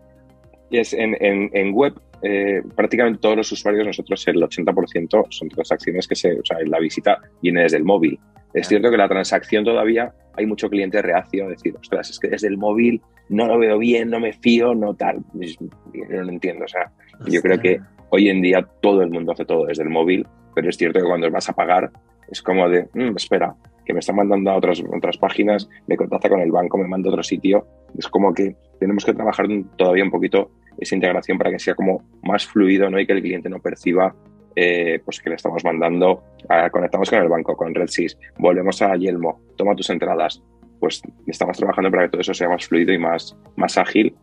es 0.71 0.93
en, 0.93 1.17
en, 1.21 1.51
en 1.53 1.75
web 1.75 1.95
eh, 2.23 2.63
prácticamente 2.75 3.21
todos 3.21 3.37
los 3.37 3.53
usuarios, 3.53 3.87
nosotros 3.87 4.27
el 4.29 4.37
80% 4.37 5.27
son 5.31 5.49
transacciones 5.49 6.09
que 6.09 6.15
se, 6.15 6.33
o 6.33 6.45
sea, 6.45 6.59
la 6.67 6.79
visita 6.79 7.19
viene 7.43 7.63
desde 7.63 7.77
el 7.77 7.85
móvil. 7.85 8.19
Es 8.55 8.69
cierto 8.69 8.91
que 8.91 8.97
la 8.97 9.09
transacción 9.09 9.65
todavía 9.65 10.13
hay 10.35 10.47
mucho 10.47 10.69
cliente 10.69 11.03
reacio 11.03 11.47
a 11.47 11.49
decir, 11.49 11.75
ostras, 11.79 12.11
es 12.11 12.19
que 12.19 12.29
desde 12.29 12.49
el 12.49 12.57
móvil 12.57 13.03
no 13.29 13.47
lo 13.47 13.59
veo 13.59 13.79
bien, 13.79 14.09
no 14.11 14.21
me 14.21 14.33
fío, 14.33 14.75
no 14.75 14.95
tal. 14.95 15.23
No 15.35 16.23
lo 16.23 16.31
entiendo. 16.31 16.65
O 16.65 16.69
sea, 16.69 16.91
yo 17.27 17.43
creo 17.43 17.59
que 17.59 17.81
hoy 18.11 18.29
en 18.29 18.41
día 18.41 18.67
todo 18.81 19.03
el 19.03 19.11
mundo 19.11 19.33
hace 19.33 19.45
todo 19.45 19.67
desde 19.67 19.83
el 19.83 19.91
móvil, 19.91 20.27
pero 20.55 20.69
es 20.69 20.77
cierto 20.77 21.01
que 21.01 21.07
cuando 21.07 21.31
vas 21.31 21.49
a 21.49 21.53
pagar 21.53 21.91
es 22.31 22.43
como 22.43 22.69
de, 22.69 22.89
mm, 22.95 23.17
espera, 23.17 23.55
que 23.85 23.93
me 23.93 24.01
está 24.01 24.13
mandando 24.13 24.51
a 24.51 24.57
otras, 24.57 24.83
otras 24.95 25.17
páginas, 25.17 25.69
me 25.87 25.97
contacta 25.97 26.29
con 26.29 26.41
el 26.41 26.51
banco, 26.51 26.77
me 26.79 26.89
manda 26.89 27.09
a 27.09 27.13
otro 27.13 27.23
sitio. 27.23 27.67
Es 27.97 28.09
como 28.09 28.35
que 28.35 28.57
tenemos 28.81 29.05
que 29.05 29.15
trabajar 29.15 29.47
todavía 29.77 30.05
un 30.05 30.11
poquito 30.11 30.51
esa 30.79 30.95
integración 30.95 31.39
para 31.39 31.51
que 31.51 31.59
sea 31.59 31.75
como 31.75 32.03
más 32.23 32.47
fluido 32.47 32.91
¿no? 32.91 32.99
y 32.99 33.07
que 33.07 33.13
el 33.13 33.23
cliente 33.23 33.49
no 33.49 33.61
perciba 33.61 34.15
eh, 34.55 35.01
pues 35.05 35.21
que 35.21 35.29
le 35.29 35.37
estamos 35.37 35.63
mandando, 35.65 36.25
conectamos 36.73 37.11
con 37.11 37.19
el 37.19 37.29
banco, 37.29 37.55
con 37.55 37.75
RedSys, 37.75 38.17
volvemos 38.39 38.81
a 38.81 38.97
Yelmo, 38.97 39.43
toma 39.55 39.75
tus 39.75 39.91
entradas. 39.91 40.43
Pues 40.81 41.03
estamos 41.27 41.59
trabajando 41.59 41.91
para 41.91 42.05
que 42.05 42.11
todo 42.11 42.21
eso 42.23 42.33
sea 42.33 42.49
más 42.49 42.67
fluido 42.67 42.93
y 42.93 42.99
más, 42.99 43.37
más 43.57 43.77
ágil 43.77 44.15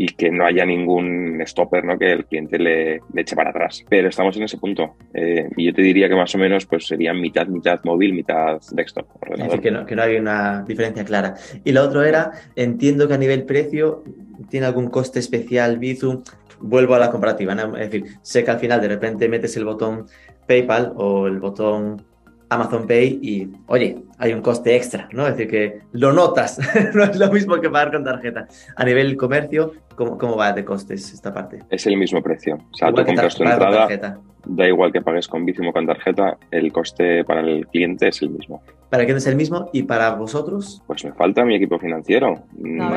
y 0.00 0.06
que 0.06 0.30
no 0.30 0.46
haya 0.46 0.64
ningún 0.64 1.42
stopper 1.44 1.84
¿no? 1.84 1.98
que 1.98 2.12
el 2.12 2.24
cliente 2.24 2.56
le, 2.56 3.00
eche 3.16 3.34
para 3.34 3.50
atrás. 3.50 3.84
Pero 3.88 4.08
estamos 4.08 4.36
en 4.36 4.44
ese 4.44 4.56
punto. 4.56 4.94
Eh, 5.12 5.50
y 5.56 5.66
yo 5.66 5.74
te 5.74 5.82
diría 5.82 6.08
que 6.08 6.14
más 6.14 6.32
o 6.36 6.38
menos 6.38 6.66
pues 6.66 6.86
sería 6.86 7.12
mitad, 7.12 7.48
mitad 7.48 7.80
móvil, 7.82 8.14
mitad 8.14 8.60
desktop. 8.70 9.06
Es 9.28 9.40
decir, 9.40 9.60
que 9.60 9.72
no, 9.72 9.84
que 9.84 9.96
no 9.96 10.02
hay 10.02 10.16
una 10.16 10.62
diferencia 10.62 11.04
clara. 11.04 11.34
Y 11.64 11.72
lo 11.72 11.82
otro 11.82 12.04
era, 12.04 12.30
entiendo 12.54 13.08
que 13.08 13.14
a 13.14 13.18
nivel 13.18 13.42
precio 13.42 14.04
tiene 14.48 14.66
algún 14.66 14.88
coste 14.88 15.18
especial 15.18 15.78
Bizum. 15.78 16.22
Vuelvo 16.60 16.94
a 16.94 17.00
la 17.00 17.10
comparativa, 17.10 17.54
es 17.54 17.90
decir, 17.90 18.18
sé 18.22 18.44
que 18.44 18.50
al 18.52 18.58
final 18.58 18.80
de 18.80 18.88
repente 18.88 19.28
metes 19.28 19.56
el 19.56 19.64
botón 19.64 20.06
PayPal 20.46 20.92
o 20.96 21.26
el 21.26 21.38
botón 21.38 22.02
Amazon 22.48 22.86
Pay 22.86 23.18
y, 23.22 23.48
oye, 23.66 23.96
hay 24.18 24.32
un 24.32 24.42
coste 24.42 24.76
extra, 24.76 25.08
¿no? 25.12 25.26
Es 25.26 25.36
decir, 25.36 25.50
que 25.50 25.80
lo 25.92 26.12
notas, 26.12 26.58
no 26.94 27.04
es 27.04 27.16
lo 27.16 27.30
mismo 27.32 27.60
que 27.60 27.70
pagar 27.70 27.92
con 27.92 28.04
tarjeta. 28.04 28.48
A 28.76 28.84
nivel 28.84 29.16
comercio, 29.16 29.72
¿cómo, 29.94 30.18
cómo 30.18 30.36
va 30.36 30.52
de 30.52 30.64
costes 30.64 31.12
esta 31.12 31.32
parte? 31.32 31.60
Es 31.70 31.86
el 31.86 31.96
mismo 31.96 32.22
precio. 32.22 32.56
O 32.72 32.76
sea, 32.76 32.92
tú 32.92 33.04
compras 33.04 33.34
tu 33.34 33.44
entrada, 33.44 33.88
da 34.46 34.66
igual 34.66 34.92
que 34.92 35.00
pagues 35.00 35.28
con 35.28 35.44
Bizum 35.44 35.68
o 35.68 35.72
con 35.72 35.86
tarjeta, 35.86 36.36
el 36.50 36.72
coste 36.72 37.24
para 37.24 37.40
el 37.40 37.66
cliente 37.68 38.08
es 38.08 38.22
el 38.22 38.30
mismo. 38.30 38.62
¿Para 38.90 39.04
quién 39.04 39.18
es 39.18 39.26
el 39.26 39.36
mismo? 39.36 39.68
¿Y 39.72 39.82
para 39.82 40.14
vosotros? 40.14 40.82
Pues 40.86 41.04
me 41.04 41.12
falta 41.12 41.44
mi 41.44 41.54
equipo 41.54 41.78
financiero. 41.78 42.44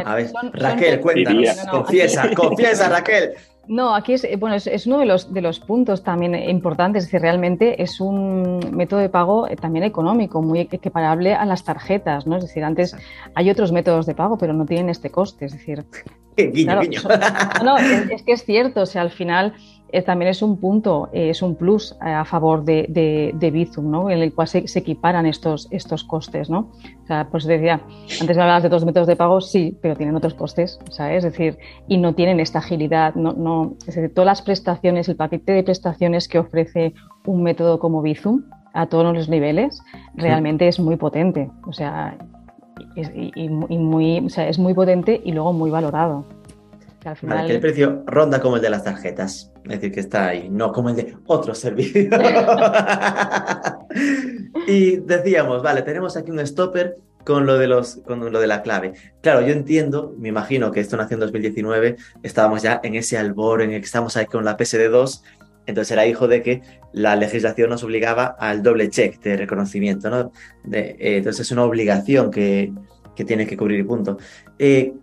a 0.06 0.16
ver, 0.16 0.28
Raquel, 0.54 1.00
cuéntanos, 1.02 1.66
confiesa, 1.70 2.34
confiesa, 2.34 2.90
Raquel. 2.90 3.34
No, 3.68 3.96
aquí 3.96 4.14
es, 4.14 4.28
bueno, 4.40 4.56
es, 4.56 4.88
uno 4.88 5.00
de 5.00 5.06
los, 5.06 5.34
de 5.34 5.42
los 5.42 5.60
puntos 5.60 6.04
también 6.04 6.36
importantes, 6.36 7.04
es 7.04 7.08
decir, 7.08 7.22
realmente 7.22 7.82
es 7.82 8.02
un 8.02 8.60
método 8.74 9.00
de 9.00 9.10
pago 9.10 9.48
eh, 9.48 9.56
también 9.56 9.86
económico, 9.86 10.42
muy 10.42 10.60
equiparable 11.12 11.34
a 11.34 11.46
las 11.46 11.64
tarjetas, 11.64 12.28
¿no? 12.28 12.38
Es 12.38 12.44
decir, 12.44 12.64
antes 12.64 12.96
hay 13.36 13.50
otros 13.50 13.72
métodos 13.72 14.06
de 14.06 14.16
pago, 14.16 14.38
pero 14.38 14.54
no 14.54 14.66
tienen 14.66 14.90
este 14.90 15.10
coste, 15.10 15.46
es 15.46 15.54
decir... 15.54 15.86
Guiño, 16.38 16.80
guiño. 16.80 17.02
no, 17.64 17.78
es, 17.78 18.24
que 18.24 18.32
es 18.32 18.46
cierto, 18.46 18.82
o 18.82 18.86
sea, 18.86 19.02
al 19.02 19.12
final 19.12 19.54
eh, 19.92 20.02
también 20.02 20.32
es 20.32 20.42
un 20.42 20.58
punto, 20.58 21.10
eh, 21.12 21.30
es 21.30 21.42
un 21.42 21.56
plus 21.56 21.92
eh, 21.92 22.10
a 22.10 22.24
favor 22.24 22.64
de, 22.64 22.86
de, 22.88 23.52
Bizum, 23.52 23.92
¿no? 23.92 24.10
en 24.10 24.20
el 24.20 24.34
cual 24.34 24.48
se, 24.48 24.60
equiparan 24.60 25.26
estos, 25.26 25.68
estos 25.72 26.06
costes. 26.06 26.50
¿no? 26.50 26.72
O 27.04 27.06
sea, 27.06 27.28
pues 27.30 27.44
decía, 27.44 27.82
antes 28.22 28.38
me 28.38 28.44
hablabas 28.44 28.64
de 28.64 28.70
dos 28.70 28.86
métodos 28.86 29.08
de 29.08 29.18
pago, 29.18 29.42
sí, 29.42 29.78
pero 29.82 29.98
tienen 29.98 30.16
otros 30.16 30.34
costes, 30.34 30.80
¿sabes? 30.90 31.26
Es 31.26 31.34
decir, 31.34 31.58
y 31.90 31.98
no 31.98 32.16
tienen 32.16 32.40
esta 32.40 32.60
agilidad, 32.60 33.14
no, 33.16 33.34
no, 33.34 33.76
es 33.86 33.94
decir, 33.94 34.14
todas 34.14 34.28
las 34.28 34.42
prestaciones, 34.42 35.10
el 35.10 35.18
paquete 35.18 35.52
de 35.52 35.64
prestaciones 35.64 36.30
que 36.30 36.40
ofrece 36.40 36.94
un 37.26 37.44
método 37.44 37.78
como 37.78 38.02
Bizum 38.02 38.44
a 38.74 38.88
todos 38.88 39.14
los 39.14 39.30
niveles, 39.30 39.82
realmente 40.16 40.68
es 40.68 40.80
muy 40.80 40.96
potente. 40.96 41.50
O 41.68 41.74
sea, 41.74 42.18
y, 42.96 43.50
muy, 43.50 44.20
o 44.20 44.30
sea, 44.30 44.48
es 44.48 44.60
muy 44.60 44.74
potente 44.74 45.22
y 45.24 45.32
luego 45.32 45.54
muy 45.54 45.70
valorado. 45.70 46.26
Que 47.02 47.54
el 47.54 47.60
precio 47.60 48.04
ronda 48.06 48.40
como 48.40 48.58
el 48.58 48.62
de 48.62 48.70
las 48.70 48.84
tarjetas. 48.84 49.52
Es 49.64 49.70
decir, 49.70 49.92
que 49.92 50.00
está 50.00 50.28
ahí, 50.28 50.50
no 50.50 50.72
como 50.72 50.90
el 50.90 50.96
de 50.96 51.18
otro 51.26 51.56
servicio. 51.56 52.10
y 54.68 54.98
decíamos, 54.98 55.64
vale, 55.64 55.82
tenemos 55.82 56.16
aquí 56.16 56.30
un 56.30 56.46
stopper 56.46 56.98
con 57.24 57.46
lo 57.46 57.58
de 57.58 57.68
los 57.68 57.98
con 57.98 58.32
lo 58.32 58.40
de 58.40 58.48
la 58.48 58.62
clave. 58.62 58.94
Claro, 59.22 59.42
yo 59.42 59.54
entiendo, 59.54 60.14
me 60.18 60.30
imagino 60.30 60.72
que 60.72 60.80
esto 60.80 60.98
nació 60.98 61.16
en 61.16 61.22
2019, 61.22 61.96
estábamos 62.24 62.62
ya 62.62 62.80
en 62.84 62.96
ese 62.96 63.18
albor 63.18 63.62
en 63.62 63.72
el 63.72 63.80
que 63.80 63.86
estamos 63.86 64.18
ahí 64.18 64.26
con 64.26 64.46
la 64.46 64.58
PSD2, 64.58 65.22
entonces 65.66 65.92
era 65.92 66.06
hijo 66.06 66.28
de 66.28 66.42
que 66.42 66.62
la 66.94 67.16
legislación 67.16 67.70
nos 67.70 67.84
obligaba 67.84 68.36
al 68.40 68.64
doble 68.64 68.90
check 68.90 69.22
de 69.22 69.38
reconocimiento, 69.38 70.10
¿no? 70.10 70.32
De, 70.64 70.96
eh, 71.00 71.18
entonces 71.18 71.48
es 71.48 71.52
una 71.52 71.64
obligación 71.64 72.32
que, 72.32 72.74
que 73.16 73.26
tiene 73.26 73.48
que 73.48 73.58
cubrir 73.58 73.80
y 73.80 73.84
punto. 73.84 74.18
Eh, 74.60 74.94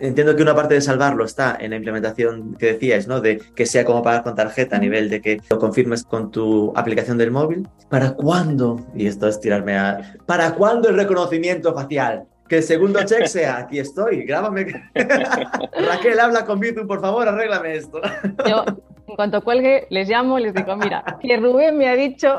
entiendo 0.00 0.34
que 0.34 0.42
una 0.42 0.54
parte 0.54 0.74
de 0.74 0.80
salvarlo 0.80 1.24
está 1.24 1.56
en 1.60 1.70
la 1.70 1.76
implementación 1.76 2.54
que 2.54 2.72
decías, 2.74 3.06
¿no? 3.06 3.20
De 3.20 3.40
que 3.54 3.66
sea 3.66 3.84
como 3.84 4.02
pagar 4.02 4.24
con 4.24 4.34
tarjeta 4.34 4.76
a 4.76 4.80
nivel 4.80 5.08
de 5.08 5.20
que 5.20 5.40
lo 5.48 5.58
confirmes 5.58 6.02
con 6.02 6.30
tu 6.30 6.72
aplicación 6.76 7.18
del 7.18 7.30
móvil. 7.30 7.68
¿Para 7.88 8.12
cuándo? 8.12 8.84
Y 8.94 9.06
esto 9.06 9.28
es 9.28 9.40
tirarme 9.40 9.76
a... 9.76 10.16
¿Para 10.26 10.54
cuándo 10.54 10.88
el 10.88 10.96
reconocimiento 10.96 11.72
facial? 11.74 12.24
Que 12.52 12.58
el 12.58 12.64
segundo 12.64 13.02
check 13.02 13.24
sea, 13.28 13.60
aquí 13.60 13.78
estoy, 13.78 14.26
grábame. 14.26 14.66
Raquel, 14.94 16.20
habla 16.20 16.44
con 16.44 16.60
Bizum, 16.60 16.86
por 16.86 17.00
favor, 17.00 17.26
arréglame 17.26 17.76
esto. 17.76 17.98
Yo, 18.46 18.66
en 19.08 19.16
cuanto 19.16 19.42
cuelgue, 19.42 19.86
les 19.88 20.06
llamo 20.06 20.38
les 20.38 20.52
digo, 20.52 20.76
mira, 20.76 21.02
que 21.22 21.34
Rubén 21.38 21.78
me 21.78 21.88
ha 21.88 21.96
dicho... 21.96 22.38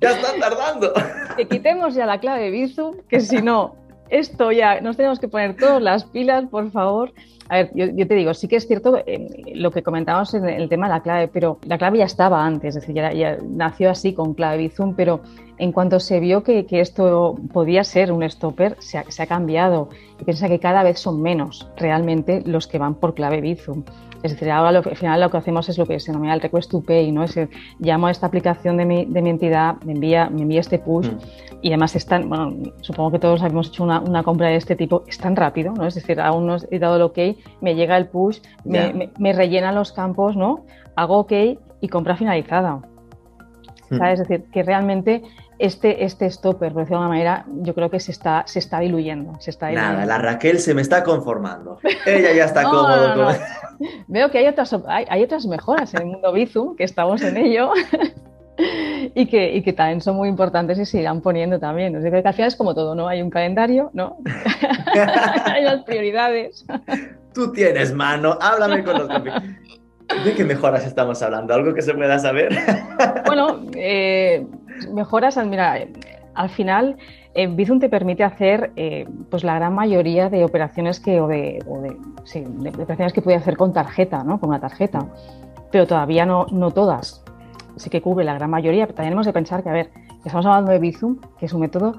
ya 0.00 0.12
están 0.12 0.40
tardando. 0.40 0.94
Que 1.36 1.46
quitemos 1.46 1.94
ya 1.94 2.06
la 2.06 2.20
clave 2.20 2.44
de 2.44 2.50
Bizum, 2.52 3.02
que 3.06 3.20
si 3.20 3.42
no, 3.42 3.81
esto 4.10 4.52
ya, 4.52 4.80
nos 4.80 4.96
tenemos 4.96 5.18
que 5.18 5.28
poner 5.28 5.56
todas 5.56 5.82
las 5.82 6.04
pilas, 6.04 6.44
por 6.50 6.70
favor. 6.70 7.12
A 7.48 7.56
ver, 7.56 7.70
yo, 7.74 8.06
te 8.06 8.14
digo, 8.14 8.32
sí 8.34 8.48
que 8.48 8.56
es 8.56 8.66
cierto 8.66 9.02
eh, 9.06 9.52
lo 9.54 9.70
que 9.70 9.82
comentábamos 9.82 10.32
en 10.34 10.48
el 10.48 10.68
tema 10.68 10.86
de 10.86 10.94
la 10.94 11.02
clave, 11.02 11.28
pero 11.28 11.58
la 11.66 11.76
clave 11.76 11.98
ya 11.98 12.04
estaba 12.04 12.44
antes, 12.44 12.76
es 12.76 12.86
decir, 12.86 12.94
ya, 12.94 13.36
nació 13.42 13.90
así 13.90 14.14
con 14.14 14.34
clave 14.34 14.58
Bizum, 14.58 14.94
pero 14.94 15.20
en 15.58 15.72
cuanto 15.72 16.00
se 16.00 16.18
vio 16.20 16.42
que, 16.42 16.66
esto 16.70 17.36
podía 17.52 17.84
ser 17.84 18.10
un 18.10 18.28
stopper, 18.28 18.76
se 18.80 18.98
ha, 18.98 19.04
se 19.10 19.22
ha 19.22 19.26
cambiado 19.26 19.90
y 20.20 20.24
piensa 20.24 20.48
que 20.48 20.60
cada 20.60 20.82
vez 20.82 20.98
son 20.98 21.20
menos 21.20 21.68
realmente 21.76 22.42
los 22.46 22.66
que 22.66 22.78
van 22.78 22.94
por 22.94 23.14
clave 23.14 23.40
Bizum. 23.40 23.84
Es 24.22 24.32
decir, 24.32 24.50
ahora 24.50 24.72
lo, 24.72 24.78
al 24.78 24.96
final 24.96 25.20
lo 25.20 25.30
que 25.30 25.36
hacemos 25.36 25.68
es 25.68 25.78
lo 25.78 25.86
que 25.86 25.98
se 25.98 26.12
denomina 26.12 26.34
el 26.34 26.40
request 26.40 26.70
to 26.70 26.80
pay, 26.80 27.10
¿no? 27.10 27.24
Es 27.24 27.34
decir, 27.34 27.56
llamo 27.78 28.06
a 28.06 28.10
esta 28.10 28.26
aplicación 28.26 28.76
de 28.76 28.84
mi, 28.84 29.04
de 29.04 29.22
mi 29.22 29.30
entidad, 29.30 29.76
me 29.84 29.92
envía, 29.92 30.30
me 30.30 30.42
envía 30.42 30.60
este 30.60 30.78
push 30.78 31.08
mm. 31.08 31.18
y 31.62 31.68
además 31.68 31.96
están, 31.96 32.28
bueno, 32.28 32.52
supongo 32.80 33.12
que 33.12 33.18
todos 33.18 33.42
hemos 33.42 33.68
hecho 33.68 33.82
una, 33.82 34.00
una, 34.00 34.22
compra 34.22 34.48
de 34.48 34.56
este 34.56 34.76
tipo, 34.76 35.02
es 35.06 35.18
tan 35.18 35.34
rápido, 35.34 35.72
¿no? 35.72 35.86
Es 35.86 35.94
decir, 35.94 36.20
aún 36.20 36.46
no 36.46 36.56
he 36.70 36.78
dado 36.78 36.96
el 36.96 37.02
ok, 37.02 37.18
me 37.60 37.74
llega 37.74 37.96
el 37.96 38.06
push, 38.06 38.38
me, 38.64 39.10
me, 39.18 39.32
rellena 39.32 39.72
los 39.72 39.92
campos, 39.92 40.36
¿no? 40.36 40.64
Hago 40.94 41.18
ok 41.18 41.32
y 41.80 41.88
compra 41.88 42.16
finalizada. 42.16 42.80
Mm. 43.90 44.02
Es 44.04 44.18
decir, 44.20 44.44
que 44.52 44.62
realmente 44.62 45.22
este, 45.62 46.04
este 46.04 46.28
stopper, 46.28 46.72
por 46.72 46.82
decirlo 46.82 46.98
de 46.98 47.04
alguna 47.04 47.08
manera, 47.08 47.46
yo 47.62 47.72
creo 47.72 47.88
que 47.88 48.00
se 48.00 48.10
está, 48.10 48.42
se 48.46 48.58
está 48.58 48.80
diluyendo. 48.80 49.38
Se 49.38 49.50
está 49.50 49.70
Nada, 49.70 50.04
la 50.04 50.18
Raquel 50.18 50.58
se 50.58 50.74
me 50.74 50.82
está 50.82 51.04
conformando. 51.04 51.78
Ella 52.04 52.32
ya 52.32 52.46
está 52.46 52.62
cómoda. 52.70 53.38
Veo 54.08 54.28
que 54.32 54.38
hay 54.38 54.48
otras, 54.48 54.74
hay, 54.88 55.22
otras 55.22 55.46
mejoras 55.46 55.94
en 55.94 56.02
el 56.02 56.06
mundo 56.08 56.32
Bizum, 56.32 56.74
que 56.74 56.82
estamos 56.82 57.22
en 57.22 57.36
ello. 57.36 57.70
y, 59.14 59.26
que, 59.26 59.54
y 59.54 59.62
que 59.62 59.72
también 59.72 60.00
son 60.00 60.16
muy 60.16 60.28
importantes 60.28 60.80
y 60.80 60.84
se 60.84 61.00
irán 61.00 61.20
poniendo 61.20 61.60
también. 61.60 61.94
O 61.94 62.00
sea, 62.00 62.10
que 62.10 62.16
al 62.26 62.34
final 62.34 62.48
es 62.48 62.56
como 62.56 62.74
todo, 62.74 62.96
¿no? 62.96 63.06
Hay 63.06 63.22
un 63.22 63.30
calendario, 63.30 63.90
¿no? 63.92 64.16
hay 65.44 65.62
las 65.62 65.84
prioridades. 65.84 66.66
Tú 67.32 67.52
tienes 67.52 67.94
mano, 67.94 68.36
háblame 68.40 68.82
con 68.82 68.98
los 68.98 69.08
¿De 70.24 70.34
qué 70.34 70.44
mejoras 70.44 70.86
estamos 70.86 71.22
hablando? 71.22 71.54
¿Algo 71.54 71.72
que 71.74 71.82
se 71.82 71.94
pueda 71.94 72.18
saber? 72.18 72.52
bueno, 73.26 73.60
eh, 73.74 74.44
mejoras, 74.92 75.36
mira, 75.46 75.78
al 76.34 76.48
final 76.50 76.96
eh, 77.34 77.46
Bizum 77.46 77.80
te 77.80 77.88
permite 77.88 78.24
hacer 78.24 78.72
eh, 78.76 79.06
pues 79.30 79.44
la 79.44 79.54
gran 79.54 79.74
mayoría 79.74 80.28
de 80.28 80.44
operaciones 80.44 81.00
que, 81.00 81.20
o 81.20 81.28
de, 81.28 81.58
operaciones 81.66 83.12
que 83.12 83.22
puede 83.22 83.36
hacer 83.36 83.56
con 83.56 83.72
tarjeta, 83.72 84.22
¿no? 84.22 84.38
Con 84.38 84.50
una 84.50 84.60
tarjeta, 84.60 85.06
pero 85.70 85.86
todavía 85.86 86.26
no, 86.26 86.46
no 86.50 86.70
todas. 86.70 87.24
Sí 87.76 87.88
que 87.88 88.02
cubre 88.02 88.24
la 88.24 88.34
gran 88.34 88.50
mayoría, 88.50 88.86
pero 88.86 88.96
también 88.96 89.14
hemos 89.14 89.26
de 89.26 89.32
pensar 89.32 89.62
que, 89.62 89.70
a 89.70 89.72
ver, 89.72 89.90
estamos 90.24 90.44
hablando 90.44 90.72
de 90.72 90.78
Bizum, 90.78 91.18
que 91.38 91.46
es 91.46 91.52
un 91.52 91.60
método 91.60 91.94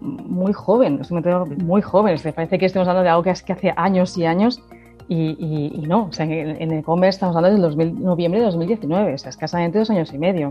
muy 0.00 0.52
joven, 0.52 0.98
es 1.00 1.10
un 1.10 1.16
método 1.16 1.46
muy 1.46 1.82
joven. 1.82 2.16
Parece 2.34 2.58
que 2.58 2.66
estemos 2.66 2.86
hablando 2.86 3.04
de 3.04 3.10
algo 3.10 3.22
que, 3.22 3.30
es, 3.30 3.42
que 3.42 3.52
hace 3.52 3.72
años 3.76 4.16
y 4.16 4.26
años 4.26 4.62
y, 5.08 5.84
no, 5.86 6.06
o 6.06 6.12
sea, 6.12 6.26
en, 6.26 6.60
el 6.60 6.72
e-commerce 6.72 7.16
estamos 7.16 7.36
hablando 7.36 7.68
del 7.68 8.02
noviembre 8.02 8.40
de 8.40 8.46
2019, 8.46 9.14
o 9.14 9.18
sea, 9.18 9.30
escasamente 9.30 9.78
dos 9.78 9.90
años 9.90 10.12
y 10.12 10.18
medio. 10.18 10.50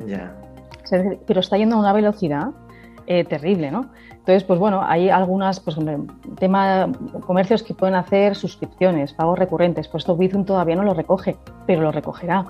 Pero 1.25 1.39
está 1.39 1.57
yendo 1.57 1.75
a 1.75 1.79
una 1.79 1.93
velocidad 1.93 2.51
eh, 3.07 3.23
terrible, 3.23 3.71
¿no? 3.71 3.89
Entonces, 4.11 4.43
pues 4.43 4.59
bueno, 4.59 4.81
hay 4.83 5.09
algunas, 5.09 5.59
pues 5.59 5.77
tema 6.39 6.91
comercios 7.27 7.61
que 7.61 7.75
pueden 7.75 7.93
hacer 7.93 8.35
suscripciones, 8.35 9.13
pagos 9.13 9.37
recurrentes, 9.37 9.87
pues 9.87 10.01
esto 10.01 10.17
Bizum 10.17 10.45
todavía 10.45 10.75
no 10.75 10.83
lo 10.83 10.95
recoge, 10.95 11.37
pero 11.67 11.81
lo 11.81 11.91
recogerá. 11.91 12.45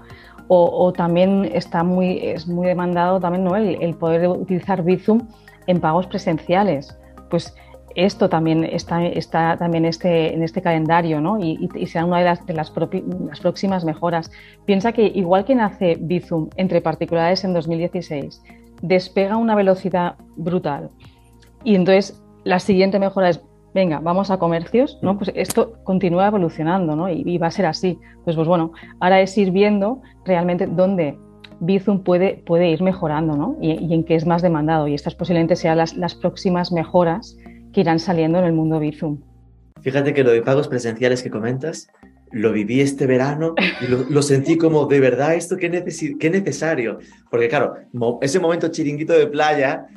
O, 0.47 0.93
también 0.93 1.49
está 1.53 1.83
muy, 1.83 2.19
es 2.19 2.47
muy 2.47 2.67
demandado 2.67 3.19
también 3.19 3.43
¿no? 3.43 3.55
el, 3.55 3.81
el 3.81 3.95
poder 3.95 4.27
utilizar 4.27 4.83
Bizum 4.83 5.27
en 5.67 5.81
pagos 5.81 6.05
presenciales. 6.07 6.97
Pues 7.29 7.55
esto 7.95 8.27
también 8.29 8.65
está, 8.65 9.05
está 9.05 9.55
también 9.57 9.85
este, 9.85 10.33
en 10.33 10.43
este 10.43 10.61
calendario 10.61 11.21
¿no? 11.21 11.39
y, 11.39 11.69
será 11.87 12.05
una 12.05 12.19
de, 12.19 12.25
las, 12.25 12.45
de 12.45 12.53
las, 12.53 12.69
próximas 13.39 13.85
mejoras. 13.85 14.31
Piensa 14.65 14.91
que 14.91 15.05
igual 15.07 15.45
que 15.45 15.55
nace 15.55 15.97
Bizum 15.99 16.49
entre 16.57 16.81
particulares 16.81 17.43
en 17.45 17.53
2016, 17.53 18.43
despega 18.81 19.37
una 19.37 19.55
velocidad 19.55 20.15
brutal 20.35 20.89
y 21.63 21.75
entonces 21.75 22.21
la 22.43 22.59
siguiente 22.59 22.99
mejora 22.99 23.29
es, 23.29 23.41
venga, 23.73 23.99
vamos 23.99 24.29
a 24.29 24.37
comercios, 24.37 24.99
¿no? 25.01 25.17
pues 25.17 25.31
esto 25.33 25.73
continúa 25.83 26.27
evolucionando 26.27 26.95
¿no? 26.95 27.09
y, 27.09 27.37
va 27.37 27.47
a 27.47 27.51
ser 27.51 27.65
así. 27.65 27.97
Pues, 28.25 28.35
pues 28.35 28.47
bueno, 28.47 28.73
ahora 28.99 29.21
es 29.21 29.37
ir 29.37 29.51
viendo 29.51 30.01
realmente 30.25 30.67
dónde 30.67 31.17
Bizum 31.61 31.99
puede, 32.03 32.43
puede 32.45 32.69
ir 32.69 32.83
mejorando 32.83 33.37
¿no? 33.37 33.55
y, 33.61 33.93
en 33.93 34.03
qué 34.03 34.15
es 34.15 34.27
más 34.27 34.41
demandado 34.41 34.89
y 34.89 34.93
estas 34.93 35.15
posiblemente 35.15 35.55
sean 35.55 35.77
las, 35.77 35.95
las 35.95 36.13
próximas 36.13 36.73
mejoras 36.73 37.37
que 37.75 37.81
irán 37.81 37.99
saliendo 37.99 38.39
en 38.39 38.45
el 38.45 38.53
mundo 38.53 38.79
Bizum. 38.79 39.19
Fíjate 39.81 40.13
que 40.13 40.23
lo 40.23 40.31
de 40.31 40.41
pagos 40.41 40.69
presenciales 40.69 41.21
que 41.21 41.29
comentas, 41.29 41.89
lo 42.31 42.53
viví 42.53 42.79
este 42.79 43.05
verano 43.05 43.53
y 43.81 44.13
lo, 44.13 44.21
sentí 44.21 44.57
como 44.57 44.85
de 44.85 45.01
verdad 45.01 45.35
esto 45.35 45.57
qué, 45.57 45.83
qué 46.17 46.29
necesario. 46.29 46.99
Porque 47.29 47.49
claro, 47.49 47.75
ese 48.21 48.39
momento 48.39 48.69
chiringuito 48.69 49.11
de 49.11 49.27
playa, 49.27 49.87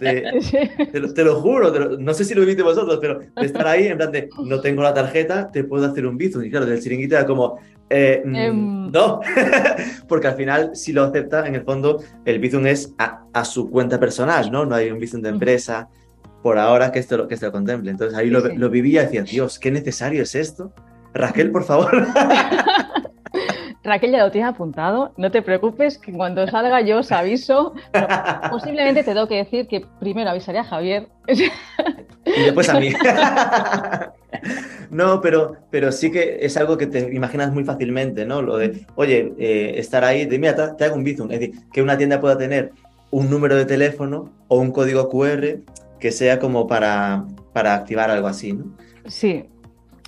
te, 0.00 1.24
lo, 1.24 1.40
juro, 1.40 1.96
no 1.96 2.12
sé 2.12 2.24
si 2.24 2.34
lo 2.34 2.44
viste 2.44 2.64
vosotros, 2.64 2.98
pero 3.00 3.20
de 3.20 3.46
estar 3.46 3.68
ahí 3.68 3.86
en 3.86 3.98
plan 3.98 4.10
de 4.10 4.28
no 4.44 4.60
tengo 4.60 4.82
la 4.82 4.92
tarjeta, 4.92 5.48
te 5.52 5.62
puedo 5.62 5.86
hacer 5.86 6.06
un 6.06 6.18
Bizum. 6.18 6.42
Y 6.42 6.50
claro, 6.50 6.66
del 6.66 6.82
chiringuito 6.82 7.14
era 7.14 7.24
como, 7.24 7.60
eh, 7.88 8.20
mm, 8.24 8.34
em. 8.34 8.90
no, 8.90 9.20
porque 10.08 10.26
al 10.26 10.34
final 10.34 10.74
si 10.74 10.92
lo 10.92 11.04
acepta, 11.04 11.46
en 11.46 11.54
el 11.54 11.62
fondo 11.62 12.02
el 12.24 12.40
Bizum 12.40 12.66
es 12.66 12.92
a, 12.98 13.44
su 13.44 13.70
cuenta 13.70 14.00
personal, 14.00 14.50
¿no? 14.50 14.66
No 14.66 14.74
hay 14.74 14.90
un 14.90 14.98
Bizum 14.98 15.22
de 15.22 15.28
empresa 15.28 15.88
por 16.46 16.58
ahora 16.58 16.92
que 16.92 17.00
esto, 17.00 17.26
que 17.26 17.34
esto 17.34 17.46
lo 17.46 17.52
contemple. 17.52 17.90
Entonces 17.90 18.16
ahí 18.16 18.30
lo, 18.30 18.70
vivía 18.70 19.02
y 19.02 19.06
decía, 19.06 19.24
Dios, 19.24 19.58
qué 19.58 19.72
necesario 19.72 20.22
es 20.22 20.36
esto. 20.36 20.72
Raquel, 21.12 21.50
por 21.50 21.64
favor. 21.64 22.06
Raquel 23.82 24.12
ya 24.12 24.18
lo 24.18 24.30
tiene 24.30 24.46
apuntado, 24.46 25.12
no 25.16 25.32
te 25.32 25.42
preocupes, 25.42 25.98
que 25.98 26.12
cuando 26.12 26.46
salga 26.46 26.82
yo 26.82 26.98
os 26.98 27.10
aviso. 27.10 27.74
posiblemente 28.52 29.02
te 29.02 29.12
tengo 29.12 29.26
que 29.26 29.38
decir 29.38 29.66
que 29.66 29.84
primero 29.98 30.30
avisaría 30.30 30.60
a 30.60 30.64
Javier. 30.64 31.08
Y 31.26 32.42
después 32.44 32.68
a 32.68 32.78
mí. 32.78 32.92
No, 34.88 35.20
pero, 35.20 35.56
pero 35.70 35.90
sí 35.90 36.12
que 36.12 36.38
es 36.42 36.56
algo 36.56 36.78
que 36.78 36.86
te 36.86 37.12
imaginas 37.12 37.52
muy 37.52 37.64
fácilmente, 37.64 38.24
¿no? 38.24 38.40
Lo 38.40 38.56
de, 38.56 38.86
oye, 38.94 39.32
eh, 39.36 39.74
estar 39.78 40.04
ahí, 40.04 40.26
de 40.26 40.38
mira, 40.38 40.76
te, 40.76 40.84
hago 40.84 40.94
un 40.94 41.02
bizum. 41.02 41.28
Es 41.32 41.40
decir, 41.40 41.56
que 41.72 41.82
una 41.82 41.98
tienda 41.98 42.20
pueda 42.20 42.38
tener 42.38 42.70
un 43.10 43.28
número 43.28 43.56
de 43.56 43.64
teléfono 43.64 44.30
o 44.46 44.60
un 44.60 44.70
código 44.70 45.08
QR 45.08 45.58
que 45.98 46.12
sea 46.12 46.38
como 46.38 46.66
para, 46.66 47.24
para 47.52 47.74
activar 47.74 48.10
algo 48.10 48.28
así, 48.28 48.52
¿no? 48.52 48.76
Sí, 49.06 49.44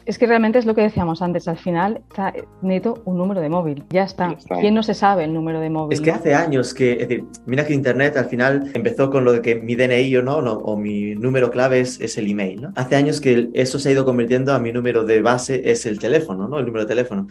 es 0.09 0.19
que 0.19 0.27
realmente 0.27 0.59
es 0.59 0.65
lo 0.65 0.75
que 0.75 0.81
decíamos 0.81 1.21
antes, 1.21 1.49
al 1.49 1.59
final 1.59 2.01
está 2.09 2.33
neto 2.63 3.03
un 3.05 3.19
número 3.19 3.43
de 3.43 3.51
móvil, 3.51 3.85
ya 3.91 4.05
está. 4.05 4.35
¿Quién 4.59 4.73
no 4.75 4.83
se 4.83 4.95
sabe 4.95 5.25
el 5.25 5.35
número 5.35 5.61
de 5.61 5.69
móvil? 5.69 5.93
Es 5.93 6.01
que 6.01 6.11
hace 6.11 6.35
años 6.35 6.73
que, 6.73 6.93
es 6.93 7.01
decir, 7.01 7.25
mira 7.45 7.67
que 7.67 7.75
Internet 7.75 8.17
al 8.17 8.25
final 8.25 8.71
empezó 8.73 9.11
con 9.11 9.27
lo 9.27 9.35
de 9.35 9.43
que 9.43 9.57
mi 9.57 9.77
DNI 9.77 10.17
o 10.17 10.23
no, 10.23 10.39
o 10.39 10.79
mi 10.79 11.15
número 11.15 11.51
clave 11.51 11.81
es, 11.81 12.01
es, 12.01 12.17
el 12.17 12.31
email, 12.31 12.63
¿no? 12.63 12.73
Hace 12.75 12.97
años 12.97 13.21
que 13.21 13.51
eso 13.53 13.79
se 13.79 13.91
ha 13.91 13.93
ido 13.93 14.07
convirtiendo 14.07 14.55
a 14.55 14.59
mi 14.59 14.73
número 14.73 15.05
de 15.05 15.21
base 15.21 15.71
es 15.71 15.85
el 15.85 15.99
teléfono, 15.99 16.49
¿no? 16.49 16.59
El 16.59 16.65
número 16.65 16.87
de 16.87 16.89
teléfono. 16.89 17.29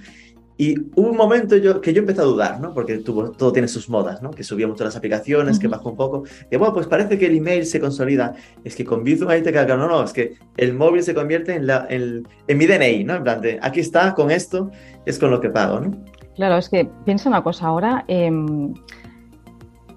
Y 0.60 0.76
hubo 0.95 1.12
un 1.12 1.18
momento 1.18 1.55
yo, 1.55 1.82
que 1.82 1.93
yo 1.93 1.99
empecé 1.99 2.22
a 2.22 2.24
dudar, 2.24 2.60
¿no? 2.60 2.74
Porque 2.74 2.97
tuvo, 2.97 3.32
todo 3.32 3.51
tiene 3.51 3.68
sus 3.68 3.89
modas, 3.89 4.24
¿no? 4.24 4.32
Que 4.32 4.43
subíamos 4.43 4.76
todas 4.76 4.93
las 4.93 4.97
aplicaciones, 4.97 5.60
que 5.60 5.68
bajó 5.68 5.89
un 5.89 5.95
poco. 5.95 6.24
Y 6.49 6.55
bueno, 6.55 6.74
pues 6.74 6.88
parece 6.88 7.20
que 7.20 7.28
el 7.28 7.38
email 7.38 7.64
se 7.68 7.80
consolida. 7.80 8.34
Es 8.64 8.76
que 8.76 8.84
con 8.84 9.03
Bizum 9.03 9.30
ahí 9.30 9.43
te 9.43 9.53
cargan. 9.53 9.78
No, 9.78 9.88
no, 9.88 10.03
es 10.03 10.14
que 10.14 10.34
el 10.58 10.74
móvil 10.74 11.03
se 11.03 11.14
convierte 11.14 11.53
en, 11.53 11.68
la, 11.68 11.86
en, 11.89 12.26
mi 12.47 12.66
DNI, 12.66 13.03
¿no? 13.03 13.16
En 13.18 13.24
plan 13.24 13.39
de, 13.39 13.60
aquí 13.62 13.82
está, 13.82 14.16
con 14.16 14.32
esto, 14.32 14.72
es 15.05 15.20
con 15.20 15.30
lo 15.30 15.39
que 15.39 15.49
pago, 15.49 15.80
¿no? 15.80 15.91
Claro, 16.36 16.58
es 16.58 16.70
que 16.70 16.89
piensa 17.05 17.30
una 17.30 17.43
cosa 17.43 17.68
ahora. 17.68 18.03
Em, 18.08 18.74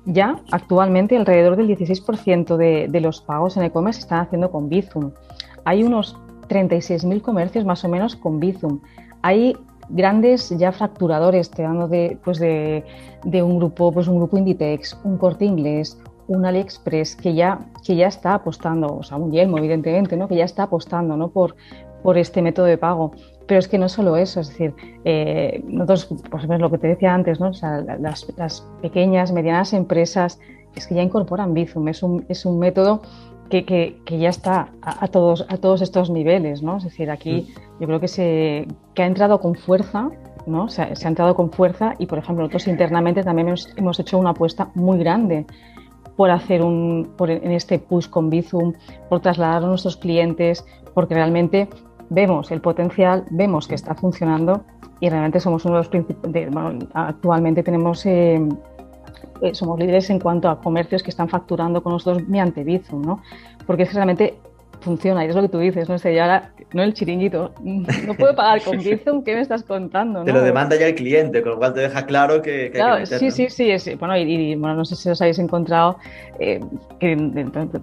ya 0.04 0.42
actualmente 0.50 1.16
alrededor 1.16 1.56
del 1.56 1.68
16% 1.68 2.56
de, 2.58 2.86
de 2.90 3.00
los 3.00 3.22
pagos 3.22 3.56
en 3.56 3.62
e-commerce 3.62 4.00
se 4.00 4.04
están 4.04 4.20
haciendo 4.20 4.50
con 4.50 4.68
Bizum. 4.68 5.12
Hay 5.64 5.82
unos 5.82 6.18
36.000 6.48 7.22
comercios 7.22 7.64
más 7.64 7.82
o 7.84 7.88
menos 7.88 8.14
con 8.16 8.40
Bizum. 8.40 8.80
Hay 9.22 9.56
grandes 9.90 10.50
ya 10.50 10.72
fracturadores, 10.72 11.50
te 11.50 11.62
dando 11.62 11.88
de, 11.88 12.18
pues 12.24 12.38
de, 12.38 12.84
un 13.24 13.58
grupo, 13.58 13.92
pues 13.92 14.08
un 14.08 14.16
grupo 14.16 14.38
Inditex, 14.38 14.98
un 15.04 15.18
corte 15.18 15.44
inglés, 15.44 15.98
un 16.28 16.46
AliExpress 16.46 17.16
que 17.16 17.34
ya, 17.34 17.58
que 17.84 17.96
ya 17.96 18.06
está 18.06 18.34
apostando, 18.34 18.98
o 18.98 19.02
sea, 19.02 19.16
un 19.16 19.32
Yelmo, 19.32 19.58
evidentemente, 19.58 20.16
¿no? 20.16 20.28
que 20.28 20.36
ya 20.36 20.44
está 20.44 20.64
apostando 20.64 21.16
¿no? 21.16 21.28
por, 21.28 21.56
por 22.02 22.18
este 22.18 22.42
método 22.42 22.66
de 22.66 22.78
pago. 22.78 23.12
Pero 23.46 23.58
es 23.58 23.66
que 23.66 23.78
no 23.78 23.88
solo 23.88 24.16
eso, 24.16 24.40
es 24.40 24.48
decir, 24.48 24.74
eh, 25.04 25.60
nosotros, 25.66 26.06
por 26.30 26.38
ejemplo, 26.38 26.58
lo 26.58 26.70
que 26.70 26.78
te 26.78 26.86
decía 26.86 27.12
antes, 27.12 27.40
¿no? 27.40 27.48
O 27.48 27.52
sea, 27.52 27.80
las, 27.80 28.32
las, 28.36 28.60
pequeñas, 28.80 29.32
medianas 29.32 29.72
empresas, 29.72 30.38
es 30.76 30.86
que 30.86 30.94
ya 30.94 31.02
incorporan 31.02 31.52
Bizum, 31.52 31.88
es 31.88 32.04
un, 32.04 32.24
es 32.28 32.46
un 32.46 32.60
método 32.60 33.02
que, 33.50 34.00
ya 34.18 34.28
está 34.28 34.68
a, 34.80 35.08
todos, 35.08 35.44
a 35.48 35.56
todos 35.58 35.82
estos 35.82 36.08
niveles, 36.08 36.62
¿no? 36.62 36.78
Es 36.78 36.84
decir, 36.84 37.10
aquí 37.10 37.48
mm. 37.48 37.80
yo 37.80 37.86
creo 37.86 38.00
que, 38.00 38.08
se, 38.08 38.66
que 38.94 39.02
ha 39.02 39.06
entrado 39.06 39.40
con 39.40 39.54
fuerza, 39.54 40.10
¿no? 40.46 40.68
Se, 40.68 40.82
ha 40.82 41.08
entrado 41.08 41.34
con 41.34 41.50
fuerza 41.50 41.94
y, 41.98 42.06
por 42.06 42.18
ejemplo, 42.18 42.44
nosotros 42.44 42.68
internamente 42.68 43.22
también 43.22 43.54
hemos, 43.76 44.00
hecho 44.00 44.18
una 44.18 44.30
apuesta 44.30 44.70
muy 44.74 44.98
grande 44.98 45.44
por 46.16 46.30
hacer 46.30 46.62
un, 46.62 47.12
por, 47.16 47.30
en 47.30 47.50
este 47.50 47.78
push 47.78 48.08
con 48.08 48.30
Bizum, 48.30 48.72
por 49.08 49.20
trasladar 49.20 49.64
a 49.64 49.66
nuestros 49.66 49.96
clientes, 49.96 50.64
porque 50.94 51.14
realmente 51.14 51.68
vemos 52.08 52.50
el 52.50 52.60
potencial, 52.60 53.24
vemos 53.30 53.66
que 53.66 53.74
está 53.74 53.94
funcionando 53.94 54.62
y 55.00 55.08
realmente 55.08 55.40
somos 55.40 55.64
uno 55.64 55.74
de 55.74 55.80
los 55.80 55.88
principales, 55.88 56.50
bueno, 56.50 56.86
actualmente 56.94 57.62
tenemos... 57.62 58.06
Eh, 58.06 58.40
eh, 59.40 59.54
somos 59.54 59.78
líderes 59.78 60.10
en 60.10 60.18
cuanto 60.18 60.48
a 60.48 60.60
comercios 60.60 61.02
que 61.02 61.10
están 61.10 61.28
facturando 61.28 61.82
con 61.82 61.92
nosotros 61.92 62.26
mediante 62.28 62.64
Bizum, 62.64 63.02
¿no? 63.02 63.22
Porque 63.66 63.84
es 63.84 63.94
realmente 63.94 64.34
funciona 64.80 65.24
y 65.24 65.28
es 65.28 65.36
lo 65.36 65.42
que 65.42 65.48
tú 65.48 65.58
dices, 65.58 65.88
no 65.88 65.98
sé, 65.98 66.14
ya 66.14 66.52
no 66.72 66.82
el 66.82 66.94
chiringuito, 66.94 67.52
no 67.62 68.14
puedo 68.14 68.34
pagar 68.34 68.62
con 68.62 68.78
Bizum, 68.82 69.22
¿qué 69.22 69.34
me 69.34 69.40
estás 69.40 69.62
contando? 69.62 70.24
Te 70.24 70.32
lo 70.32 70.42
demanda 70.42 70.76
ya 70.76 70.86
el 70.86 70.94
cliente, 70.94 71.42
con 71.42 71.52
lo 71.52 71.58
cual 71.58 71.74
te 71.74 71.80
deja 71.80 72.06
claro 72.06 72.42
que, 72.42 72.70
claro, 72.70 73.04
sí, 73.06 73.30
sí, 73.30 73.48
sí, 73.50 73.78
sí, 73.78 73.94
bueno, 73.94 74.16
y, 74.16 74.54
bueno, 74.56 74.74
no 74.74 74.84
sé 74.84 74.96
si 74.96 75.08
os 75.10 75.20
habéis 75.20 75.38
encontrado 75.38 75.98
eh, 76.38 76.60
que 76.98 77.16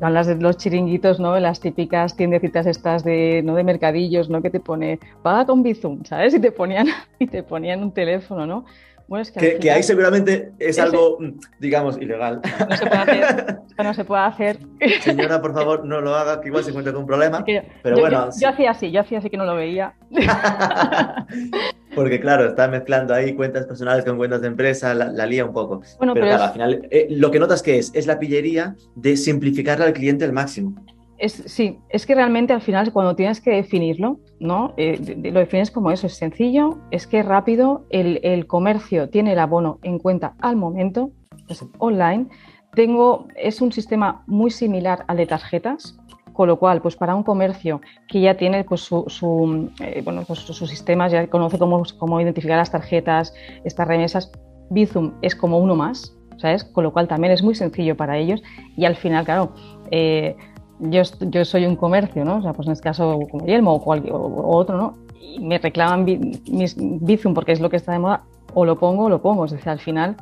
hablas 0.01 0.27
de 0.27 0.35
los 0.35 0.57
chiringuitos, 0.57 1.19
¿no? 1.19 1.39
Las 1.39 1.59
típicas 1.59 2.15
tiendecitas 2.15 2.65
estas 2.65 3.03
de, 3.03 3.41
¿no? 3.43 3.55
de 3.55 3.63
mercadillos, 3.63 4.29
¿no? 4.29 4.41
Que 4.41 4.49
te 4.49 4.59
pone, 4.59 4.99
paga 5.21 5.45
con 5.45 5.63
Bizum, 5.63 6.03
¿sabes? 6.03 6.33
Y 6.33 6.39
te 6.39 6.51
ponían, 6.51 6.87
y 7.19 7.27
te 7.27 7.43
ponían 7.43 7.83
un 7.83 7.91
teléfono, 7.91 8.45
¿no? 8.45 8.65
Bueno, 9.07 9.21
es 9.23 9.31
que, 9.31 9.71
ahí 9.71 9.83
seguramente 9.83 10.51
es 10.59 10.77
algo, 10.79 11.17
mm, 11.19 11.39
digamos, 11.59 11.97
ilegal. 11.97 12.41
no 12.69 12.75
se 12.75 12.85
puede 12.85 13.01
hacer. 13.01 13.57
esto 13.69 13.83
no 13.83 13.93
se 13.93 14.03
puede 14.03 14.21
hacer. 14.23 14.59
Señora, 15.01 15.41
por 15.41 15.53
favor, 15.53 15.85
no 15.85 16.01
lo 16.01 16.13
haga, 16.15 16.41
que 16.41 16.49
igual 16.49 16.63
se 16.63 16.71
encuentra 16.71 16.91
con 16.91 17.03
un 17.03 17.07
problema. 17.07 17.45
Que- 17.45 17.63
Pero 17.83 17.95
yo, 17.95 18.01
bueno, 18.01 18.25
yo- 18.25 18.31
sí. 18.33 18.41
yo 18.41 18.49
hacía 18.49 18.71
así, 18.71 18.91
yo 18.91 18.99
hacía 19.01 19.19
así 19.19 19.29
que 19.29 19.37
no 19.37 19.45
lo 19.45 19.55
veía. 19.55 19.93
Porque 21.95 22.19
claro, 22.19 22.47
está 22.49 22.67
mezclando 22.67 23.13
ahí 23.13 23.33
cuentas 23.33 23.65
personales 23.65 24.05
con 24.05 24.17
cuentas 24.17 24.41
de 24.41 24.47
empresa, 24.47 24.93
la, 24.93 25.05
la 25.11 25.25
lía 25.25 25.45
un 25.45 25.53
poco. 25.53 25.81
Bueno, 25.97 26.13
pero 26.13 26.25
pero 26.25 26.27
claro, 26.27 26.43
es- 26.43 26.47
al 26.47 26.53
final, 26.53 26.87
eh, 26.91 27.07
lo 27.09 27.31
que 27.31 27.39
notas 27.39 27.63
que 27.63 27.79
es, 27.79 27.91
es 27.95 28.05
la 28.07 28.19
pillería 28.19 28.75
de 28.95 29.17
simplificarle 29.17 29.85
al 29.85 29.93
cliente 29.93 30.25
al 30.25 30.33
máximo. 30.33 30.75
Es, 31.17 31.33
sí, 31.47 31.79
es 31.89 32.05
que 32.05 32.13
realmente 32.13 32.53
al 32.53 32.61
final 32.61 32.91
cuando 32.93 33.15
tienes 33.15 33.41
que 33.41 33.51
definirlo, 33.51 34.19
¿no? 34.39 34.73
Eh, 34.77 34.97
de- 34.99 35.15
de- 35.15 35.31
lo 35.31 35.39
defines 35.39 35.71
como 35.71 35.89
eso, 35.91 36.05
es 36.07 36.13
sencillo, 36.15 36.77
es 36.91 37.07
que 37.07 37.23
rápido, 37.23 37.85
el, 37.89 38.45
comercio 38.45 39.09
tiene 39.09 39.33
el 39.33 39.39
abono 39.39 39.79
en 39.83 39.97
cuenta 39.97 40.35
al 40.41 40.55
momento, 40.55 41.11
es 41.49 41.65
online. 41.79 42.27
Tengo, 42.75 43.27
es 43.35 43.61
un 43.61 43.71
sistema 43.71 44.23
muy 44.27 44.51
similar 44.51 45.05
al 45.07 45.17
de 45.17 45.25
tarjetas, 45.25 45.97
con 46.33 46.47
lo 46.47 46.59
cual, 46.59 46.81
pues 46.83 46.95
para 46.95 47.15
un 47.15 47.23
comercio 47.23 47.81
que 48.07 48.21
ya 48.21 48.37
tiene 48.37 48.63
pues, 48.63 48.81
su, 48.81 49.71
eh, 49.81 50.01
bueno, 50.03 50.21
pues, 50.27 50.39
sus 50.39 50.69
sistemas, 50.69 51.11
ya 51.11 51.25
conoce 51.27 51.57
cómo, 51.57 51.81
cómo 51.97 52.21
identificar 52.21 52.57
las 52.57 52.69
tarjetas, 52.71 53.33
estas 53.63 53.87
remesas, 53.87 54.31
Bizum 54.69 55.13
es 55.23 55.35
como 55.35 55.57
uno 55.57 55.75
más, 55.75 56.15
¿sabes? 56.37 56.63
Con 56.63 56.83
lo 56.83 56.93
cual 56.93 57.07
también 57.07 57.33
es 57.33 57.41
muy 57.41 57.55
sencillo 57.55 57.97
para 57.97 58.17
ellos 58.17 58.43
y 58.75 58.85
al 58.85 58.95
final, 58.95 59.25
claro, 59.25 59.53
eh, 59.89 60.35
yo, 60.79 61.01
yo 61.19 61.45
soy 61.45 61.65
un 61.65 61.75
comercio, 61.75 62.23
¿no? 62.25 62.37
O 62.37 62.41
sea, 62.41 62.53
pues 62.53 62.67
en 62.67 62.73
este 62.73 62.83
caso 62.83 63.19
como 63.31 63.45
Yelmo 63.45 63.73
o, 63.73 63.83
cualquier, 63.83 64.13
o, 64.13 64.17
o 64.17 64.55
otro, 64.55 64.77
¿no? 64.77 64.93
Y 65.21 65.39
me 65.39 65.57
reclaman 65.57 66.05
mis 66.05 66.75
Bizum 66.77 67.33
porque 67.33 67.51
es 67.51 67.59
lo 67.59 67.69
que 67.69 67.77
está 67.77 67.91
de 67.91 67.99
moda, 67.99 68.23
o 68.53 68.65
lo 68.65 68.77
pongo 68.77 69.05
o 69.05 69.09
lo 69.09 69.21
pongo. 69.21 69.45
Es 69.45 69.51
decir, 69.51 69.69
al 69.69 69.79
final 69.79 70.15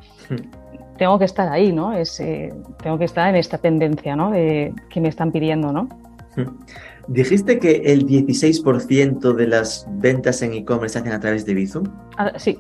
tengo 0.98 1.20
que 1.20 1.26
estar 1.26 1.50
ahí, 1.50 1.72
¿no? 1.72 1.94
Es, 1.94 2.20
eh, 2.20 2.54
tengo 2.82 2.98
que 2.98 3.06
estar 3.06 3.30
en 3.30 3.36
esta 3.36 3.58
tendencia, 3.58 4.16
¿no? 4.16 4.32
De, 4.32 4.74
que 4.90 5.02
me 5.02 5.10
están 5.10 5.32
pidiendo, 5.32 5.72
¿no? 5.72 5.90
Dijiste 7.08 7.60
que 7.60 7.84
el 7.86 8.08
16% 8.08 9.34
de 9.34 9.48
las 9.48 9.88
ventas 9.90 10.42
en 10.42 10.54
e-commerce 10.54 10.94
se 10.94 11.00
hacen 11.00 11.14
a 11.14 11.20
través 11.20 11.46
de 11.46 11.54
Bizum. 11.54 11.86
Ah, 12.18 12.34
sí, 12.36 12.60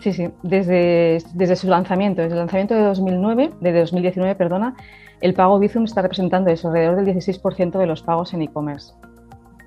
sí, 0.00 0.12
sí. 0.12 0.28
Desde, 0.42 1.18
desde 1.34 1.56
su 1.56 1.68
lanzamiento, 1.68 2.22
desde 2.22 2.34
el 2.34 2.40
lanzamiento 2.40 2.74
de 2.74 2.82
2009, 2.82 3.52
de 3.60 3.72
2019, 3.72 4.34
perdona, 4.34 4.74
el 5.20 5.34
pago 5.34 5.58
Bizum 5.58 5.84
está 5.84 6.02
representando 6.02 6.50
eso, 6.50 6.68
alrededor 6.68 6.96
del 6.96 7.06
16% 7.14 7.78
de 7.78 7.86
los 7.86 8.02
pagos 8.02 8.34
en 8.34 8.42
e-commerce. 8.42 8.92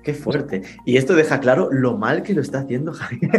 Qué 0.02 0.14
fuerte. 0.14 0.62
Y 0.86 0.96
esto 0.96 1.14
deja 1.14 1.40
claro 1.40 1.68
lo 1.70 1.96
mal 1.98 2.22
que 2.22 2.32
lo 2.32 2.40
está 2.40 2.60
haciendo 2.60 2.92
Javier. 2.92 3.30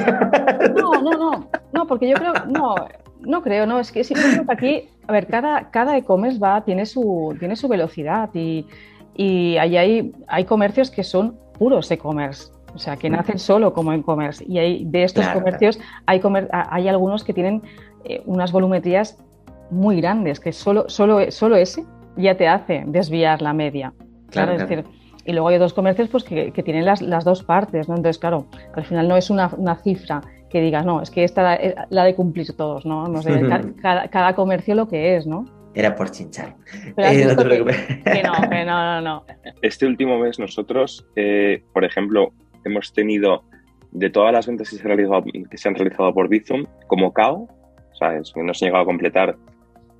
No, 0.76 1.02
no, 1.02 1.12
no, 1.12 1.48
no, 1.74 1.88
porque 1.88 2.08
yo 2.10 2.16
creo, 2.16 2.34
no, 2.48 2.76
no 3.22 3.42
creo, 3.42 3.66
no, 3.66 3.80
es 3.80 3.92
que 3.92 4.04
que 4.04 4.16
aquí, 4.48 4.90
a 5.08 5.12
ver, 5.12 5.26
cada, 5.28 5.72
cada 5.72 5.98
e-commerce 5.98 6.38
va, 6.40 6.64
tiene 6.64 6.86
su, 6.86 7.36
tiene 7.40 7.56
su 7.56 7.68
velocidad 7.68 8.30
y, 8.34 8.68
y 9.16 9.58
ahí 9.58 9.76
hay, 9.78 10.12
hay 10.28 10.46
comercios 10.46 10.92
que 10.92 11.04
son 11.04 11.36
puros 11.58 11.90
e-commerce, 11.90 12.52
o 12.76 12.78
sea, 12.78 12.96
que 12.96 13.10
nacen 13.10 13.40
solo 13.40 13.74
como 13.74 13.92
e-commerce 13.94 14.46
y 14.48 14.60
hay, 14.60 14.86
de 14.86 15.04
estos 15.04 15.24
Claro, 15.26 15.40
comercios 15.40 15.80
hay, 16.06 16.20
comer- 16.20 16.50
hay 16.52 16.88
algunos 16.88 17.24
que 17.24 17.34
tienen 17.34 17.64
eh, 18.04 18.22
unas 18.26 18.52
volumetrías 18.52 19.18
muy 19.72 20.00
grandes, 20.00 20.40
que 20.40 20.52
solo, 20.54 20.90
solo, 20.90 21.32
solo 21.32 21.56
ese 21.56 21.86
ya 22.18 22.36
te 22.38 22.48
hace 22.48 22.84
desviar 22.88 23.42
la 23.42 23.54
media. 23.54 23.94
Claro, 24.30 24.52
Claro, 24.52 24.54
es 24.54 24.60
decir, 24.70 24.86
y 25.26 25.34
luego 25.34 25.50
hay 25.50 25.56
otros 25.56 25.74
comercios 25.74 26.10
pues, 26.10 26.24
que, 26.24 26.52
que 26.52 26.64
tienen 26.64 26.86
las, 26.86 27.02
las 27.02 27.24
dos 27.26 27.44
partes, 27.44 27.88
¿no? 27.90 27.96
Entonces, 27.96 28.18
claro, 28.20 28.48
al 28.76 28.86
final 28.86 29.08
no 29.08 29.18
es 29.18 29.30
una, 29.30 29.50
una 29.58 29.76
cifra 29.76 30.22
que 30.50 30.62
digas, 30.62 30.86
no, 30.86 31.02
es 31.02 31.10
que 31.12 31.24
esta 31.24 31.56
es 31.56 31.76
la 31.90 32.04
de 32.04 32.16
cumplir 32.16 32.56
todos, 32.56 32.86
¿no? 32.86 33.08
No 33.08 33.22
sé, 33.22 33.40
ca- 33.50 33.62
cada, 33.82 34.08
cada 34.10 34.36
comercio 34.36 34.76
lo 34.76 34.88
que 34.88 35.16
es, 35.16 35.28
¿no? 35.28 35.46
Era 35.74 35.96
por 35.96 36.12
chinchar. 36.12 36.56
Eh, 36.98 37.26
no 37.30 37.38
que, 37.38 37.44
preocupes. 37.46 37.78
que 38.04 38.24
no, 38.24 38.50
que 38.50 38.66
no, 38.66 38.84
no, 38.84 39.02
no. 39.02 39.24
Este 39.62 39.86
último 39.86 40.18
mes 40.20 40.38
nosotros, 40.40 41.06
eh, 41.16 41.64
por 41.74 41.86
ejemplo, 41.86 42.34
hemos 42.66 42.92
tenido 42.92 43.44
de 43.92 44.10
todas 44.10 44.34
las 44.34 44.48
ventas 44.48 44.70
que 44.70 44.76
se 44.78 44.82
han 44.82 44.88
realizado, 44.98 45.24
que 45.50 45.58
se 45.58 45.70
han 45.70 45.76
realizado 45.76 46.14
por 46.14 46.28
Bizum, 46.30 46.66
como 46.88 47.14
CAO, 47.14 47.48
¿sabes? 47.98 48.32
que 48.34 48.42
no 48.44 48.54
se 48.54 48.66
han 48.66 48.70
llegado 48.70 48.84
a 48.84 48.86
completar 48.86 49.36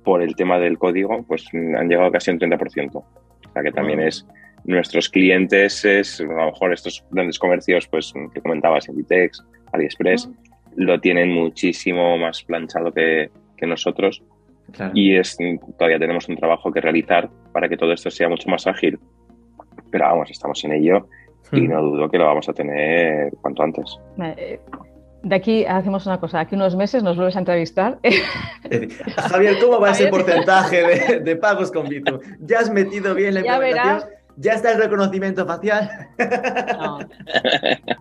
por 0.04 0.22
el 0.22 0.34
tema 0.34 0.58
del 0.58 0.78
código, 0.78 1.24
pues 1.26 1.46
han 1.52 1.88
llegado 1.88 2.10
casi 2.10 2.30
a 2.30 2.34
un 2.34 2.40
30%. 2.40 2.94
O 2.94 3.04
sea 3.52 3.62
que 3.62 3.72
también 3.72 4.00
es 4.00 4.26
nuestros 4.64 5.08
clientes, 5.08 5.84
es, 5.84 6.20
a 6.20 6.24
lo 6.24 6.46
mejor 6.46 6.72
estos 6.72 7.04
grandes 7.10 7.38
comercios, 7.38 7.86
pues 7.88 8.12
que 8.32 8.40
comentabas, 8.40 8.88
Inditex, 8.88 9.44
AliExpress, 9.72 10.30
lo 10.76 11.00
tienen 11.00 11.30
muchísimo 11.30 12.16
más 12.16 12.42
planchado 12.42 12.92
que, 12.92 13.30
que 13.56 13.66
nosotros 13.66 14.22
Claro. 14.70 14.92
y 14.94 15.16
es, 15.16 15.36
todavía 15.76 15.98
tenemos 15.98 16.28
un 16.28 16.36
trabajo 16.36 16.72
que 16.72 16.80
realizar 16.80 17.28
para 17.52 17.68
que 17.68 17.76
todo 17.76 17.92
esto 17.92 18.10
sea 18.10 18.28
mucho 18.28 18.48
más 18.48 18.66
ágil. 18.66 18.98
Pero 19.90 20.04
vamos, 20.04 20.30
estamos 20.30 20.64
en 20.64 20.72
ello 20.72 21.08
y 21.52 21.62
no 21.62 21.82
dudo 21.82 22.08
que 22.08 22.16
lo 22.16 22.24
vamos 22.24 22.48
a 22.48 22.54
tener 22.54 23.30
cuanto 23.42 23.62
antes. 23.62 23.98
De 25.22 25.36
aquí 25.36 25.64
hacemos 25.64 26.04
una 26.06 26.18
cosa, 26.18 26.40
aquí 26.40 26.54
unos 26.56 26.74
meses 26.74 27.02
nos 27.02 27.16
vuelves 27.16 27.36
a 27.36 27.40
entrevistar. 27.40 27.98
Javier, 29.16 29.56
¿cómo 29.60 29.78
va 29.80 29.90
ese 29.90 30.08
porcentaje 30.08 30.82
de, 30.86 31.20
de 31.20 31.36
pagos 31.36 31.70
con 31.70 31.88
Bizum? 31.88 32.18
¿Ya 32.40 32.60
has 32.60 32.70
metido 32.70 33.14
bien 33.14 33.34
la 33.34 33.42
Ya 33.42 33.54
implementación? 33.54 33.96
verás. 33.98 34.22
¿Ya 34.36 34.54
está 34.54 34.72
el 34.72 34.78
reconocimiento 34.78 35.46
facial? 35.46 35.90
No. 36.78 36.98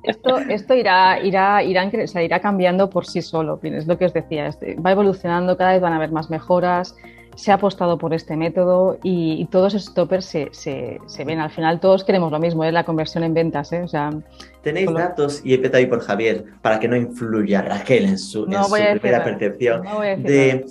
Esto, 0.04 0.38
esto 0.40 0.74
irá, 0.74 1.20
irá, 1.22 1.62
irá, 1.62 2.40
cambiando 2.40 2.90
por 2.90 3.06
sí 3.06 3.22
solo, 3.22 3.60
es 3.64 3.86
lo 3.86 3.98
que 3.98 4.06
os 4.06 4.14
decía, 4.14 4.50
va 4.84 4.92
evolucionando, 4.94 5.58
cada 5.58 5.74
vez 5.74 5.82
van 5.82 5.94
a 5.94 5.98
haber 5.98 6.12
más 6.12 6.30
mejoras, 6.30 6.96
se 7.42 7.52
ha 7.52 7.56
apostado 7.56 7.98
por 7.98 8.14
este 8.14 8.38
método 8.38 9.00
y, 9.02 9.34
y 9.42 9.46
todos 9.46 9.74
esos 9.74 9.96
toppers 9.96 10.26
se, 10.26 10.50
se- 10.52 11.00
se 11.08 11.26
ven. 11.26 11.40
Al 11.40 11.50
final 11.50 11.80
todos 11.80 12.04
queremos 12.04 12.32
lo 12.32 12.38
mismo, 12.40 12.64
es 12.64 12.72
la 12.72 12.84
conversión 12.84 13.24
en 13.24 13.34
ventas. 13.34 13.72
¿eh? 13.74 13.82
O 13.82 13.88
sea, 13.88 14.12
¿Tenéis 14.62 14.86
Solo- 14.86 15.00
datos, 15.00 15.42
y 15.44 15.56
empiezo 15.56 15.78
ahí 15.78 15.88
por 15.88 16.02
Javier, 16.02 16.46
para 16.62 16.80
que 16.80 16.88
no 16.88 16.96
influya 16.96 17.64
Raquel 17.64 18.06
en 18.06 18.20
su, 18.20 18.44
en 18.44 18.52
primera 19.00 19.18
nada. 19.18 19.24
percepción 19.24 19.84
no 19.84 20.02
de 20.02 20.66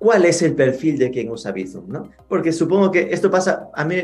cuál 0.00 0.24
es 0.24 0.42
el 0.42 0.54
perfil 0.56 0.98
de 0.98 1.10
quien 1.12 1.30
usa 1.30 1.52
Bizum, 1.52 1.84
¿no? 1.88 2.10
Porque 2.28 2.50
supongo 2.52 2.90
que 2.90 3.08
esto 3.12 3.30
pasa, 3.30 3.68
a 3.72 3.84
mí 3.84 3.94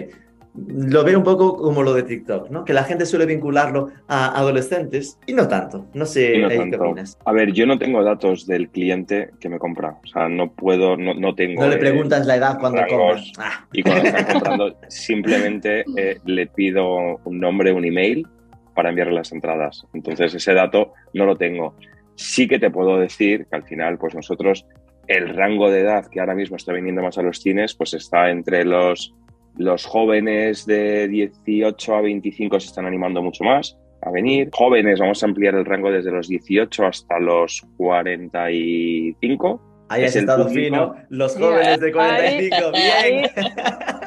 lo 0.55 1.03
veo 1.03 1.19
un 1.19 1.25
poco 1.25 1.57
como 1.57 1.83
lo 1.83 1.95
de 1.95 2.03
TikTok, 2.03 2.51
¿no? 2.51 2.65
Que 2.65 2.75
la 2.75 2.85
gente 2.85 3.07
suele 3.07 3.25
vincularlo 3.25 3.91
a 4.07 4.39
adolescentes 4.39 5.19
y 5.27 5.33
no 5.33 5.49
tanto. 5.49 5.87
No 5.95 6.05
sé, 6.05 6.39
no 6.39 6.49
qué 6.49 6.77
opinas. 6.77 7.19
A 7.25 7.33
ver, 7.33 7.53
yo 7.53 7.67
no 7.67 7.79
tengo 7.79 8.05
datos 8.05 8.47
del 8.47 8.69
cliente 8.69 9.31
que 9.41 9.49
me 9.49 9.59
compra. 9.59 9.99
O 10.05 10.07
sea, 10.07 10.29
no 10.29 10.53
puedo, 10.53 10.97
no, 10.97 11.15
no 11.15 11.35
tengo. 11.35 11.63
No 11.63 11.69
le 11.69 11.77
eh, 11.77 11.79
preguntas 11.79 12.27
la 12.27 12.37
edad 12.37 12.59
cuando 12.59 12.83
compras. 12.87 13.33
Ah, 13.39 13.67
Y 13.73 13.83
cuando 13.83 14.05
están 14.05 14.25
comprando, 14.33 14.77
simplemente 14.89 15.85
eh, 15.97 16.19
le 16.27 16.47
pido 16.47 17.19
un 17.25 17.41
nombre, 17.41 17.73
un 17.73 17.85
email 17.85 18.27
para 18.75 18.91
enviarle 18.91 19.15
las 19.15 19.33
entradas. 19.33 19.87
Entonces, 19.95 20.35
ese 20.35 20.53
dato 20.53 20.93
no 21.15 21.25
lo 21.25 21.37
tengo. 21.37 21.77
Sí 22.15 22.47
que 22.47 22.59
te 22.59 22.71
puedo 22.71 22.99
decir 22.99 23.47
que 23.49 23.57
al 23.57 23.65
final, 23.65 23.97
pues 23.97 24.15
nosotros, 24.15 24.67
el 25.07 25.35
rango 25.35 25.71
de 25.71 25.81
edad 25.81 26.07
que 26.07 26.21
ahora 26.21 26.35
mismo 26.35 26.57
está 26.57 26.75
viniendo 26.75 27.03
más 27.03 27.17
a 27.17 27.23
los 27.23 27.39
cines, 27.39 27.75
pues 27.75 27.95
está 27.95 28.31
entre 28.31 28.65
los, 28.65 29.15
los 29.57 29.85
jóvenes 29.87 30.65
de 30.67 31.09
18 31.09 31.95
a 31.95 32.01
25 32.01 32.59
se 32.61 32.67
están 32.69 32.87
animando 32.87 33.23
mucho 33.23 33.45
más 33.45 33.77
a 34.03 34.11
venir. 34.11 34.49
Jóvenes, 34.53 34.99
vamos 34.99 35.23
a 35.23 35.27
ampliar 35.27 35.55
el 35.55 35.65
rango 35.65 35.91
desde 35.91 36.11
los 36.11 36.29
18 36.29 36.87
hasta 36.87 37.19
los 37.21 37.63
45. 37.77 39.61
ahí 39.89 40.03
Es 40.05 40.11
has 40.11 40.17
el 40.17 40.21
estado 40.23 40.47
público. 40.49 40.65
fino. 40.95 40.95
Los 41.11 41.37
jóvenes 41.37 41.81
de 41.81 41.87
ahí, 41.87 41.93
45, 41.93 42.57
ahí. 43.03 43.13
bien. 43.13 43.31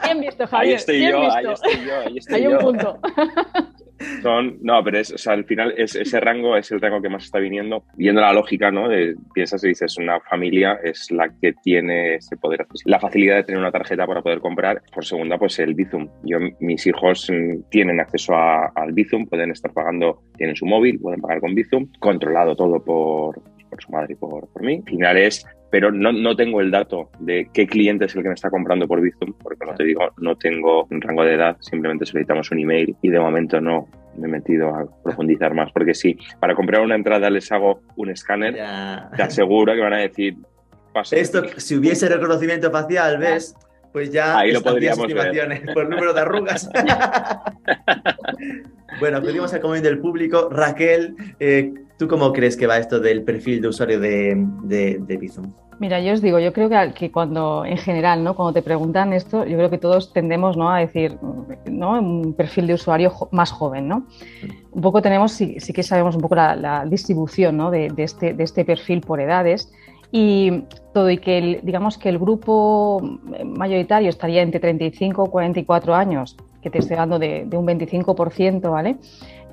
Bien 0.03 0.19
visto, 0.21 0.43
Ahí 0.43 0.49
Javier. 0.51 0.75
estoy 0.75 0.97
bien 0.97 1.11
yo, 1.11 1.19
visto. 1.21 1.35
ahí 1.37 1.47
estoy 1.53 1.85
yo, 1.85 1.99
ahí 1.99 2.17
estoy 2.17 2.35
Hay 2.35 2.43
yo. 2.43 2.49
un 2.51 2.57
punto. 2.59 2.99
Son, 4.21 4.57
no, 4.61 4.83
pero 4.83 4.99
es, 4.99 5.11
o 5.13 5.17
sea, 5.17 5.33
al 5.33 5.45
final 5.45 5.73
es, 5.77 5.95
ese 5.95 6.19
rango 6.19 6.55
es 6.57 6.71
el 6.71 6.81
rango 6.81 7.01
que 7.01 7.09
más 7.09 7.25
está 7.25 7.39
viniendo. 7.39 7.83
Viendo 7.95 8.21
la 8.21 8.33
lógica, 8.33 8.71
¿no? 8.71 8.87
De, 8.89 9.15
piensas 9.33 9.63
y 9.63 9.69
dices, 9.69 9.97
una 9.97 10.19
familia 10.19 10.79
es 10.83 11.11
la 11.11 11.29
que 11.41 11.53
tiene 11.63 12.15
ese 12.15 12.37
poder. 12.37 12.65
La 12.85 12.99
facilidad 12.99 13.35
de 13.37 13.43
tener 13.43 13.59
una 13.59 13.71
tarjeta 13.71 14.07
para 14.07 14.21
poder 14.21 14.39
comprar. 14.39 14.81
Por 14.93 15.05
segunda, 15.05 15.37
pues 15.37 15.59
el 15.59 15.73
Bizum. 15.75 16.09
Yo, 16.23 16.37
mis 16.59 16.85
hijos 16.87 17.29
mm, 17.29 17.69
tienen 17.69 17.99
acceso 17.99 18.33
a- 18.35 18.71
al 18.75 18.93
Bizum, 18.93 19.25
pueden 19.27 19.51
estar 19.51 19.71
pagando, 19.73 20.21
tienen 20.37 20.55
su 20.55 20.65
móvil, 20.65 20.99
pueden 20.99 21.21
pagar 21.21 21.39
con 21.41 21.53
Bizum, 21.53 21.87
controlado 21.99 22.55
todo 22.55 22.83
por, 22.83 23.41
por 23.75 23.83
su 23.83 23.91
madre 23.91 24.13
y 24.13 24.15
por, 24.15 24.47
por 24.47 24.61
mí. 24.63 24.77
Al 24.77 24.83
final 24.89 25.17
es 25.17 25.45
pero 25.75 25.91
no, 25.91 26.13
no 26.13 26.37
tengo 26.37 26.61
el 26.61 26.71
dato 26.71 27.09
de 27.19 27.49
qué 27.53 27.67
cliente 27.67 28.05
es 28.05 28.15
el 28.15 28.23
que 28.23 28.29
me 28.29 28.35
está 28.35 28.49
comprando 28.49 28.87
por 28.87 29.01
Bizum, 29.01 29.33
porque 29.43 29.59
como 29.59 29.75
te 29.75 29.83
digo, 29.83 30.09
no 30.19 30.37
tengo 30.37 30.87
un 30.89 31.01
rango 31.01 31.25
de 31.25 31.33
edad, 31.33 31.57
simplemente 31.59 32.05
solicitamos 32.05 32.49
un 32.51 32.59
email 32.59 32.95
y 33.01 33.09
de 33.09 33.19
momento 33.19 33.59
no 33.59 33.85
me 34.17 34.29
he 34.29 34.31
metido 34.31 34.73
a 34.73 34.85
profundizar 35.03 35.53
más, 35.53 35.73
porque 35.73 35.93
si 35.93 36.17
para 36.39 36.55
comprar 36.55 36.79
una 36.81 36.95
entrada 36.95 37.29
les 37.29 37.51
hago 37.51 37.81
un 37.97 38.09
escáner, 38.09 38.55
Ya. 38.55 39.09
te 39.17 39.23
aseguro 39.23 39.73
que 39.73 39.81
van 39.81 39.91
a 39.91 39.97
decir, 39.97 40.37
paso. 40.93 41.13
Esto, 41.13 41.43
si 41.57 41.75
hubiese 41.75 42.07
reconocimiento 42.07 42.71
facial, 42.71 43.17
¿ves? 43.17 43.53
pues 43.91 44.11
ya 44.11 44.37
Ahí 44.37 44.51
lo 44.51 44.61
podríamos 44.61 44.99
estimaciones 45.07 45.61
por 45.73 45.89
número 45.89 46.13
de 46.13 46.21
arrugas. 46.21 46.69
bueno, 48.99 49.21
pedimos 49.21 49.53
al 49.53 49.61
comentario 49.61 49.91
del 49.95 50.01
público. 50.01 50.49
Raquel, 50.49 51.15
eh, 51.39 51.73
¿tú 51.97 52.07
cómo 52.07 52.33
crees 52.33 52.57
que 52.57 52.67
va 52.67 52.77
esto 52.77 52.99
del 52.99 53.23
perfil 53.23 53.61
de 53.61 53.67
usuario 53.67 53.99
de, 53.99 54.45
de, 54.63 55.17
Bizum? 55.17 55.51
Mira, 55.79 55.99
yo 55.99 56.13
os 56.13 56.21
digo, 56.21 56.39
yo 56.39 56.53
creo 56.53 56.69
que, 56.69 56.93
que, 56.93 57.11
cuando, 57.11 57.65
en 57.65 57.77
general, 57.77 58.23
¿no? 58.23 58.35
cuando 58.35 58.53
te 58.53 58.61
preguntan 58.61 59.11
esto, 59.11 59.45
yo 59.45 59.57
creo 59.57 59.69
que 59.69 59.77
todos 59.77 60.13
tendemos 60.13 60.55
¿no? 60.55 60.69
a 60.69 60.79
decir, 60.79 61.17
¿no? 61.69 61.99
un 61.99 62.33
perfil 62.33 62.67
de 62.67 62.75
usuario 62.75 63.11
más 63.31 63.51
joven, 63.51 63.89
¿no? 63.89 64.07
Un 64.71 64.81
poco 64.81 65.01
tenemos, 65.01 65.33
sí, 65.33 65.57
sí 65.59 65.73
que 65.73 65.83
sabemos 65.83 66.15
un 66.15 66.21
poco 66.21 66.35
la, 66.35 66.85
distribución 66.89 67.57
¿no? 67.57 67.71
de, 67.71 67.89
de, 67.89 68.03
este, 68.03 68.33
de 68.33 68.43
este 68.43 68.63
perfil 68.63 69.01
por 69.01 69.19
edades 69.19 69.69
y 70.11 70.63
todo 70.93 71.09
y 71.09 71.17
que 71.17 71.37
el, 71.37 71.59
digamos 71.63 71.97
que 71.97 72.07
el 72.07 72.17
grupo 72.17 73.01
mayoritario 73.43 74.09
estaría 74.09 74.41
entre 74.41 74.61
35 74.61 75.25
y 75.27 75.29
44 75.29 75.93
años, 75.93 76.37
que 76.61 76.69
te 76.69 76.79
estoy 76.79 76.95
dando 76.95 77.19
de, 77.19 77.45
un 77.51 77.67
25%, 77.67 78.71
¿vale? 78.71 78.95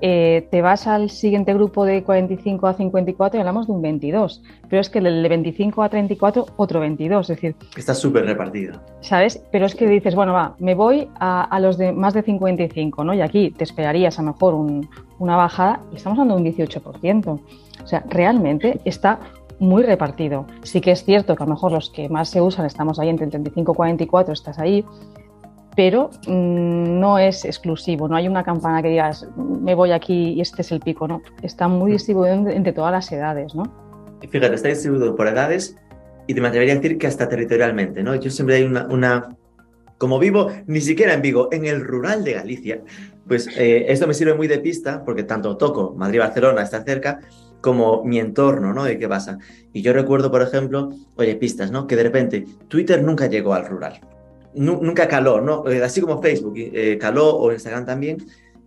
Eh, 0.05 0.48
te 0.50 0.62
vas 0.62 0.88
al 0.88 1.11
siguiente 1.11 1.55
grupo 1.55 1.84
de 1.84 2.03
45 2.03 2.66
a 2.66 2.74
54 2.74 3.38
y 3.38 3.40
hablamos 3.40 3.68
de 3.68 3.72
un 3.72 3.82
22, 3.82 4.42
pero 4.68 4.80
es 4.80 4.90
que 4.90 4.98
el 4.98 5.22
de 5.22 5.28
25 5.28 5.80
a 5.80 5.88
34 5.88 6.46
otro 6.57 6.80
22, 6.80 7.30
es 7.30 7.36
decir... 7.36 7.55
Está 7.76 7.94
súper 7.94 8.24
repartido. 8.24 8.80
¿Sabes? 9.00 9.40
Pero 9.53 9.64
es 9.64 9.76
que 9.76 9.86
dices, 9.86 10.16
bueno, 10.16 10.32
va, 10.32 10.57
me 10.59 10.74
voy 10.74 11.09
a, 11.20 11.57
los 11.61 11.78
de 11.78 11.92
más 11.92 12.14
de 12.14 12.22
55, 12.22 13.05
¿no? 13.05 13.14
Y 13.14 13.20
aquí 13.20 13.53
te 13.53 13.62
esperarías 13.62 14.18
a 14.18 14.22
lo 14.22 14.32
mejor 14.32 14.55
una 15.20 15.36
bajada 15.36 15.80
y 15.92 15.96
estamos 15.96 16.18
hablando 16.18 16.42
de 16.42 16.50
un 16.50 16.57
18%. 16.57 17.40
O 17.84 17.86
sea, 17.86 18.03
realmente 18.09 18.80
está 18.84 19.20
muy 19.61 19.84
repartido. 19.84 20.46
Sí 20.62 20.80
que 20.80 20.90
es 20.90 21.05
cierto 21.05 21.36
que 21.36 21.44
a 21.44 21.46
lo 21.46 21.53
mejor 21.53 21.70
los 21.70 21.90
que 21.90 22.09
más 22.09 22.28
se 22.28 22.40
usan 22.40 22.66
estamos 22.66 22.98
ahí 22.98 23.09
entre 23.09 23.26
el 23.26 23.30
35 23.30 23.70
y 23.70 23.74
44, 23.76 24.32
estás 24.32 24.59
ahí, 24.59 24.84
pero 25.74 26.10
mm, 26.26 27.00
no 27.00 27.18
es 27.18 27.44
exclusivo, 27.44 28.08
no 28.08 28.16
hay 28.16 28.28
una 28.28 28.44
campana 28.44 28.82
que 28.82 28.88
digas 28.88 29.26
me 29.36 29.74
voy 29.74 29.92
aquí 29.92 30.30
y 30.30 30.40
este 30.40 30.62
es 30.62 30.72
el 30.72 30.80
pico, 30.80 31.08
no. 31.08 31.22
Está 31.42 31.68
muy 31.68 31.90
mm. 31.90 31.94
distribuido 31.94 32.34
entre 32.50 32.72
todas 32.72 32.92
las 32.92 33.10
edades, 33.12 33.54
¿no? 33.54 33.64
Fíjate, 34.28 34.54
está 34.54 34.68
distribuido 34.68 35.16
por 35.16 35.26
edades 35.26 35.76
y 36.26 36.34
te 36.34 36.40
me 36.40 36.48
atrevería 36.48 36.74
a 36.74 36.76
decir 36.76 36.98
que 36.98 37.06
hasta 37.06 37.28
territorialmente, 37.28 38.02
¿no? 38.02 38.14
Yo 38.14 38.30
siempre 38.30 38.56
hay 38.56 38.62
una, 38.62 38.86
una 38.86 39.36
como 39.98 40.18
vivo 40.18 40.50
ni 40.66 40.80
siquiera 40.80 41.14
en 41.14 41.22
Vigo, 41.22 41.48
en 41.52 41.64
el 41.64 41.80
rural 41.80 42.24
de 42.24 42.32
Galicia, 42.32 42.82
pues 43.26 43.48
eh, 43.56 43.86
esto 43.88 44.08
me 44.08 44.14
sirve 44.14 44.34
muy 44.34 44.48
de 44.48 44.58
pista 44.58 45.04
porque 45.04 45.22
tanto 45.22 45.56
toco 45.56 45.94
Madrid-Barcelona, 45.96 46.62
está 46.62 46.82
cerca, 46.82 47.20
como 47.60 48.02
mi 48.02 48.18
entorno, 48.18 48.74
¿no? 48.74 48.82
De 48.84 48.98
qué 48.98 49.08
pasa. 49.08 49.38
Y 49.72 49.80
yo 49.80 49.92
recuerdo, 49.92 50.30
por 50.30 50.42
ejemplo, 50.42 50.90
oye, 51.14 51.36
pistas, 51.36 51.70
¿no? 51.70 51.86
Que 51.86 51.94
de 51.94 52.02
repente 52.02 52.44
Twitter 52.68 53.02
nunca 53.02 53.28
llegó 53.28 53.54
al 53.54 53.66
rural. 53.66 54.00
Nunca 54.55 55.09
caló, 55.09 55.40
¿no? 55.40 55.68
Eh, 55.68 55.82
así 55.82 56.00
como 56.00 56.20
Facebook 56.20 56.55
eh, 56.57 56.98
caló 57.00 57.36
o 57.36 57.53
Instagram 57.53 57.86
también. 57.86 58.18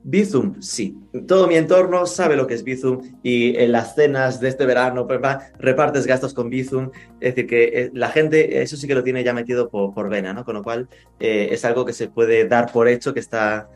Bizum, 0.03 0.61
sí. 0.61 0.95
Todo 1.27 1.47
mi 1.47 1.55
entorno 1.55 2.05
sabe 2.05 2.35
lo 2.35 2.45
que 2.45 2.53
es 2.53 2.63
Bizum 2.63 3.01
y 3.23 3.55
en 3.57 3.71
las 3.71 3.95
cenas 3.95 4.39
de 4.39 4.49
este 4.49 4.65
verano 4.67 5.07
repartes 5.57 6.05
gastos 6.05 6.33
con 6.33 6.49
Bizum. 6.49 6.91
Es 7.19 7.33
decir, 7.33 7.47
que 7.47 7.63
eh, 7.63 7.91
la 7.93 8.09
gente 8.09 8.61
eso 8.61 8.77
sí 8.77 8.87
que 8.87 8.93
lo 8.93 9.03
tiene 9.03 9.23
ya 9.23 9.33
metido 9.33 9.67
por, 9.69 9.95
por 9.95 10.09
vena, 10.09 10.31
¿no? 10.31 10.45
Con 10.45 10.55
lo 10.55 10.63
cual 10.63 10.87
es 11.19 11.65
algo 11.65 11.85
que 11.85 11.93
se 11.93 12.07
puede 12.07 12.47
dar 12.47 12.71
por 12.71 12.87
hecho 12.87 13.15
que 13.15 13.19
está, 13.19 13.67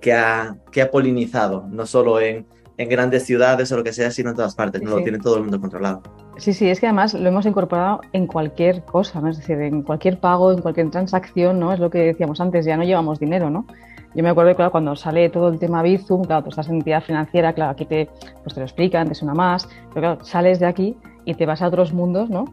que, 0.00 0.12
ha, 0.14 0.56
que 0.72 0.80
ha 0.80 0.90
polinizado, 0.90 1.66
no 1.70 1.84
solo 1.84 2.18
en, 2.18 2.46
en 2.76 2.88
grandes 2.88 3.24
ciudades 3.24 3.70
o 3.72 3.76
lo 3.76 3.84
que 3.84 3.92
sea, 3.92 4.10
sino 4.10 4.30
en 4.30 4.36
todas 4.36 4.54
partes, 4.54 4.82
no 4.82 4.90
lo 4.90 5.02
tiene 5.02 5.18
todo 5.18 5.36
el 5.36 5.42
mundo 5.42 5.60
controlado. 5.60 6.02
Sí, 6.36 6.52
sí, 6.52 6.68
es 6.68 6.80
que 6.80 6.86
además 6.86 7.14
lo 7.14 7.28
hemos 7.28 7.46
incorporado 7.46 8.00
en 8.12 8.26
cualquier 8.26 8.84
cosa, 8.84 9.20
¿no? 9.20 9.28
Es 9.28 9.38
decir, 9.38 9.60
en 9.60 9.82
cualquier 9.82 10.18
pago, 10.18 10.52
en 10.52 10.60
cualquier 10.60 10.90
transacción, 10.90 11.60
¿no? 11.60 11.72
Es 11.72 11.78
lo 11.78 11.90
que 11.90 11.98
decíamos 11.98 12.40
antes, 12.40 12.64
ya 12.66 12.76
no 12.76 12.84
llevamos 12.84 13.20
dinero, 13.20 13.50
¿no? 13.50 13.66
Yo 14.14 14.22
me 14.22 14.30
acuerdo 14.30 14.54
claro, 14.54 14.70
cuando 14.70 14.94
sale 14.96 15.28
todo 15.28 15.48
el 15.48 15.58
tema 15.58 15.82
Bizum, 15.82 16.24
claro, 16.24 16.44
tú 16.44 16.50
estás 16.50 16.68
en 16.68 16.76
entidad 16.76 17.02
financiera, 17.02 17.52
claro, 17.52 17.72
aquí 17.72 17.84
te, 17.84 18.08
pues 18.42 18.54
te 18.54 18.60
lo 18.60 18.66
explican, 18.66 19.08
te 19.08 19.14
suena 19.14 19.34
más, 19.34 19.68
pero 19.92 20.00
claro, 20.00 20.24
sales 20.24 20.60
de 20.60 20.66
aquí 20.66 20.96
y 21.24 21.34
te 21.34 21.46
vas 21.46 21.62
a 21.62 21.68
otros 21.68 21.92
mundos, 21.92 22.30
¿no? 22.30 22.44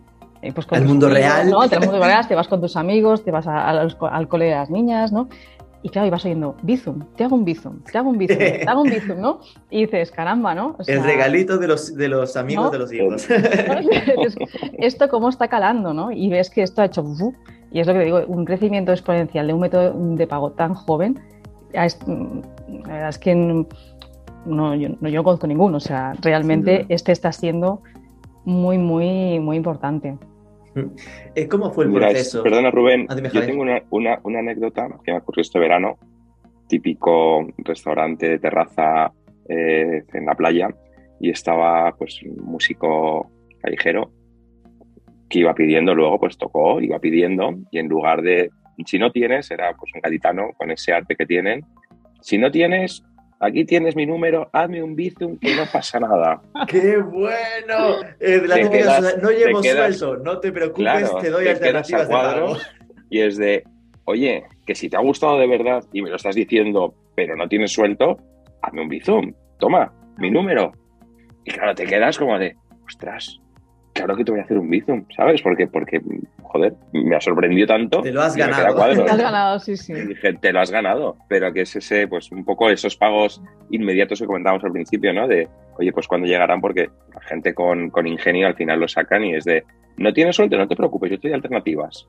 Pues 0.55 0.65
con 0.65 0.79
el 0.79 0.85
mundo 0.85 1.07
real. 1.07 1.49
¿no? 1.51 1.61
Al 1.61 1.69
mundo 1.79 1.99
real, 2.03 2.27
te 2.27 2.33
vas 2.33 2.47
con 2.47 2.61
tus 2.61 2.75
amigos, 2.75 3.23
te 3.23 3.29
vas 3.29 3.45
al 3.47 4.27
cole 4.27 4.45
de 4.45 4.51
las 4.51 4.71
niñas, 4.71 5.11
¿no? 5.11 5.29
Y 5.83 5.89
claro, 5.89 6.07
ibas 6.07 6.23
oyendo 6.25 6.55
Bizum, 6.61 7.03
te 7.15 7.23
hago 7.23 7.35
un 7.35 7.43
Bizum, 7.43 7.81
te 7.83 7.97
hago 7.97 8.09
un 8.09 8.17
Bizum, 8.17 8.37
te 8.37 8.65
hago 8.67 8.81
un 8.81 8.89
Bizum, 8.89 9.19
¿no? 9.19 9.39
Y 9.69 9.85
dices, 9.85 10.11
caramba, 10.11 10.53
¿no? 10.53 10.75
el 10.85 11.03
regalito 11.03 11.57
de 11.57 11.67
los, 11.67 11.95
de 11.95 12.07
los 12.07 12.37
amigos 12.37 12.71
de 12.71 12.77
los 12.77 12.93
hijos. 12.93 13.27
esto 14.77 15.09
cómo 15.09 15.29
está 15.29 15.47
calando, 15.47 15.93
¿no? 15.93 16.11
Y 16.11 16.29
ves 16.29 16.49
que 16.49 16.61
esto 16.61 16.81
ha 16.81 16.85
hecho... 16.85 17.03
Y 17.71 17.79
es 17.79 17.87
lo 17.87 17.93
que 17.93 17.99
digo, 18.01 18.21
un 18.27 18.45
crecimiento 18.45 18.91
exponencial 18.91 19.47
de 19.47 19.53
un 19.53 19.61
método 19.61 19.93
de 19.93 20.27
pago 20.27 20.51
tan 20.51 20.73
joven, 20.73 21.19
es, 21.73 21.97
la 22.05 22.93
verdad 22.93 23.09
es 23.09 23.17
que 23.17 23.33
no, 24.45 24.75
yo, 24.75 24.89
no, 24.99 25.23
conozco 25.23 25.47
ninguno. 25.47 25.77
O 25.77 25.81
sea, 25.81 26.13
realmente 26.21 26.85
este 26.89 27.11
está 27.11 27.31
siendo 27.31 27.81
muy, 28.45 28.77
muy, 28.77 29.39
muy 29.39 29.57
importante. 29.57 30.17
Eh, 31.35 31.47
¿Cómo 31.47 31.71
fue 31.71 31.85
el 31.85 31.93
proceso? 31.93 32.43
perdona, 32.43 32.71
Rubén, 32.71 33.05
ah, 33.09 33.15
yo 33.15 33.45
tengo 33.45 33.61
una, 33.61 34.39
anécdota 34.39 34.87
que 35.03 35.11
me 35.11 35.19
ocurrió 35.19 35.41
este 35.41 35.59
verano, 35.59 35.97
típico 36.67 37.47
restaurante 37.57 38.29
de 38.29 38.39
terraza 38.39 39.11
eh, 39.47 40.03
en 40.13 40.25
la 40.25 40.35
playa, 40.35 40.69
y 41.19 41.29
estaba 41.29 41.95
pues 41.97 42.21
un 42.23 42.43
músico 42.43 43.31
callejero 43.61 44.11
que 45.29 45.39
iba 45.39 45.53
pidiendo, 45.53 45.95
luego 45.95 46.19
pues 46.19 46.37
tocó, 46.37 46.81
iba 46.81 46.99
pidiendo, 46.99 47.53
y 47.71 47.79
en 47.79 47.87
lugar 47.87 48.21
de, 48.21 48.49
si 48.85 48.99
no 48.99 49.11
tienes, 49.11 49.49
era 49.51 49.73
pues 49.73 49.91
un 49.93 50.01
gaditano 50.01 50.51
con 50.57 50.71
ese 50.71 50.91
arte 50.93 51.15
que 51.15 51.25
tienen, 51.25 51.65
si 52.21 52.37
no 52.37 52.51
tienes, 52.51 53.03
aquí 53.41 53.65
tienes 53.65 53.95
mi 53.95 54.05
número, 54.05 54.49
hazme 54.53 54.81
un 54.81 54.95
bizum 54.95 55.37
que 55.37 55.55
no 55.55 55.63
pasa 55.71 55.99
nada. 55.99 56.41
¡Qué 56.67 56.97
bueno! 56.97 58.01
Eh, 58.19 58.41
no 59.21 59.31
llevo 59.31 59.63
sueldo, 59.63 60.17
no 60.17 60.39
te 60.39 60.51
preocupes, 60.51 61.11
te 61.19 61.29
doy 61.29 61.47
alternativas 61.47 62.07
de 62.07 62.13
pago. 62.13 62.57
Y 63.09 63.19
es 63.19 63.37
de, 63.37 63.63
oye, 64.05 64.43
que 64.65 64.75
si 64.75 64.89
te 64.89 64.95
ha 64.95 65.01
gustado 65.01 65.37
de 65.37 65.47
verdad 65.47 65.83
y 65.91 66.01
me 66.01 66.09
lo 66.09 66.15
estás 66.15 66.35
diciendo, 66.35 66.93
pero 67.15 67.35
no 67.35 67.47
tienes 67.49 67.73
suelto, 67.73 68.17
hazme 68.61 68.83
un 68.83 68.89
bizum, 68.89 69.33
toma, 69.59 69.91
mi 70.17 70.29
número. 70.29 70.71
Y 71.43 71.51
claro, 71.51 71.73
te 71.73 71.85
quedas 71.85 72.17
como 72.17 72.37
de, 72.37 72.55
ostras, 72.85 73.41
claro 73.93 74.15
que 74.15 74.23
te 74.23 74.31
voy 74.31 74.39
a 74.39 74.43
hacer 74.43 74.57
un 74.57 74.69
Bizum, 74.69 75.05
¿sabes? 75.15 75.41
Porque, 75.41 75.67
porque, 75.67 76.01
joder, 76.43 76.73
me 76.93 77.15
ha 77.15 77.21
sorprendido 77.21 77.67
tanto. 77.67 78.01
Te 78.01 78.11
lo 78.11 78.21
has 78.21 78.35
ganado. 78.35 78.75
Te 78.75 78.95
lo 78.95 79.05
has 79.05 79.17
ganado, 79.17 79.59
sí, 79.59 79.77
sí. 79.77 79.93
Y 79.93 80.07
dije, 80.07 80.33
te 80.33 80.51
lo 80.51 80.59
has 80.59 80.71
ganado, 80.71 81.17
pero 81.27 81.51
que 81.53 81.61
es 81.61 81.75
ese, 81.75 82.07
pues 82.07 82.31
un 82.31 82.45
poco 82.45 82.69
esos 82.69 82.95
pagos 82.95 83.41
inmediatos 83.69 84.19
que 84.19 84.25
comentábamos 84.25 84.63
al 84.63 84.71
principio, 84.71 85.13
¿no? 85.13 85.27
De, 85.27 85.47
oye, 85.77 85.91
pues 85.91 86.07
cuando 86.07 86.27
llegarán, 86.27 86.61
porque 86.61 86.89
la 87.13 87.21
gente 87.21 87.53
con, 87.53 87.89
con 87.89 88.07
ingenio 88.07 88.47
al 88.47 88.55
final 88.55 88.79
lo 88.79 88.87
sacan 88.87 89.25
y 89.25 89.35
es 89.35 89.45
de, 89.45 89.63
no 89.97 90.13
tienes 90.13 90.35
suerte, 90.35 90.57
no 90.57 90.67
te 90.67 90.75
preocupes, 90.75 91.09
yo 91.09 91.15
estoy 91.15 91.29
de 91.29 91.35
alternativas. 91.35 92.07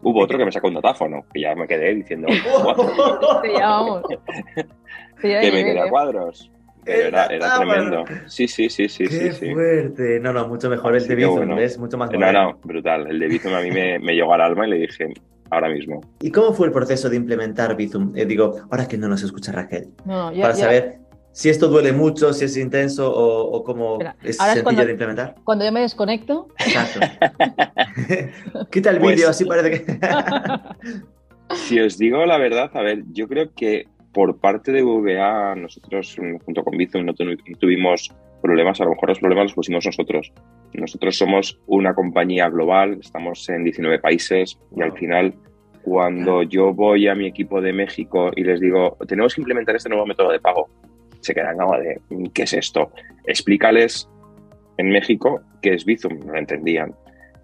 Hubo 0.00 0.22
otro 0.22 0.38
que 0.38 0.44
me 0.44 0.52
sacó 0.52 0.68
un 0.68 0.74
datáfono, 0.74 1.24
que 1.32 1.40
ya 1.40 1.56
me 1.56 1.66
quedé 1.66 1.94
diciendo, 1.94 2.28
que 5.20 5.52
me 5.52 5.64
quedé 5.64 5.80
a 5.80 5.88
cuadros 5.88 6.52
era, 6.88 7.28
tremendo. 7.28 8.04
Sí, 8.26 8.48
sí, 8.48 8.68
sí, 8.68 8.88
sí. 8.88 9.04
Qué 9.06 9.32
sí, 9.32 9.52
fuerte. 9.52 10.20
No, 10.20 10.32
no, 10.32 10.48
mucho 10.48 10.68
mejor 10.70 10.96
el 10.96 11.06
de 11.06 11.14
Bizum, 11.14 11.58
es 11.58 11.78
mucho 11.78 11.96
más 11.96 12.10
No, 12.10 12.32
no, 12.32 12.58
brutal. 12.64 13.06
El 13.08 13.18
de 13.18 13.28
Bizum 13.28 13.54
a 13.54 13.60
mí 13.60 13.70
me, 13.70 13.98
llegó 14.14 14.34
al 14.34 14.40
alma 14.40 14.66
y 14.66 14.70
le 14.70 14.76
dije, 14.78 15.12
ahora 15.50 15.68
mismo. 15.68 16.00
¿Y 16.20 16.30
cómo 16.30 16.52
fue 16.52 16.66
el 16.66 16.72
proceso 16.72 17.08
de 17.08 17.16
implementar 17.16 17.76
Bizum? 17.76 18.16
Eh, 18.16 18.26
digo, 18.26 18.56
ahora 18.70 18.86
que 18.86 18.96
no 18.96 19.08
nos 19.08 19.22
escucha 19.22 19.52
Raquel, 19.52 19.88
para 20.06 20.54
saber 20.54 20.98
si 21.32 21.48
esto 21.50 21.68
duele 21.68 21.92
mucho, 21.92 22.32
si 22.32 22.46
es 22.46 22.56
intenso 22.56 23.12
o, 23.14 23.62
cómo 23.62 23.98
es 24.22 24.36
sencillo 24.36 24.84
de 24.84 24.92
implementar. 24.92 25.36
Cuando 25.44 25.64
yo 25.64 25.72
me 25.72 25.80
desconecto. 25.80 26.48
Exacto. 26.58 27.00
Quita 28.70 28.90
el 28.90 28.98
pues 28.98 29.16
vídeo, 29.16 29.28
así 29.28 29.44
parece 29.44 29.84
que. 29.84 29.98
si 31.54 31.80
os 31.80 31.96
digo 31.98 32.24
la 32.26 32.38
verdad, 32.38 32.70
a 32.74 32.82
ver, 32.82 33.04
yo 33.12 33.28
creo 33.28 33.52
que 33.54 33.86
por 34.18 34.36
parte 34.40 34.72
de 34.72 34.82
VA, 34.82 35.54
nosotros 35.54 36.16
junto 36.44 36.64
con 36.64 36.76
Bizum 36.76 37.06
no 37.06 37.14
tuvimos 37.14 38.12
problemas, 38.42 38.80
a 38.80 38.84
lo 38.84 38.90
mejor 38.90 39.10
los 39.10 39.20
problemas 39.20 39.44
los 39.44 39.54
pusimos 39.54 39.86
nosotros. 39.86 40.32
Nosotros 40.72 41.16
somos 41.16 41.60
una 41.68 41.94
compañía 41.94 42.48
global, 42.48 42.98
estamos 43.00 43.48
en 43.48 43.62
19 43.62 44.00
países 44.00 44.58
y 44.76 44.82
al 44.82 44.92
final 44.94 45.34
cuando 45.84 46.42
yo 46.42 46.74
voy 46.74 47.06
a 47.06 47.14
mi 47.14 47.28
equipo 47.28 47.60
de 47.60 47.72
México 47.72 48.32
y 48.34 48.42
les 48.42 48.58
digo, 48.58 48.96
tenemos 49.06 49.36
que 49.36 49.40
implementar 49.40 49.76
este 49.76 49.88
nuevo 49.88 50.04
método 50.04 50.32
de 50.32 50.40
pago, 50.40 50.68
se 51.20 51.32
quedan 51.32 51.56
como 51.56 51.78
de, 51.78 52.00
¿qué 52.34 52.42
es 52.42 52.54
esto? 52.54 52.90
Explícales 53.24 54.10
en 54.78 54.88
México 54.88 55.42
qué 55.62 55.74
es 55.74 55.84
Bizum, 55.84 56.18
no 56.26 56.32
lo 56.32 56.38
entendían. 56.40 56.92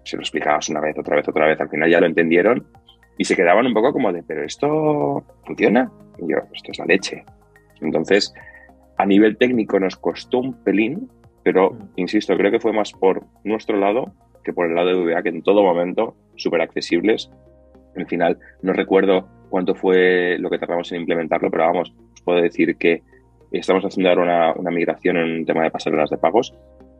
Se 0.03 0.17
lo 0.17 0.23
explicabas 0.23 0.67
una 0.67 0.81
vez, 0.81 0.99
otra 0.99 1.15
vez, 1.15 1.25
otra 1.25 1.47
vez, 1.47 1.61
al 1.61 1.69
final 1.69 1.89
ya 1.89 2.01
lo 2.01 2.07
entendieron 2.07 2.67
y 3.17 3.23
se 3.23 3.37
quedaban 3.37 3.65
un 3.65 3.73
poco 3.73 3.93
como 3.93 4.11
de, 4.11 4.23
¿pero 4.23 4.43
esto 4.43 5.23
funciona? 5.45 5.89
Y 6.17 6.31
yo, 6.31 6.37
esto 6.53 6.71
es 6.71 6.79
la 6.79 6.85
leche. 6.85 7.23
Entonces, 7.81 8.33
a 8.97 9.05
nivel 9.05 9.37
técnico 9.37 9.79
nos 9.79 9.95
costó 9.95 10.39
un 10.39 10.53
pelín, 10.63 11.09
pero 11.43 11.71
mm. 11.71 11.89
insisto, 11.97 12.35
creo 12.37 12.51
que 12.51 12.59
fue 12.59 12.73
más 12.73 12.91
por 12.91 13.25
nuestro 13.43 13.77
lado 13.77 14.13
que 14.45 14.53
por 14.53 14.67
el 14.67 14.75
lado 14.75 14.89
de 14.89 15.13
VA, 15.13 15.23
que 15.23 15.29
en 15.29 15.41
todo 15.41 15.63
momento 15.63 16.15
súper 16.35 16.61
accesibles. 16.61 17.29
Al 17.97 18.05
final, 18.05 18.37
no 18.61 18.71
recuerdo 18.71 19.27
cuánto 19.49 19.75
fue 19.75 20.37
lo 20.39 20.49
que 20.49 20.59
tardamos 20.59 20.91
en 20.91 21.01
implementarlo, 21.01 21.49
pero 21.49 21.65
vamos, 21.65 21.93
os 22.13 22.21
puedo 22.21 22.41
decir 22.41 22.77
que 22.77 23.01
estamos 23.51 23.83
haciendo 23.83 24.09
ahora 24.09 24.53
una, 24.55 24.71
migración 24.71 25.17
en 25.17 25.39
un 25.39 25.45
tema 25.45 25.63
de 25.63 25.71
pasarelas 25.71 26.09
de 26.09 26.17
pagos 26.17 26.53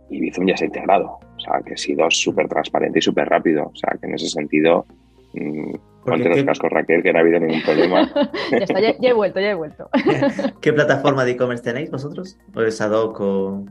y 0.09 0.20
Bizum 0.20 0.47
ya 0.47 0.57
se 0.57 0.66
ha 0.66 0.68
integrado. 0.68 1.20
O 1.36 1.39
sea, 1.39 1.61
que 1.66 1.74
ha 1.74 1.78
sido 1.78 2.09
súper 2.09 2.47
transparente 2.47 2.99
y 2.99 3.01
súper 3.01 3.28
rápido. 3.28 3.72
O 3.74 3.76
sea, 3.76 3.95
que 3.99 4.07
en 4.07 4.16
ese 4.16 4.30
sentido, 4.30 4.86
ponte 6.03 6.29
los 6.29 6.43
cascos, 6.43 6.69
Raquel, 6.71 7.03
que 7.03 7.11
no 7.11 7.19
ha 7.19 7.21
habido 7.21 7.39
ningún 7.39 7.61
problema. 7.63 8.11
ya 8.51 8.57
está, 8.57 8.79
ya, 8.79 8.95
he 8.99 9.13
vuelto, 9.13 9.39
ya 9.39 9.51
he 9.51 9.53
vuelto. 9.55 9.89
¿Qué 10.61 10.73
plataforma 10.73 11.25
de 11.25 11.31
e-commerce 11.31 11.63
tenéis 11.63 11.91
vosotros? 11.91 12.38
¿O 12.55 12.61
es 12.61 12.79
Adoc 12.81 13.19
o...? 13.19 13.65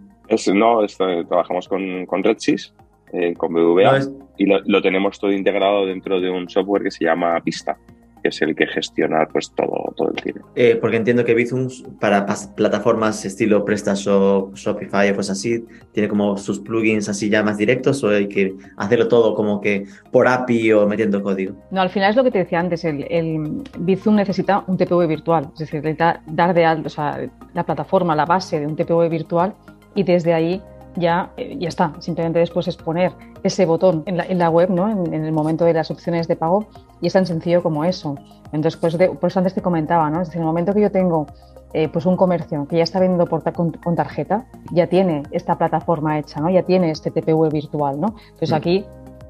no, 0.54 0.86
trabajamos 1.28 1.68
con, 1.68 2.06
con 2.06 2.24
RedSys, 2.24 2.74
eh, 3.12 3.34
con 3.34 3.52
BVA, 3.52 4.00
y 4.38 4.46
lo, 4.46 4.60
lo, 4.64 4.80
tenemos 4.80 5.20
todo 5.20 5.30
integrado 5.30 5.86
dentro 5.86 6.20
de 6.20 6.30
un 6.30 6.48
software 6.48 6.82
que 6.82 6.90
se 6.90 7.04
llama 7.04 7.38
Pista 7.44 7.76
que 8.24 8.30
es 8.30 8.40
el 8.40 8.56
que 8.56 8.66
gestiona 8.66 9.28
pues 9.30 9.50
todo, 9.50 9.92
todo 9.98 10.10
el 10.10 10.18
cine. 10.18 10.40
Eh, 10.56 10.78
porque 10.80 10.96
entiendo 10.96 11.26
que 11.26 11.34
Bizum 11.34 11.68
para 12.00 12.24
plataformas 12.56 13.22
estilo 13.26 13.66
PrestaShop, 13.66 14.54
Shopify 14.54 15.10
o 15.10 15.14
pues 15.14 15.28
así, 15.28 15.62
tiene 15.92 16.08
como 16.08 16.38
sus 16.38 16.58
plugins 16.58 17.10
así 17.10 17.28
ya 17.28 17.42
más 17.42 17.58
directos 17.58 18.02
o 18.02 18.08
hay 18.08 18.26
que 18.26 18.54
hacerlo 18.78 19.08
todo 19.08 19.34
como 19.34 19.60
que 19.60 19.84
por 20.10 20.26
API 20.26 20.72
o 20.72 20.86
metiendo 20.88 21.22
código. 21.22 21.54
No, 21.70 21.82
al 21.82 21.90
final 21.90 22.08
es 22.08 22.16
lo 22.16 22.24
que 22.24 22.30
te 22.30 22.38
decía 22.38 22.60
antes, 22.60 22.82
el, 22.86 23.06
el 23.10 23.62
Bizum 23.80 24.16
necesita 24.16 24.64
un 24.68 24.78
TPV 24.78 25.06
virtual, 25.06 25.50
es 25.52 25.58
decir, 25.58 25.82
necesita 25.82 26.22
dar 26.26 26.54
de 26.54 26.64
alto, 26.64 26.86
o 26.86 26.90
sea, 26.90 27.28
la 27.52 27.66
plataforma, 27.66 28.16
la 28.16 28.24
base 28.24 28.58
de 28.58 28.66
un 28.66 28.74
TPV 28.74 29.10
virtual 29.10 29.52
y 29.94 30.02
desde 30.02 30.32
ahí 30.32 30.62
ya, 30.96 31.30
eh, 31.36 31.56
ya 31.58 31.68
está. 31.68 31.92
Simplemente 31.98 32.38
después 32.38 32.68
es 32.68 32.76
poner 32.76 33.12
ese 33.42 33.66
botón 33.66 34.02
en 34.06 34.16
la, 34.16 34.24
en 34.24 34.38
la 34.38 34.50
web, 34.50 34.70
¿no? 34.70 34.90
En, 34.90 35.12
el 35.12 35.32
momento 35.32 35.64
de 35.64 35.74
las 35.74 35.90
opciones 35.90 36.28
de 36.28 36.36
pago, 36.36 36.66
y 37.00 37.06
es 37.06 37.12
tan 37.12 37.26
sencillo 37.26 37.62
como 37.62 37.84
eso. 37.84 38.16
Entonces, 38.52 38.76
pues 38.76 38.96
por 38.96 39.28
eso 39.28 39.38
antes 39.38 39.54
te 39.54 39.62
comentaba, 39.62 40.10
¿no? 40.10 40.22
Es 40.22 40.28
decir, 40.28 40.38
en 40.38 40.42
el 40.42 40.46
momento 40.46 40.72
que 40.72 40.80
yo 40.80 40.90
tengo 40.90 41.26
eh, 41.72 41.88
pues 41.88 42.06
un 42.06 42.16
comercio 42.16 42.66
que 42.68 42.76
ya 42.76 42.84
está 42.84 43.00
vendiendo 43.00 43.26
por 43.26 43.42
con, 43.52 43.96
tarjeta, 43.96 44.46
ya 44.72 44.86
tiene 44.86 45.24
esta 45.32 45.58
plataforma 45.58 46.18
hecha, 46.18 46.40
¿no? 46.40 46.48
Ya 46.48 46.62
tiene 46.62 46.90
este 46.90 47.10
TPV 47.10 47.50
virtual, 47.50 48.00
¿no? 48.00 48.14
Entonces 48.24 48.52
mm. 48.52 48.54
aquí 48.54 48.84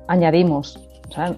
añadimos 0.08 0.78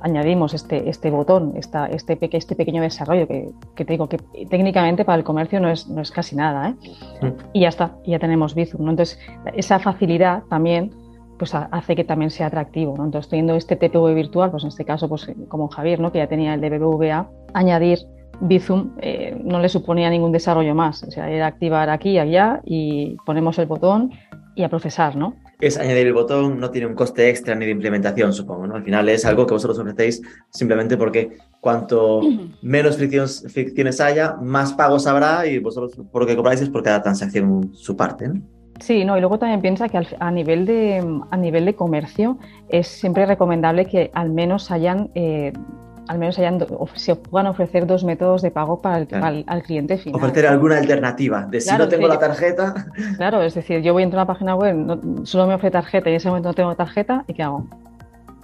añadimos 0.01 0.55
este, 0.55 0.89
este 0.89 1.11
botón, 1.11 1.55
esta, 1.57 1.87
este, 1.87 2.19
este 2.33 2.55
pequeño 2.55 2.83
desarrollo 2.83 3.27
que, 3.27 3.49
que, 3.75 3.85
te 3.85 3.93
digo 3.93 4.09
que 4.09 4.19
técnicamente 4.49 5.05
para 5.05 5.19
el 5.19 5.25
comercio 5.25 5.61
no 5.61 5.71
es, 5.71 5.89
no 5.89 6.01
es 6.01 6.11
casi 6.11 6.37
nada. 6.37 6.71
¿eh? 6.71 7.27
Mm. 7.27 7.33
Y 7.53 7.61
ya 7.61 7.69
está, 7.69 7.97
ya 8.07 8.19
tenemos 8.19 8.55
Bizum. 8.55 8.85
¿no? 8.85 8.91
Entonces, 8.91 9.19
esa 9.55 9.79
facilidad 9.79 10.43
también 10.49 10.91
pues 11.39 11.55
hace 11.55 11.95
que 11.95 12.05
también 12.05 12.31
sea 12.31 12.47
atractivo. 12.47 12.97
¿no? 12.97 13.05
Entonces, 13.05 13.29
teniendo 13.29 13.55
este 13.55 13.77
TPV 13.77 14.15
virtual, 14.15 14.51
pues 14.51 14.63
en 14.63 14.69
este 14.69 14.85
caso, 14.85 15.09
pues 15.09 15.31
como 15.49 15.69
Javier, 15.69 16.01
¿no? 16.01 16.11
que 16.13 16.19
ya 16.19 16.29
tenía 16.29 16.55
el 16.55 16.61
de 16.61 16.71
BBVA, 16.71 17.29
añadir 17.53 17.99
Bizum 18.41 18.93
eh, 19.01 19.41
no 19.43 19.61
le 19.61 19.69
suponía 19.69 20.11
ningún 20.11 20.33
desarrollo 20.33 20.75
más. 20.75 21.03
O 21.03 21.11
sea, 21.11 21.31
era 21.31 21.47
activar 21.47 21.91
aquí 21.91 22.11
y 22.11 22.19
allá 22.19 22.61
y 22.65 23.17
ponemos 23.25 23.59
el 23.59 23.67
botón 23.67 24.13
y 24.55 24.63
a 24.63 24.69
procesar, 24.69 25.17
¿no? 25.17 25.35
Es 25.61 25.79
añadir 25.79 26.07
el 26.07 26.13
botón, 26.13 26.61
no 26.61 26.71
tiene 26.71 26.87
un 26.87 26.95
coste 26.95 27.31
extra 27.31 27.55
ni 27.55 27.65
de 27.65 27.73
implementación, 27.73 28.33
supongo, 28.33 28.67
¿no? 28.67 28.75
Al 28.75 28.85
final 28.85 29.09
es 29.09 29.25
algo 29.25 29.47
que 29.47 29.55
vosotros 29.55 29.79
ofrecéis 29.79 30.21
simplemente 30.51 30.97
porque 30.97 31.39
cuanto 31.61 32.21
menos 32.63 32.97
fricciones, 32.97 34.01
haya, 34.01 34.37
más 34.43 34.75
pagos 34.75 35.07
habrá 35.07 35.47
y 35.47 35.59
vosotros 35.59 35.99
por 36.13 36.23
lo 36.23 36.27
que 36.29 36.37
cobráis 36.37 36.61
es 36.61 36.69
por 36.69 36.83
cada 36.83 37.03
transacción 37.03 37.71
su 37.73 37.97
parte, 37.97 38.29
¿no? 38.29 38.43
Sí, 38.81 39.05
no, 39.07 39.17
y 39.17 39.21
luego 39.21 39.39
también 39.39 39.63
piensa 39.63 39.89
que 39.89 39.99
a 40.19 40.31
nivel 40.31 40.67
de, 40.67 41.03
a 41.31 41.37
nivel 41.37 41.65
de 41.65 41.75
comercio 41.75 42.39
es 42.69 42.87
siempre 42.87 43.25
recomendable 43.25 43.87
que 43.87 44.11
al 44.13 44.31
menos 44.31 44.71
hayan 44.71 45.11
eh, 45.15 45.53
al 46.09 46.19
menos 46.19 46.39
se 46.95 47.17
puedan 47.17 47.47
ofrecer 47.47 47.87
dos 47.87 48.05
métodos 48.05 48.43
de 48.43 48.51
pago 48.51 48.81
para 48.81 48.99
el, 48.99 49.45
al, 49.47 49.63
cliente 49.63 49.99
final. 49.99 50.21
Ofrecer 50.21 50.47
alguna 50.47 50.79
alternativa, 50.79 51.47
de 51.47 51.61
si 51.61 51.77
no 51.77 51.89
tengo 51.89 52.09
la 52.09 52.19
tarjeta. 52.19 52.87
Claro, 53.17 53.43
es 53.43 53.55
decir, 53.55 53.81
yo 53.83 53.93
voy 53.93 54.03
a 54.03 54.05
entrar 54.05 54.21
a 54.21 54.23
una 54.25 54.33
página 54.33 54.55
web, 54.55 55.25
solo 55.25 55.47
me 55.47 55.55
ofrece 55.55 55.73
tarjeta 55.73 56.09
y 56.09 56.13
en 56.13 56.17
ese 56.17 56.29
momento 56.29 56.49
no 56.49 56.55
tengo 56.55 56.75
tarjeta, 56.75 57.25
¿y 57.27 57.35
qué 57.35 57.43
hago? 57.43 57.67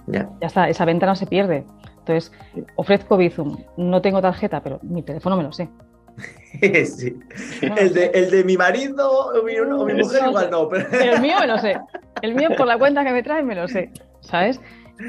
Ya. 0.07 0.29
ya 0.41 0.47
está, 0.47 0.69
esa 0.69 0.85
venta 0.85 1.05
no 1.05 1.15
se 1.15 1.25
pierde. 1.25 1.65
Entonces, 1.99 2.31
ofrezco 2.75 3.15
Bizum, 3.17 3.57
no 3.77 4.01
tengo 4.01 4.21
tarjeta, 4.21 4.61
pero 4.61 4.79
mi 4.83 5.03
teléfono 5.03 5.37
me 5.37 5.43
lo 5.43 5.51
sé. 5.53 5.69
sí. 6.85 7.15
el, 7.61 7.93
de, 7.93 8.11
el, 8.13 8.29
de, 8.29 8.43
mi 8.43 8.57
marido 8.57 9.09
o 9.09 9.43
mi, 9.43 9.53
mi 9.53 10.01
mujer 10.01 10.23
igual 10.27 10.49
no. 10.51 10.69
Pero... 10.69 10.85
El 10.91 11.21
mío 11.21 11.35
me 11.39 11.47
lo 11.47 11.57
sé. 11.59 11.79
El 12.21 12.35
mío 12.35 12.49
por 12.57 12.67
la 12.67 12.77
cuenta 12.77 13.03
que 13.03 13.11
me 13.11 13.23
trae 13.23 13.43
me 13.43 13.55
lo 13.55 13.67
sé. 13.67 13.91
¿Sabes? 14.21 14.59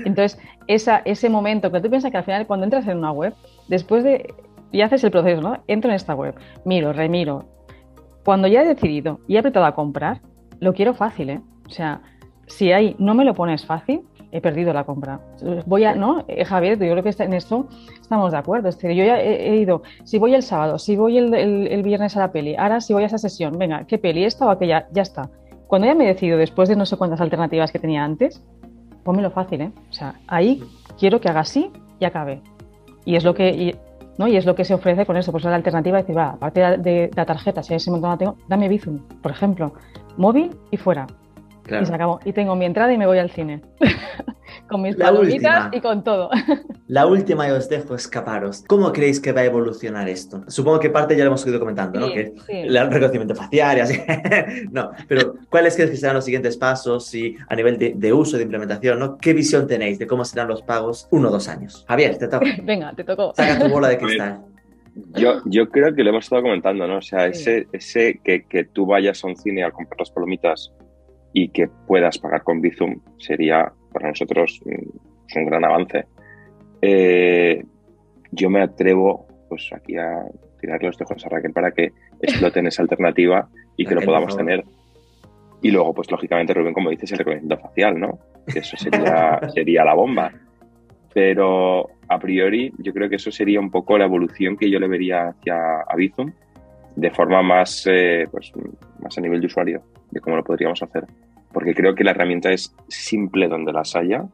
Entonces, 0.04 0.38
ese 0.66 1.28
momento, 1.28 1.70
que 1.70 1.80
tú 1.80 1.90
piensas 1.90 2.10
que 2.10 2.16
al 2.16 2.24
final 2.24 2.46
cuando 2.46 2.64
entras 2.64 2.86
en 2.88 2.98
una 2.98 3.12
web, 3.12 3.34
después 3.68 4.04
de, 4.04 4.34
y 4.72 4.80
haces 4.80 5.04
el 5.04 5.10
proceso, 5.10 5.40
¿no? 5.40 5.58
Entro 5.66 5.90
en 5.90 5.96
esta 5.96 6.14
web, 6.14 6.34
miro, 6.64 6.92
remiro. 6.92 7.44
Cuando 8.24 8.48
ya 8.48 8.62
he 8.62 8.66
decidido 8.66 9.20
y 9.28 9.36
he 9.36 9.38
apretado 9.38 9.66
a 9.66 9.74
comprar, 9.74 10.20
lo 10.60 10.72
quiero 10.72 10.94
fácil, 10.94 11.30
¿eh? 11.30 11.40
O 11.66 11.70
sea, 11.70 12.00
si 12.46 12.72
ahí 12.72 12.96
no 12.98 13.14
me 13.14 13.24
lo 13.24 13.34
pones 13.34 13.66
fácil, 13.66 14.02
he 14.34 14.40
perdido 14.40 14.72
la 14.72 14.82
compra. 14.82 15.20
Voy 15.64 15.84
a, 15.84 15.94
¿no? 15.94 16.24
Eh, 16.26 16.44
Javier, 16.44 16.72
yo 16.72 16.90
creo 16.90 17.02
que 17.04 17.22
en 17.22 17.34
esto 17.34 17.68
estamos 18.00 18.32
de 18.32 18.38
acuerdo. 18.38 18.68
Es 18.68 18.74
decir, 18.74 18.90
yo 18.90 19.04
ya 19.04 19.20
he, 19.20 19.56
ido, 19.56 19.82
si 20.02 20.18
voy 20.18 20.34
el 20.34 20.42
sábado, 20.42 20.78
si 20.78 20.96
voy 20.96 21.18
el, 21.18 21.82
viernes 21.84 22.16
a 22.16 22.20
la 22.20 22.32
peli, 22.32 22.56
ahora 22.56 22.80
si 22.80 22.92
voy 22.92 23.04
a 23.04 23.06
esa 23.06 23.18
sesión, 23.18 23.56
venga, 23.56 23.86
¿qué 23.86 23.96
peli? 23.96 24.24
¿Esta 24.24 24.46
o 24.46 24.50
aquella? 24.50 24.88
Ya 24.90 25.02
está. 25.02 25.30
Cuando 25.68 25.86
ya 25.86 25.94
me 25.94 26.04
he 26.04 26.08
decidido, 26.08 26.36
después 26.36 26.68
de 26.68 26.74
no 26.74 26.84
sé 26.84 26.96
cuántas 26.96 27.20
alternativas 27.20 27.70
que 27.70 27.78
tenía 27.78 28.02
antes, 28.02 28.42
pónmelo 29.04 29.30
fácil, 29.30 29.60
¿eh? 29.60 29.72
O 29.90 29.92
sea, 29.92 30.14
ahí 30.26 30.62
quiero 30.98 31.20
que 31.20 31.28
haga 31.28 31.40
así 31.40 31.70
y 32.00 32.04
acabe. 32.04 32.40
Y 33.04 33.16
es 33.16 33.24
lo 33.24 33.34
que, 33.34 33.76
¿no? 34.18 34.26
y 34.26 34.36
es 34.36 34.46
lo 34.46 34.54
que 34.54 34.64
se 34.64 34.74
ofrece 34.74 35.06
con 35.06 35.16
eso, 35.16 35.30
pues 35.30 35.44
la 35.44 35.54
alternativa 35.54 35.98
es 35.98 36.06
decir, 36.06 36.18
va, 36.18 36.30
aparte 36.30 36.78
de, 36.78 37.10
la 37.14 37.26
tarjeta, 37.26 37.62
si 37.62 37.74
ese 37.74 37.90
montón 37.90 38.18
tengo, 38.18 38.36
dame 38.48 38.68
Bizum, 38.68 38.98
por 39.22 39.30
ejemplo, 39.30 39.74
móvil 40.16 40.56
y 40.70 40.76
fuera. 40.76 41.06
Y 41.66 41.86
se 41.86 41.94
acabó. 41.94 42.20
Y 42.24 42.32
tengo 42.32 42.54
mi 42.56 42.66
entrada 42.66 42.92
y 42.92 42.98
me 42.98 43.06
voy 43.06 43.18
al 43.18 43.30
cine. 43.30 43.62
con 44.68 44.82
mis 44.82 44.96
palomitas 44.96 45.70
y 45.72 45.80
con 45.80 46.02
todo. 46.02 46.30
La 46.88 47.06
última 47.06 47.48
y 47.48 47.50
os 47.50 47.68
dejo 47.68 47.94
escaparos. 47.94 48.64
¿Cómo 48.66 48.92
creéis 48.92 49.20
que 49.20 49.32
va 49.32 49.42
a 49.42 49.44
evolucionar 49.44 50.08
esto? 50.08 50.42
Supongo 50.48 50.80
que 50.80 50.90
parte 50.90 51.16
ya 51.16 51.24
lo 51.24 51.28
hemos 51.28 51.46
ido 51.46 51.58
comentando, 51.58 52.00
¿no? 52.00 52.12
Que 52.12 52.34
el 52.48 52.90
reconocimiento 52.90 53.34
facial 53.34 53.78
y 53.78 53.80
así. 53.80 54.00
no, 54.70 54.90
pero 55.08 55.34
¿cuáles 55.50 55.74
creéis 55.74 55.92
que 55.92 55.96
serán 55.96 56.16
los 56.16 56.24
siguientes 56.24 56.56
pasos 56.56 57.14
y 57.14 57.36
a 57.48 57.54
nivel 57.56 57.78
de, 57.78 58.12
uso, 58.12 58.36
de 58.36 58.42
implementación, 58.42 58.98
¿no? 58.98 59.18
¿Qué 59.18 59.32
visión 59.32 59.66
tenéis 59.66 59.98
de 59.98 60.06
cómo 60.06 60.24
serán 60.24 60.48
los 60.48 60.62
pagos 60.62 61.08
uno 61.10 61.28
o 61.28 61.32
dos 61.32 61.48
años? 61.48 61.84
Javier, 61.88 62.18
te 62.18 62.28
toca. 62.28 62.46
Venga, 62.62 62.92
te 62.94 63.04
tocó. 63.04 63.32
Saca 63.34 63.64
tu 63.64 63.70
bola 63.70 63.88
de 63.88 63.98
cristal. 63.98 64.40
Yo, 65.16 65.42
yo 65.46 65.68
creo 65.70 65.92
que 65.92 66.04
lo 66.04 66.10
hemos 66.10 66.24
estado 66.24 66.42
comentando, 66.42 66.86
¿no? 66.86 66.98
O 66.98 67.02
sea, 67.02 67.26
ese, 67.26 67.66
ese 67.72 68.20
que, 68.22 68.44
que 68.44 68.64
tú 68.64 68.86
vayas 68.86 69.24
a 69.24 69.26
un 69.26 69.36
cine 69.36 69.64
a 69.64 69.72
comprar 69.72 69.98
las 69.98 70.10
palomitas 70.10 70.72
y 71.32 71.48
que 71.48 71.68
puedas 71.86 72.16
pagar 72.18 72.44
con 72.44 72.60
Bizum 72.60 73.00
sería 73.18 73.72
para 73.94 74.08
nosotros 74.08 74.60
mm, 74.64 75.38
un 75.38 75.46
gran 75.46 75.64
avance. 75.64 76.04
Eh, 76.82 77.64
yo 78.30 78.50
me 78.50 78.60
atrevo 78.60 79.26
pues 79.48 79.70
aquí 79.72 79.96
a 79.96 80.24
tirar 80.60 80.82
los 80.82 80.98
tejos 80.98 81.24
a 81.24 81.28
Raquel 81.28 81.52
para 81.52 81.70
que 81.70 81.92
exploten 82.20 82.66
esa 82.66 82.82
alternativa 82.82 83.48
y 83.76 83.86
que 83.86 83.94
lo 83.94 84.02
podamos 84.02 84.36
tener. 84.36 84.64
Y 85.62 85.70
luego, 85.70 85.94
pues 85.94 86.10
lógicamente, 86.10 86.52
Rubén, 86.52 86.74
como 86.74 86.90
dices, 86.90 87.12
el 87.12 87.18
reconocimiento 87.18 87.56
facial, 87.58 87.98
¿no? 87.98 88.18
eso 88.46 88.76
sería, 88.76 89.40
sería 89.54 89.84
la 89.84 89.94
bomba. 89.94 90.30
Pero 91.14 91.88
a 92.08 92.18
priori, 92.18 92.72
yo 92.78 92.92
creo 92.92 93.08
que 93.08 93.16
eso 93.16 93.30
sería 93.30 93.60
un 93.60 93.70
poco 93.70 93.96
la 93.96 94.04
evolución 94.04 94.56
que 94.56 94.68
yo 94.68 94.78
le 94.78 94.88
vería 94.88 95.28
hacia 95.28 95.56
Bizum 95.96 96.32
de 96.96 97.10
forma 97.10 97.42
más, 97.42 97.86
eh, 97.90 98.26
pues, 98.30 98.52
más 99.00 99.16
a 99.16 99.20
nivel 99.20 99.40
de 99.40 99.46
usuario, 99.46 99.82
de 100.10 100.20
cómo 100.20 100.36
lo 100.36 100.44
podríamos 100.44 100.82
hacer. 100.82 101.04
Porque 101.54 101.74
creo 101.74 101.94
que 101.94 102.04
la 102.04 102.10
herramienta 102.10 102.52
es 102.52 102.74
simple 102.88 103.48
donde 103.48 103.72
las 103.72 103.96
haya. 103.96 104.26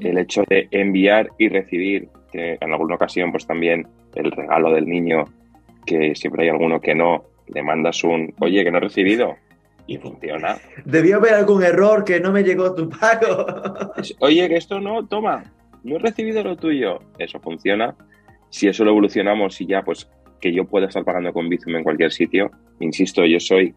El 0.00 0.18
hecho 0.18 0.42
de 0.48 0.66
enviar 0.72 1.30
y 1.38 1.48
recibir, 1.48 2.08
que 2.32 2.58
en 2.60 2.72
alguna 2.72 2.96
ocasión, 2.96 3.30
pues 3.30 3.46
también 3.46 3.86
el 4.16 4.32
regalo 4.32 4.72
del 4.72 4.86
niño, 4.86 5.24
que 5.86 6.14
siempre 6.16 6.42
hay 6.42 6.48
alguno 6.48 6.80
que 6.80 6.94
no, 6.94 7.24
le 7.46 7.62
mandas 7.62 8.02
un, 8.02 8.34
oye, 8.40 8.64
que 8.64 8.70
no 8.72 8.78
he 8.78 8.80
recibido, 8.80 9.36
y 9.86 9.98
funciona. 9.98 10.58
Debió 10.84 11.16
haber 11.16 11.34
algún 11.34 11.62
error 11.62 12.04
que 12.04 12.20
no 12.20 12.32
me 12.32 12.42
llegó 12.42 12.74
tu 12.74 12.88
pago. 12.88 13.46
Oye, 14.18 14.48
que 14.48 14.56
esto 14.56 14.80
no, 14.80 15.06
toma, 15.06 15.44
no 15.84 15.96
he 15.96 15.98
recibido 15.98 16.42
lo 16.42 16.56
tuyo. 16.56 16.98
Eso 17.18 17.38
funciona. 17.40 17.94
Si 18.50 18.68
eso 18.68 18.84
lo 18.84 18.90
evolucionamos 18.90 19.60
y 19.60 19.66
ya, 19.66 19.82
pues 19.82 20.08
que 20.40 20.52
yo 20.52 20.64
pueda 20.64 20.86
estar 20.86 21.04
pagando 21.04 21.32
con 21.32 21.48
Bizum 21.48 21.76
en 21.76 21.84
cualquier 21.84 22.12
sitio. 22.12 22.50
Insisto, 22.80 23.24
yo 23.24 23.40
soy 23.40 23.74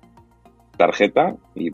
tarjeta 0.79 1.35
y 1.55 1.71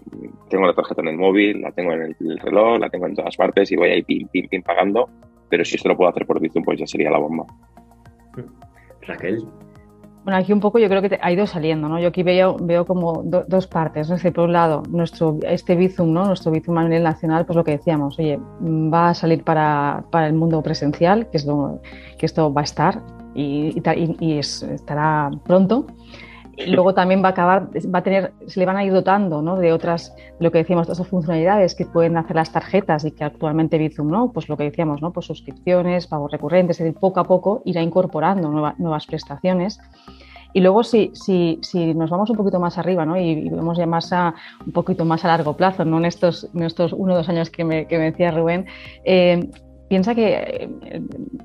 tengo 0.49 0.65
la 0.65 0.73
tarjeta 0.73 1.01
en 1.01 1.09
el 1.09 1.17
móvil, 1.17 1.61
la 1.61 1.71
tengo 1.71 1.93
en 1.93 2.15
el, 2.19 2.39
reloj, 2.39 2.79
la 2.79 2.89
tengo 2.89 3.05
en 3.05 3.15
todas 3.15 3.37
partes 3.37 3.71
y 3.71 3.75
voy 3.75 3.89
ahí 3.91 4.01
pim, 4.01 4.27
pim, 4.27 4.47
pim 4.49 4.63
pagando. 4.63 5.07
Pero 5.47 5.63
si 5.63 5.75
esto 5.75 5.87
lo 5.87 5.95
puedo 5.95 6.09
hacer 6.09 6.25
por 6.25 6.39
Bizum, 6.41 6.63
pues 6.63 6.79
ya 6.79 6.87
sería 6.87 7.11
la 7.11 7.19
bomba. 7.19 7.45
Raquel. 9.01 9.45
Bueno, 10.23 10.39
aquí 10.39 10.51
un 10.51 10.59
poco 10.59 10.79
yo 10.79 10.89
creo 10.89 11.03
que 11.03 11.19
ha 11.21 11.31
ido 11.31 11.45
saliendo, 11.45 11.87
¿no? 11.87 11.99
Yo 11.99 12.07
aquí 12.07 12.23
veo, 12.23 12.57
veo 12.59 12.83
como 12.87 13.21
dos 13.23 13.67
partes, 13.67 14.09
¿no? 14.09 14.17
por 14.33 14.45
un 14.45 14.53
lado, 14.53 14.81
nuestro, 14.89 15.37
este 15.43 15.75
Bizum, 15.75 16.11
¿no? 16.11 16.25
Nuestro 16.25 16.51
Bizum 16.51 16.75
a 16.79 16.83
nivel 16.83 17.03
nacional, 17.03 17.45
pues 17.45 17.55
lo 17.55 17.63
que 17.63 17.73
decíamos, 17.73 18.17
oye, 18.17 18.39
va 18.59 19.09
a 19.09 19.13
salir 19.13 19.43
para, 19.43 20.03
para 20.09 20.25
el 20.25 20.33
mundo 20.33 20.63
presencial, 20.63 21.29
que 21.29 21.37
es 21.37 21.45
lo 21.45 21.79
que 22.17 22.25
esto 22.25 22.51
va 22.51 22.61
a 22.61 22.63
estar 22.63 23.03
y, 23.35 23.79
y, 24.19 24.39
estará 24.39 25.29
pronto. 25.45 25.85
Luego 26.67 26.93
también 26.93 27.21
va 27.21 27.29
a 27.29 27.31
acabar, 27.31 27.69
va 27.93 27.99
a 27.99 28.03
tener, 28.03 28.33
se 28.47 28.59
le 28.59 28.65
van 28.65 28.77
a 28.77 28.83
ir 28.83 28.93
dotando 28.93 29.41
¿no? 29.41 29.57
de 29.57 29.73
otras, 29.73 30.15
lo 30.39 30.51
que 30.51 30.59
decíamos, 30.59 30.89
otras 30.89 31.07
funcionalidades 31.07 31.75
que 31.75 31.85
pueden 31.85 32.17
hacer 32.17 32.35
las 32.35 32.51
tarjetas 32.51 33.03
y 33.03 33.11
que 33.11 33.23
actualmente 33.23 33.77
Bizum 33.77 34.09
no, 34.09 34.31
pues 34.31 34.47
lo 34.47 34.55
que 34.55 34.63
decíamos, 34.63 35.01
¿no? 35.01 35.11
Pues 35.11 35.25
suscripciones, 35.25 36.07
pagos 36.07 36.31
recurrentes, 36.31 36.79
es 36.79 36.85
decir, 36.85 36.99
poco 36.99 37.19
a 37.19 37.25
poco 37.25 37.61
irá 37.65 37.81
incorporando 37.81 38.49
nuevas 38.77 39.05
prestaciones. 39.05 39.79
Y 40.53 40.61
luego 40.61 40.85
si, 40.85 41.11
si, 41.13 41.59
si, 41.61 41.93
nos 41.93 42.09
vamos 42.09 42.29
un 42.29 42.37
poquito 42.37 42.61
más 42.61 42.77
arriba 42.77 43.05
¿no? 43.05 43.17
y, 43.17 43.49
vemos 43.49 43.77
ya 43.77 43.85
más 43.85 44.13
a, 44.13 44.33
un 44.65 44.71
poquito 44.71 45.03
más 45.03 45.25
a 45.25 45.27
largo 45.27 45.57
plazo, 45.57 45.83
no 45.83 45.97
en 45.97 46.05
estos, 46.05 46.47
en 46.55 46.63
estos 46.63 46.93
uno 46.93 47.13
o 47.13 47.17
dos 47.17 47.27
años 47.27 47.49
que 47.49 47.65
me, 47.65 47.87
que 47.87 47.97
me 47.97 48.05
decía 48.05 48.31
Rubén, 48.31 48.65
eh, 49.03 49.49
Piensa 49.87 50.15
que 50.15 50.33
eh, 50.33 50.69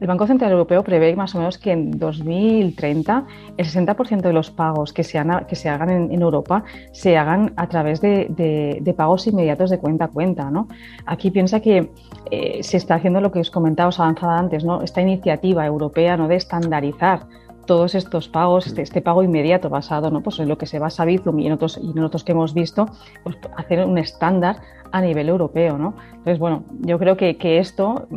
el 0.00 0.06
Banco 0.06 0.26
Central 0.26 0.52
Europeo 0.52 0.82
prevé 0.82 1.14
más 1.14 1.34
o 1.34 1.38
menos 1.38 1.58
que 1.58 1.72
en 1.72 1.90
2030 1.90 3.26
el 3.56 3.66
60% 3.66 4.22
de 4.22 4.32
los 4.32 4.50
pagos 4.50 4.92
que 4.92 5.04
se, 5.04 5.18
hagan, 5.18 5.90
en, 5.90 6.22
Europa 6.22 6.64
se 6.92 7.18
hagan 7.18 7.52
a 7.56 7.68
través 7.68 8.00
de, 8.00 8.94
pagos 8.96 9.26
inmediatos 9.26 9.70
de 9.70 9.78
cuenta 9.78 10.06
a 10.06 10.08
cuenta. 10.08 10.50
¿no? 10.50 10.68
Aquí 11.06 11.30
piensa 11.30 11.60
que 11.60 11.90
eh, 12.30 12.62
se 12.62 12.78
está 12.78 12.94
haciendo 12.94 13.20
lo 13.20 13.30
que 13.30 13.40
os 13.40 13.50
comentaba, 13.50 13.88
os 13.88 14.00
avanzaba 14.00 14.38
antes, 14.38 14.64
¿no? 14.64 14.82
esta 14.82 15.02
iniciativa 15.02 15.66
europea 15.66 16.16
¿no? 16.16 16.28
de 16.28 16.36
estandarizar 16.36 17.26
todos 17.70 17.94
estos 17.94 18.28
pagos, 18.28 18.66
este, 18.66 18.82
este, 18.82 19.00
pago 19.00 19.22
inmediato 19.22 19.70
basado 19.70 20.10
¿no? 20.10 20.22
pues 20.22 20.40
en 20.40 20.48
lo 20.48 20.58
que 20.58 20.66
se 20.66 20.80
basa 20.80 21.04
Bizum 21.04 21.38
y 21.38 21.46
en 21.46 21.52
otros, 21.52 21.78
y 21.80 21.92
en 21.92 22.02
otros 22.02 22.24
que 22.24 22.32
hemos 22.32 22.52
visto, 22.52 22.86
pues 23.22 23.38
hacer 23.56 23.86
un 23.86 23.96
estándar 23.96 24.56
a 24.90 25.00
nivel 25.00 25.28
europeo. 25.28 25.78
¿no? 25.78 25.94
Entonces, 26.08 26.40
bueno, 26.40 26.64
yo 26.80 26.98
creo 26.98 27.16
que, 27.16 27.36
que 27.36 27.58
esto 27.58 28.08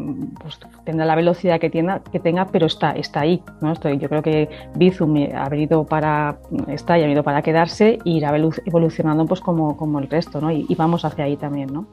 pues, 0.42 0.60
tendrá 0.86 1.06
la 1.06 1.14
velocidad 1.14 1.60
que, 1.60 1.70
tenga, 1.70 2.00
que 2.00 2.20
tenga, 2.20 2.48
pero 2.48 2.66
está, 2.66 2.94
está 2.94 3.20
ahí. 3.20 3.44
¿no? 3.62 3.74
Estoy, 3.74 4.00
yo 4.00 4.10
creo 4.10 4.24
que 4.24 4.50
Bizum 4.74 5.16
ha 5.36 5.48
venido 5.50 5.86
para, 5.86 6.40
está 6.68 6.98
y 6.98 7.02
ha 7.02 7.04
venido 7.04 7.22
para 7.22 7.44
quedarse 7.44 8.00
y 8.04 8.18
irá 8.18 8.36
evolucionando 8.66 9.28
pues, 9.28 9.40
como, 9.40 9.78
como 9.78 10.00
el 10.00 10.10
resto, 10.10 10.42
¿no? 10.42 10.50
y, 10.50 10.66
y 10.68 10.74
vamos 10.74 11.06
hacia 11.06 11.26
ahí 11.26 11.38
también. 11.38 11.72
¿no? 11.72 11.86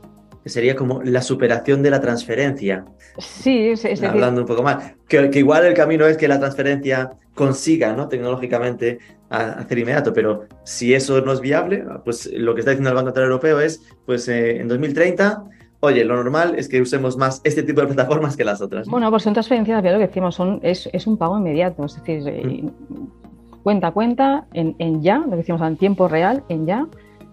Que 0.42 0.48
sería 0.48 0.74
como 0.74 1.02
la 1.02 1.22
superación 1.22 1.82
de 1.82 1.90
la 1.90 2.00
transferencia. 2.00 2.84
Sí, 3.18 3.68
es, 3.68 3.84
es 3.84 4.02
Hablando 4.02 4.42
un 4.42 4.46
poco 4.46 4.62
más. 4.62 4.94
Que, 5.08 5.30
que, 5.30 5.38
igual 5.38 5.66
el 5.66 5.74
camino 5.74 6.06
es 6.06 6.16
que 6.16 6.28
la 6.28 6.38
transferencia 6.38 7.12
consiga, 7.34 7.92
¿no? 7.92 8.08
Tecnológicamente 8.08 8.98
hacer 9.28 9.78
inmediato, 9.78 10.12
pero 10.12 10.46
si 10.64 10.94
eso 10.94 11.20
no 11.20 11.32
es 11.32 11.40
viable, 11.40 11.84
pues 12.04 12.28
lo 12.32 12.54
que 12.54 12.60
está 12.60 12.72
diciendo 12.72 12.90
el 12.90 12.96
Banco 12.96 13.10
Central 13.10 13.26
Europeo 13.26 13.60
es, 13.60 13.82
pues 14.04 14.26
eh, 14.28 14.60
en 14.60 14.68
2030 14.68 15.44
oye, 15.80 16.04
lo 16.04 16.16
normal 16.16 16.54
es 16.56 16.68
que 16.68 16.80
usemos 16.80 17.16
más 17.16 17.40
este 17.44 17.62
tipo 17.62 17.80
de 17.80 17.86
plataformas 17.86 18.36
que 18.36 18.44
las 18.44 18.60
otras. 18.60 18.86
Bueno, 18.86 19.10
pues 19.10 19.22
son 19.22 19.32
transferencias, 19.32 19.82
lo 19.82 19.90
que 19.90 20.06
decimos, 20.06 20.34
son, 20.34 20.60
es, 20.62 20.88
es, 20.92 21.06
un 21.06 21.16
pago 21.16 21.38
inmediato, 21.38 21.84
es 21.86 21.96
decir, 21.96 22.22
eh, 22.28 22.62
mm. 22.62 23.62
cuenta 23.62 23.88
a 23.88 23.92
cuenta, 23.92 24.46
en, 24.52 24.76
en, 24.78 25.02
ya, 25.02 25.18
lo 25.18 25.30
que 25.30 25.36
decimos 25.36 25.62
en 25.62 25.76
tiempo 25.76 26.06
real, 26.06 26.44
en 26.48 26.66
ya, 26.66 26.86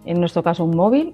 en 0.05 0.20
nuestro 0.20 0.43
caso 0.43 0.64
un 0.64 0.76
móvil, 0.76 1.14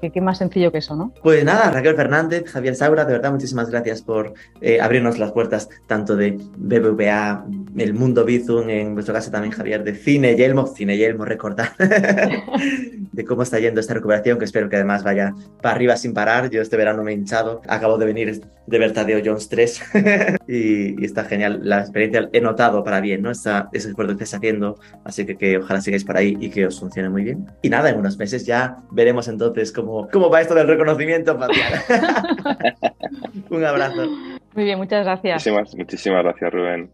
¿Qué, 0.00 0.20
más 0.20 0.38
sencillo 0.38 0.72
que 0.72 0.78
eso, 0.78 0.96
¿no? 0.96 1.12
Pues 1.22 1.44
nada, 1.44 1.70
Raquel 1.70 1.96
Fernández, 1.96 2.44
Javier 2.50 2.74
Saura, 2.74 3.04
de 3.04 3.12
verdad, 3.12 3.32
muchísimas 3.32 3.70
gracias 3.70 4.02
por 4.02 4.34
eh, 4.60 4.80
abrirnos 4.80 5.18
las 5.18 5.32
puertas 5.32 5.68
tanto 5.86 6.16
de 6.16 6.38
BBVA, 6.56 7.44
el 7.76 7.94
mundo 7.94 8.24
Bizum, 8.24 8.68
en 8.68 8.94
vuestro 8.94 9.14
caso 9.14 9.30
también, 9.30 9.52
Javier, 9.52 9.84
de 9.84 9.94
Cine 9.94 10.36
Yelmo, 10.36 10.66
Cine 10.66 10.96
Yelmo, 10.96 11.24
recordar, 11.24 11.72
de 11.78 13.24
cómo 13.24 13.42
está 13.42 13.58
yendo 13.58 13.80
esta 13.80 13.94
recuperación, 13.94 14.38
que 14.38 14.44
espero 14.44 14.68
que 14.68 14.76
además 14.76 15.02
vaya 15.02 15.34
para 15.62 15.74
arriba 15.74 15.96
sin 15.96 16.14
parar. 16.14 16.50
Yo 16.50 16.62
este 16.62 16.76
verano 16.76 17.02
me 17.02 17.12
he 17.12 17.14
hinchado, 17.14 17.62
acabo 17.68 17.98
de 17.98 18.06
venir 18.06 18.40
de 18.66 18.78
ver 18.78 18.92
Tadeo 18.92 19.20
Jones 19.24 19.48
3 19.48 19.82
y, 20.48 21.04
está 21.04 21.24
genial 21.24 21.60
la 21.62 21.80
experiencia, 21.80 22.28
he 22.32 22.40
notado 22.40 22.82
para 22.82 23.00
bien, 23.00 23.22
¿no? 23.22 23.30
Esa, 23.30 23.68
ese 23.72 23.90
esfuerzo 23.90 24.16
que 24.16 24.24
estáis 24.24 24.38
haciendo, 24.38 24.78
así 25.04 25.24
que, 25.24 25.36
que 25.36 25.58
ojalá 25.58 25.80
sigáis 25.80 26.04
por 26.04 26.16
ahí 26.16 26.36
y 26.40 26.50
que 26.50 26.66
os 26.66 26.80
funcione 26.80 27.08
muy 27.08 27.22
bien. 27.22 27.46
Y 27.62 27.70
nada, 27.70 27.90
en 27.90 27.98
unos 27.98 28.18
meses 28.18 28.44
ya 28.44 28.78
veremos 28.90 29.28
entonces 29.28 29.72
cómo, 29.76 30.08
cómo 30.10 30.30
va 30.30 30.40
esto 30.40 30.54
del 30.54 30.66
reconocimiento 30.66 31.38
facial. 31.38 31.84
Un 33.50 33.64
abrazo. 33.64 34.08
Muy 34.54 34.64
bien, 34.64 34.78
muchas 34.78 35.04
gracias. 35.04 35.34
Muchísimas, 35.34 35.76
muchísimas 35.76 36.24
gracias, 36.24 36.52
Rubén. 36.52 36.90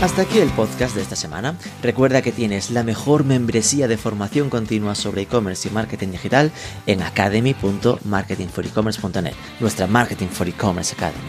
Hasta 0.00 0.22
aquí 0.22 0.38
el 0.38 0.48
podcast 0.50 0.96
de 0.96 1.02
esta 1.02 1.14
semana. 1.16 1.56
Recuerda 1.82 2.20
que 2.20 2.32
tienes 2.32 2.70
la 2.70 2.82
mejor 2.82 3.24
membresía 3.24 3.88
de 3.88 3.96
formación 3.96 4.50
continua 4.50 4.94
sobre 4.94 5.22
e-commerce 5.22 5.66
y 5.68 5.70
marketing 5.70 6.08
digital 6.08 6.52
en 6.86 7.02
academy.marketingforecommerce.net, 7.02 9.32
nuestra 9.60 9.86
Marketing 9.86 10.26
for 10.26 10.46
E-Commerce 10.48 10.94
Academy. 10.94 11.24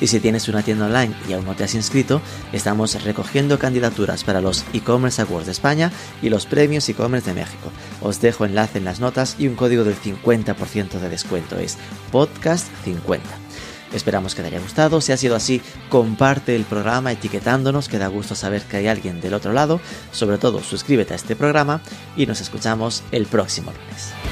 Y 0.00 0.06
si 0.06 0.20
tienes 0.20 0.46
una 0.48 0.62
tienda 0.62 0.86
online 0.86 1.12
y 1.28 1.32
aún 1.32 1.44
no 1.44 1.56
te 1.56 1.64
has 1.64 1.74
inscrito, 1.74 2.22
estamos 2.52 3.02
recogiendo 3.02 3.58
candidaturas 3.58 4.22
para 4.22 4.40
los 4.40 4.64
e-commerce 4.74 5.20
awards 5.22 5.46
de 5.46 5.52
España 5.52 5.90
y 6.22 6.28
los 6.28 6.46
premios 6.46 6.88
e-commerce 6.88 7.28
de 7.28 7.34
México. 7.40 7.72
Os 8.00 8.20
dejo 8.20 8.44
enlace 8.44 8.78
en 8.78 8.84
las 8.84 9.00
notas 9.00 9.34
y 9.38 9.48
un 9.48 9.56
código 9.56 9.82
del 9.82 9.96
50% 9.96 11.00
de 11.00 11.08
descuento. 11.08 11.58
Es 11.58 11.78
podcast 12.12 12.68
50. 12.84 13.49
Esperamos 13.92 14.34
que 14.34 14.42
te 14.42 14.48
haya 14.48 14.60
gustado. 14.60 15.00
Si 15.00 15.12
ha 15.12 15.16
sido 15.16 15.36
así, 15.36 15.60
comparte 15.88 16.54
el 16.54 16.64
programa 16.64 17.12
etiquetándonos, 17.12 17.88
que 17.88 17.98
da 17.98 18.08
gusto 18.08 18.34
saber 18.34 18.62
que 18.62 18.78
hay 18.78 18.86
alguien 18.86 19.20
del 19.20 19.34
otro 19.34 19.52
lado. 19.52 19.80
Sobre 20.12 20.38
todo, 20.38 20.62
suscríbete 20.62 21.12
a 21.12 21.16
este 21.16 21.36
programa 21.36 21.80
y 22.16 22.26
nos 22.26 22.40
escuchamos 22.40 23.02
el 23.12 23.26
próximo 23.26 23.72
lunes. 23.72 24.29